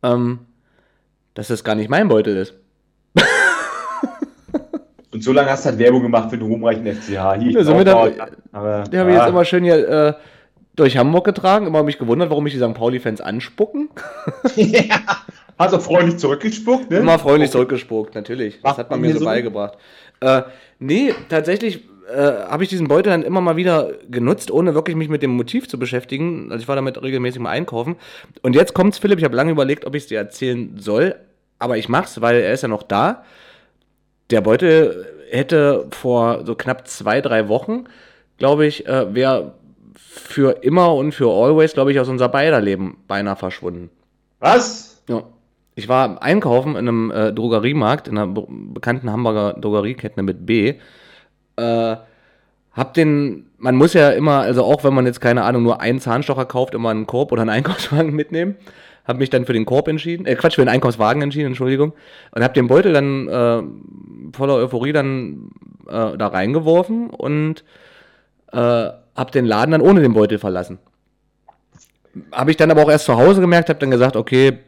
[0.03, 0.39] ähm,
[1.33, 2.53] dass das gar nicht mein Beutel ist.
[5.11, 7.07] Und so lange hast du halt Werbung gemacht für den ruhmreichen FCH.
[7.39, 8.13] Hier, ja, so dann,
[8.51, 10.13] aber, den habe ich jetzt immer schön hier äh,
[10.75, 12.73] durch Hamburg getragen, immer mich gewundert, warum mich die St.
[12.73, 13.89] Pauli-Fans anspucken.
[14.57, 14.83] ja.
[15.57, 16.97] Hast du freundlich zurückgespuckt, ne?
[16.97, 17.53] Immer freundlich okay.
[17.53, 18.59] zurückgespuckt, natürlich.
[18.61, 19.77] Das hat man mir so, so beigebracht.
[20.19, 20.41] Äh,
[20.79, 25.09] nee, tatsächlich äh, habe ich diesen Beutel dann immer mal wieder genutzt, ohne wirklich mich
[25.09, 26.51] mit dem Motiv zu beschäftigen.
[26.51, 27.95] Also ich war damit regelmäßig mal einkaufen.
[28.41, 31.15] Und jetzt kommt's, Philipp, ich habe lange überlegt, ob ich es dir erzählen soll,
[31.59, 33.23] aber ich mach's, weil er ist ja noch da.
[34.29, 37.85] Der Beutel hätte vor so knapp zwei, drei Wochen,
[38.37, 39.53] glaube ich, äh, wäre
[39.95, 43.89] für immer und für always, glaube ich, aus unser beider Leben beinahe verschwunden.
[44.39, 45.03] Was?
[45.09, 45.23] Ja.
[45.75, 50.75] Ich war einkaufen in einem äh, Drogeriemarkt, in einer bekannten Hamburger Drogeriekette mit B
[51.57, 51.95] äh,
[52.71, 55.99] hab den, man muss ja immer, also auch wenn man jetzt keine Ahnung, nur einen
[55.99, 58.55] Zahnstocher kauft, immer einen Korb oder einen Einkaufswagen mitnehmen.
[59.05, 61.93] Hab mich dann für den Korb entschieden, äh, Quatsch, für den Einkaufswagen entschieden, Entschuldigung.
[62.31, 65.51] Und hab den Beutel dann äh, voller Euphorie dann
[65.87, 67.63] äh, da reingeworfen und
[68.51, 70.79] äh, hab den Laden dann ohne den Beutel verlassen.
[72.31, 74.59] Habe ich dann aber auch erst zu Hause gemerkt, habe dann gesagt, okay,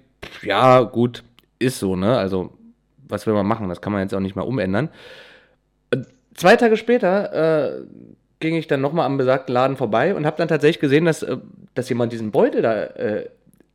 [0.43, 1.23] ja, gut,
[1.59, 2.17] ist so, ne?
[2.17, 2.51] Also,
[3.07, 3.69] was will man machen?
[3.69, 4.89] Das kann man jetzt auch nicht mehr umändern.
[6.37, 7.81] Zwei Tage später äh,
[8.39, 11.37] ging ich dann nochmal am besagten Laden vorbei und habe dann tatsächlich gesehen, dass, äh,
[11.73, 13.29] dass jemand diesen Beutel da äh,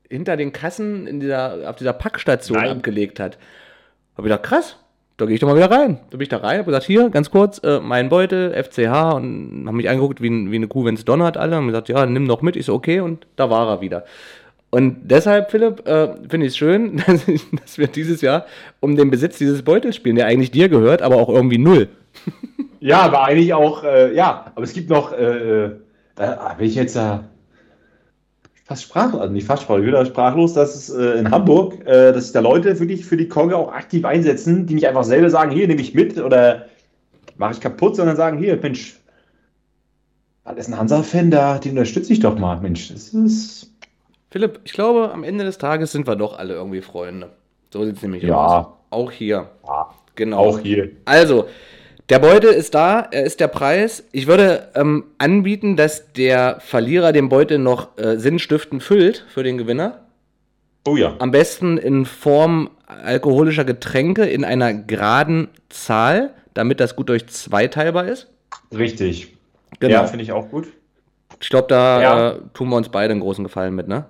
[0.08, 2.70] hinter den Kassen in dieser, auf dieser Packstation Nein.
[2.70, 3.36] abgelegt hat.
[4.16, 4.76] Hab ich gedacht, krass,
[5.16, 5.98] da gehe ich doch mal wieder rein.
[6.10, 9.64] Da bin ich da rein, hab gesagt, hier, ganz kurz, äh, mein Beutel, FCH und
[9.66, 11.58] haben mich angeguckt, wie, wie eine Kuh, wenn es donnert, alle.
[11.58, 12.56] Und gesagt, ja, nimm doch mit.
[12.56, 14.04] Ich so, okay, und da war er wieder.
[14.70, 18.46] Und deshalb, Philipp, äh, finde ich es schön, dass, ich, dass, wir dieses Jahr
[18.80, 21.88] um den Besitz dieses Beutels spielen, der eigentlich dir gehört, aber auch irgendwie null.
[22.80, 25.66] ja, aber eigentlich auch, äh, ja, aber es gibt noch, äh, äh,
[26.16, 27.24] äh wenn ich jetzt da
[28.64, 32.32] fast sprachlos, also nicht fast sprachlos, wieder sprachlos, dass es äh, in Hamburg, äh, dass
[32.32, 35.66] da Leute wirklich für die Konge auch aktiv einsetzen, die nicht einfach selber sagen, hier
[35.68, 36.66] nehme ich mit oder
[37.36, 38.98] mache ich kaputt, sondern sagen, hier, Mensch,
[40.44, 43.72] da ist ein Hansa-Fan da, den unterstütze ich doch mal, Mensch, das ist
[44.32, 47.32] Philipp, ich glaube, am Ende des Tages sind wir doch alle irgendwie Freunde.
[47.70, 48.34] So sieht es nämlich ja.
[48.34, 48.66] aus.
[48.88, 49.50] Auch hier.
[49.66, 50.38] Ja, genau.
[50.38, 50.90] Auch hier.
[51.04, 51.48] Also,
[52.12, 54.04] der Beutel ist da, er ist der Preis.
[54.12, 59.56] Ich würde ähm, anbieten, dass der Verlierer den Beutel noch äh, sinnstiftend füllt für den
[59.56, 60.02] Gewinner.
[60.86, 61.16] Oh ja.
[61.20, 67.66] Am besten in Form alkoholischer Getränke in einer geraden Zahl, damit das gut durch zwei
[67.68, 68.28] teilbar ist.
[68.76, 69.34] Richtig.
[69.80, 69.94] Genau.
[69.94, 70.66] Ja, finde ich auch gut.
[71.40, 72.30] Ich glaube, da ja.
[72.32, 74.04] äh, tun wir uns beide einen großen Gefallen mit, ne?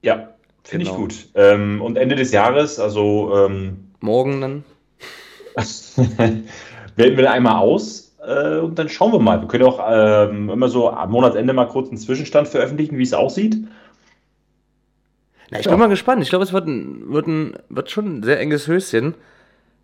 [0.00, 0.30] Ja,
[0.64, 0.96] finde genau.
[0.96, 1.14] ich gut.
[1.34, 3.36] Ähm, und Ende des Jahres, also.
[3.36, 4.64] Ähm, Morgen dann.
[6.96, 9.40] wählen wir einmal aus äh, und dann schauen wir mal.
[9.40, 13.14] Wir können auch ähm, immer so am Monatsende mal kurz einen Zwischenstand veröffentlichen, wie es
[13.14, 13.56] aussieht.
[15.50, 15.72] Na, ich ja.
[15.72, 16.22] bin mal gespannt.
[16.22, 19.14] Ich glaube, es wird, ein, wird, ein, wird schon ein sehr enges Höschen.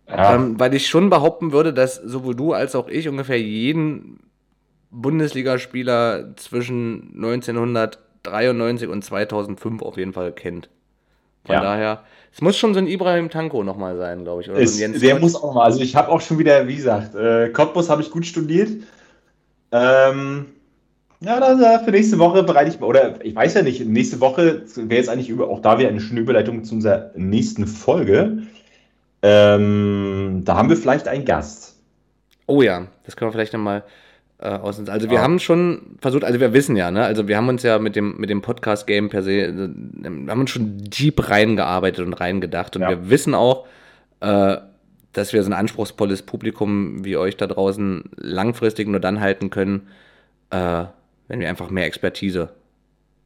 [0.07, 0.35] Ja.
[0.35, 4.19] Ähm, weil ich schon behaupten würde, dass sowohl du als auch ich ungefähr jeden
[4.89, 10.69] Bundesligaspieler zwischen 1993 und 2005 auf jeden Fall kennt.
[11.45, 11.61] Von ja.
[11.61, 14.49] daher, es muss schon so ein Ibrahim Tanko nochmal sein, glaube ich.
[14.49, 15.63] Oder es, so ein der muss auch mal.
[15.63, 18.69] Also ich habe auch schon wieder, wie gesagt, äh, Cottbus habe ich gut studiert.
[19.71, 20.45] Ähm,
[21.21, 24.63] ja, dann äh, für nächste Woche bereite ich, oder ich weiß ja nicht, nächste Woche
[24.75, 28.43] wäre jetzt eigentlich über, auch da wieder eine schöne Überleitung zu unserer nächsten Folge.
[29.21, 31.75] Ähm, da haben wir vielleicht einen Gast.
[32.47, 33.83] Oh ja, das können wir vielleicht nochmal
[34.39, 34.89] äh, aus uns.
[34.89, 35.23] Also wir ah.
[35.23, 38.17] haben schon versucht, also wir wissen ja, ne, also wir haben uns ja mit dem,
[38.17, 39.49] mit dem Podcast-Game per se, äh,
[40.05, 42.89] haben uns schon deep reingearbeitet und reingedacht und ja.
[42.89, 43.67] wir wissen auch,
[44.21, 44.57] äh,
[45.13, 49.87] dass wir so ein anspruchsvolles Publikum wie euch da draußen langfristig nur dann halten können,
[50.51, 50.85] äh,
[51.27, 52.49] wenn wir einfach mehr Expertise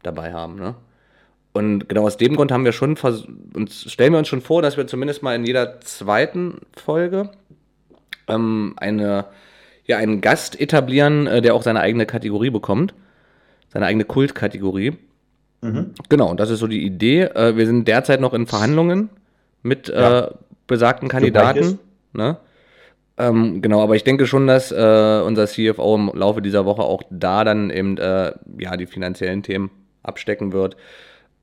[0.01, 0.75] dabei haben, ne?
[1.55, 2.97] Und genau aus dem Grund haben wir schon
[3.53, 7.29] uns stellen wir uns schon vor, dass wir zumindest mal in jeder zweiten Folge
[8.27, 9.25] ähm, eine
[9.85, 12.93] ja einen Gast etablieren, äh, der auch seine eigene Kategorie bekommt.
[13.71, 14.97] Seine eigene Kultkategorie.
[15.61, 15.91] Mhm.
[16.09, 17.23] Genau, das ist so die Idee.
[17.23, 19.09] Äh, wir sind derzeit noch in Verhandlungen
[19.61, 20.31] mit äh, ja.
[20.67, 21.79] besagten Kandidaten.
[22.13, 22.37] Ne?
[23.17, 27.03] Ähm, genau, aber ich denke schon, dass äh, unser CFO im Laufe dieser Woche auch
[27.09, 30.75] da dann eben äh, ja, die finanziellen Themen abstecken wird.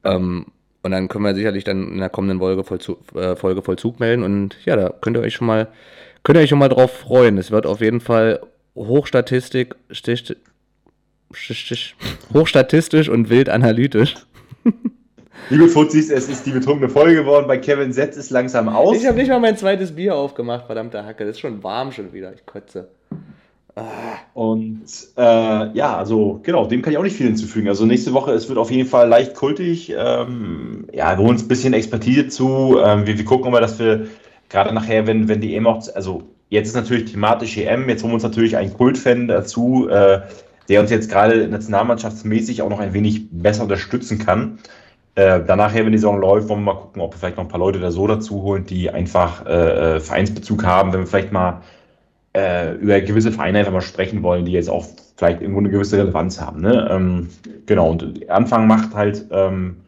[0.04, 0.46] Ähm,
[0.82, 4.22] und dann können wir sicherlich dann in der kommenden Folge Vollzug, äh, Folge Vollzug melden.
[4.22, 5.68] Und ja, da könnt ihr euch schon mal
[6.22, 7.38] Könnt ihr euch schon mal drauf freuen.
[7.38, 8.40] Es wird auf jeden Fall
[8.76, 10.36] Hochstatistik, stich,
[11.32, 11.96] stich,
[12.32, 14.14] hochstatistisch und wild analytisch.
[15.50, 17.46] Liebe Fuzis, es ist die betrunkene Folge geworden.
[17.48, 18.96] Bei Kevin setzt es langsam aus.
[18.96, 21.24] Ich habe nicht mal mein zweites Bier aufgemacht, verdammte Hacke.
[21.24, 22.32] Das ist schon warm schon wieder.
[22.32, 22.88] Ich kotze.
[23.74, 23.84] Ah.
[24.34, 24.84] Und
[25.16, 27.68] äh, ja, also genau, dem kann ich auch nicht viel hinzufügen.
[27.68, 29.92] Also nächste Woche, es wird auf jeden Fall leicht kultig.
[29.96, 32.78] Ähm, ja, wir holen uns ein bisschen Expertise zu.
[32.84, 34.06] Ähm, wir, wir gucken mal, dass wir
[34.50, 38.10] gerade nachher, wenn, wenn die EM auch, also jetzt ist natürlich thematisch EM, jetzt holen
[38.10, 40.20] wir uns natürlich einen Kultfan dazu, äh,
[40.68, 44.58] der uns jetzt gerade nationalmannschaftsmäßig auch noch ein wenig besser unterstützen kann.
[45.14, 47.48] Äh, danach, wenn die Saison läuft, wollen wir mal gucken, ob wir vielleicht noch ein
[47.48, 51.32] paar Leute da so dazu holen, die einfach äh, äh, Vereinsbezug haben, wenn wir vielleicht
[51.32, 51.62] mal
[52.36, 54.86] äh, über gewisse Vereine einfach mal sprechen wollen, die jetzt auch
[55.16, 56.60] vielleicht irgendwo eine gewisse Relevanz haben.
[56.60, 56.88] Ne?
[56.90, 57.28] Ähm,
[57.66, 59.78] genau, und Anfang macht halt ähm,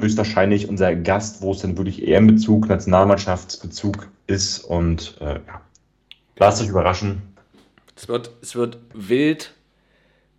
[0.00, 4.60] höchstwahrscheinlich unser Gast, wo es dann wirklich EM-Bezug, Nationalmannschaftsbezug ist.
[4.60, 5.60] Und äh, ja,
[6.36, 7.22] lasst euch überraschen.
[7.96, 9.52] Es wird, es wird wild,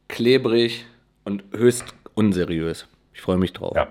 [0.07, 0.86] klebrig
[1.26, 2.88] und höchst unseriös.
[3.14, 3.76] Ich freue mich drauf.
[3.76, 3.88] Ja.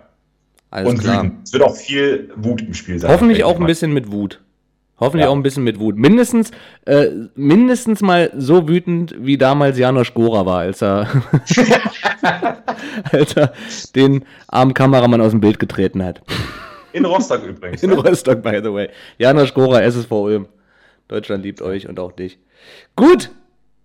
[0.71, 1.25] Alles und klar.
[1.25, 1.47] Wütend.
[1.47, 3.11] Es wird auch viel Wut im Spiel sein.
[3.11, 4.41] Hoffentlich auch ein bisschen mit Wut.
[5.01, 5.31] Hoffentlich ja.
[5.31, 5.97] auch ein bisschen mit Wut.
[5.97, 6.51] Mindestens,
[6.85, 7.07] äh,
[7.37, 11.07] mindestens mal so wütend, wie damals Janosch Gora war, als er,
[13.13, 13.53] als er
[13.95, 16.21] den armen Kameramann aus dem Bild getreten hat.
[16.93, 17.83] In Rostock übrigens.
[17.83, 17.97] In ne?
[17.97, 18.89] Rostock, by the way.
[19.19, 20.49] Janosch Gora, SSV Ulm.
[21.07, 22.39] Deutschland liebt euch und auch dich.
[22.97, 23.31] Gut,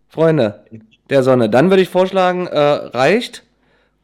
[0.09, 0.65] Freunde
[1.09, 1.49] der Sonne.
[1.49, 3.43] Dann würde ich vorschlagen, äh, reicht.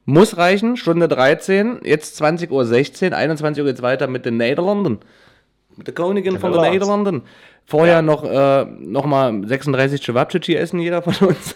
[0.05, 4.99] Muss reichen, Stunde 13, jetzt 20.16 Uhr, 21 Uhr geht es weiter mit den Niederlanden
[5.85, 7.23] der Königin von den Niederlanden.
[7.65, 8.01] Vorher ja.
[8.01, 11.55] noch, äh, noch mal 36 Cevapcici essen, jeder von uns.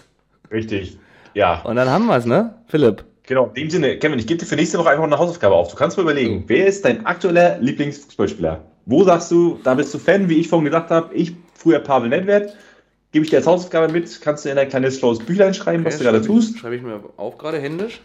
[0.50, 0.98] Richtig,
[1.34, 1.62] ja.
[1.62, 3.04] Und dann haben wir es, ne, Philipp?
[3.26, 5.70] Genau, in dem Sinne, Kevin, ich gebe dir für nächste Woche einfach eine Hausaufgabe auf.
[5.70, 6.44] Du kannst mal überlegen, mhm.
[6.46, 8.60] wer ist dein aktueller Lieblingsfußballspieler?
[8.86, 12.10] Wo sagst du, da bist du Fan, wie ich vorhin gesagt habe, ich früher Pavel
[12.10, 12.54] Nedved,
[13.12, 15.92] gebe ich dir als Hausaufgabe mit, kannst du in ein kleines schlaues Büchlein schreiben, okay,
[15.92, 16.58] was du gerade tust.
[16.58, 18.00] Schreibe ich mir auch gerade händisch.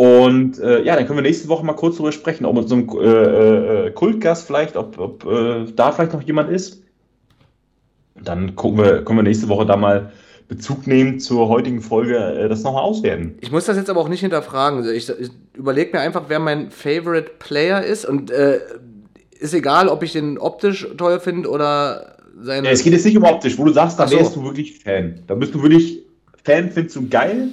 [0.00, 2.74] Und äh, ja, dann können wir nächste Woche mal kurz darüber sprechen, ob mit so
[2.74, 6.82] einem äh, äh, Kultgast vielleicht, ob, ob äh, da vielleicht noch jemand ist.
[8.18, 10.10] Dann gucken wir, können wir nächste Woche da mal
[10.48, 13.36] Bezug nehmen zur heutigen Folge, äh, das nochmal auswerten.
[13.42, 14.88] Ich muss das jetzt aber auch nicht hinterfragen.
[14.90, 18.60] Ich, ich überlege mir einfach, wer mein Favorite Player ist und äh,
[19.38, 22.68] ist egal, ob ich den optisch toll finde oder seine.
[22.68, 24.16] Ja, es geht jetzt nicht um optisch, wo du sagst, da so.
[24.16, 25.24] wärst du wirklich Fan.
[25.26, 25.98] Da bist du wirklich
[26.42, 27.50] Fan, findest du geil.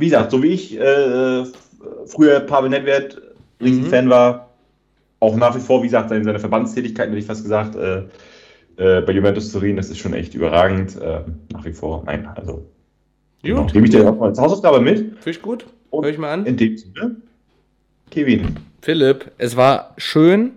[0.00, 1.44] Wie gesagt, so wie ich äh,
[2.06, 3.20] früher Pavel Nedved
[3.60, 3.88] riesen mhm.
[3.88, 4.50] Fan war,
[5.20, 8.04] auch nach wie vor, wie gesagt, seine, seine Verbandstätigkeiten, hätte ich fast gesagt, äh,
[8.76, 10.96] äh, bei Juventus Turin, das ist schon echt überragend.
[11.00, 11.20] Äh,
[11.52, 12.66] nach wie vor, nein, also.
[13.42, 14.98] Genau, gebe ich dir auch mal als Hausaufgabe mit.
[14.98, 15.66] Finde ich gut.
[15.92, 16.46] Hör ich mal an.
[16.46, 17.16] In dem Sinne,
[18.10, 18.56] Kevin.
[18.82, 20.52] Philipp, es war schön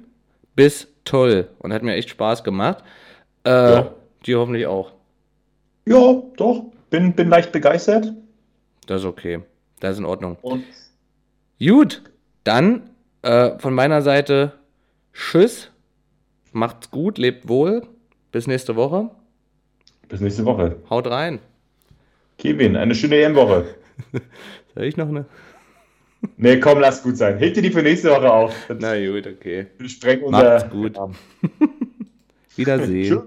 [0.55, 2.83] bis toll und hat mir echt Spaß gemacht.
[3.45, 3.91] Äh, ja.
[4.25, 4.91] Dir hoffentlich auch.
[5.85, 6.65] Ja, doch.
[6.89, 8.13] Bin, bin leicht begeistert.
[8.85, 9.41] Das ist okay.
[9.79, 10.37] Das ist in Ordnung.
[10.41, 10.63] Und?
[11.59, 12.01] Gut,
[12.43, 12.89] dann
[13.21, 14.53] äh, von meiner Seite
[15.13, 15.69] Tschüss.
[16.51, 17.83] Macht's gut, lebt wohl.
[18.31, 19.09] Bis nächste Woche.
[20.09, 20.77] Bis nächste Woche.
[20.89, 21.39] Haut rein.
[22.37, 23.65] Kevin, eine schöne EM-Woche.
[24.75, 25.25] Soll ich noch eine?
[26.37, 27.37] Nee, komm, lass gut sein.
[27.37, 28.55] Hebt dir die für nächste Woche auf.
[28.79, 29.67] Na gut, okay.
[29.77, 30.43] Wir sprengen unser.
[30.43, 30.97] Macht's gut.
[32.55, 33.21] Wiedersehen.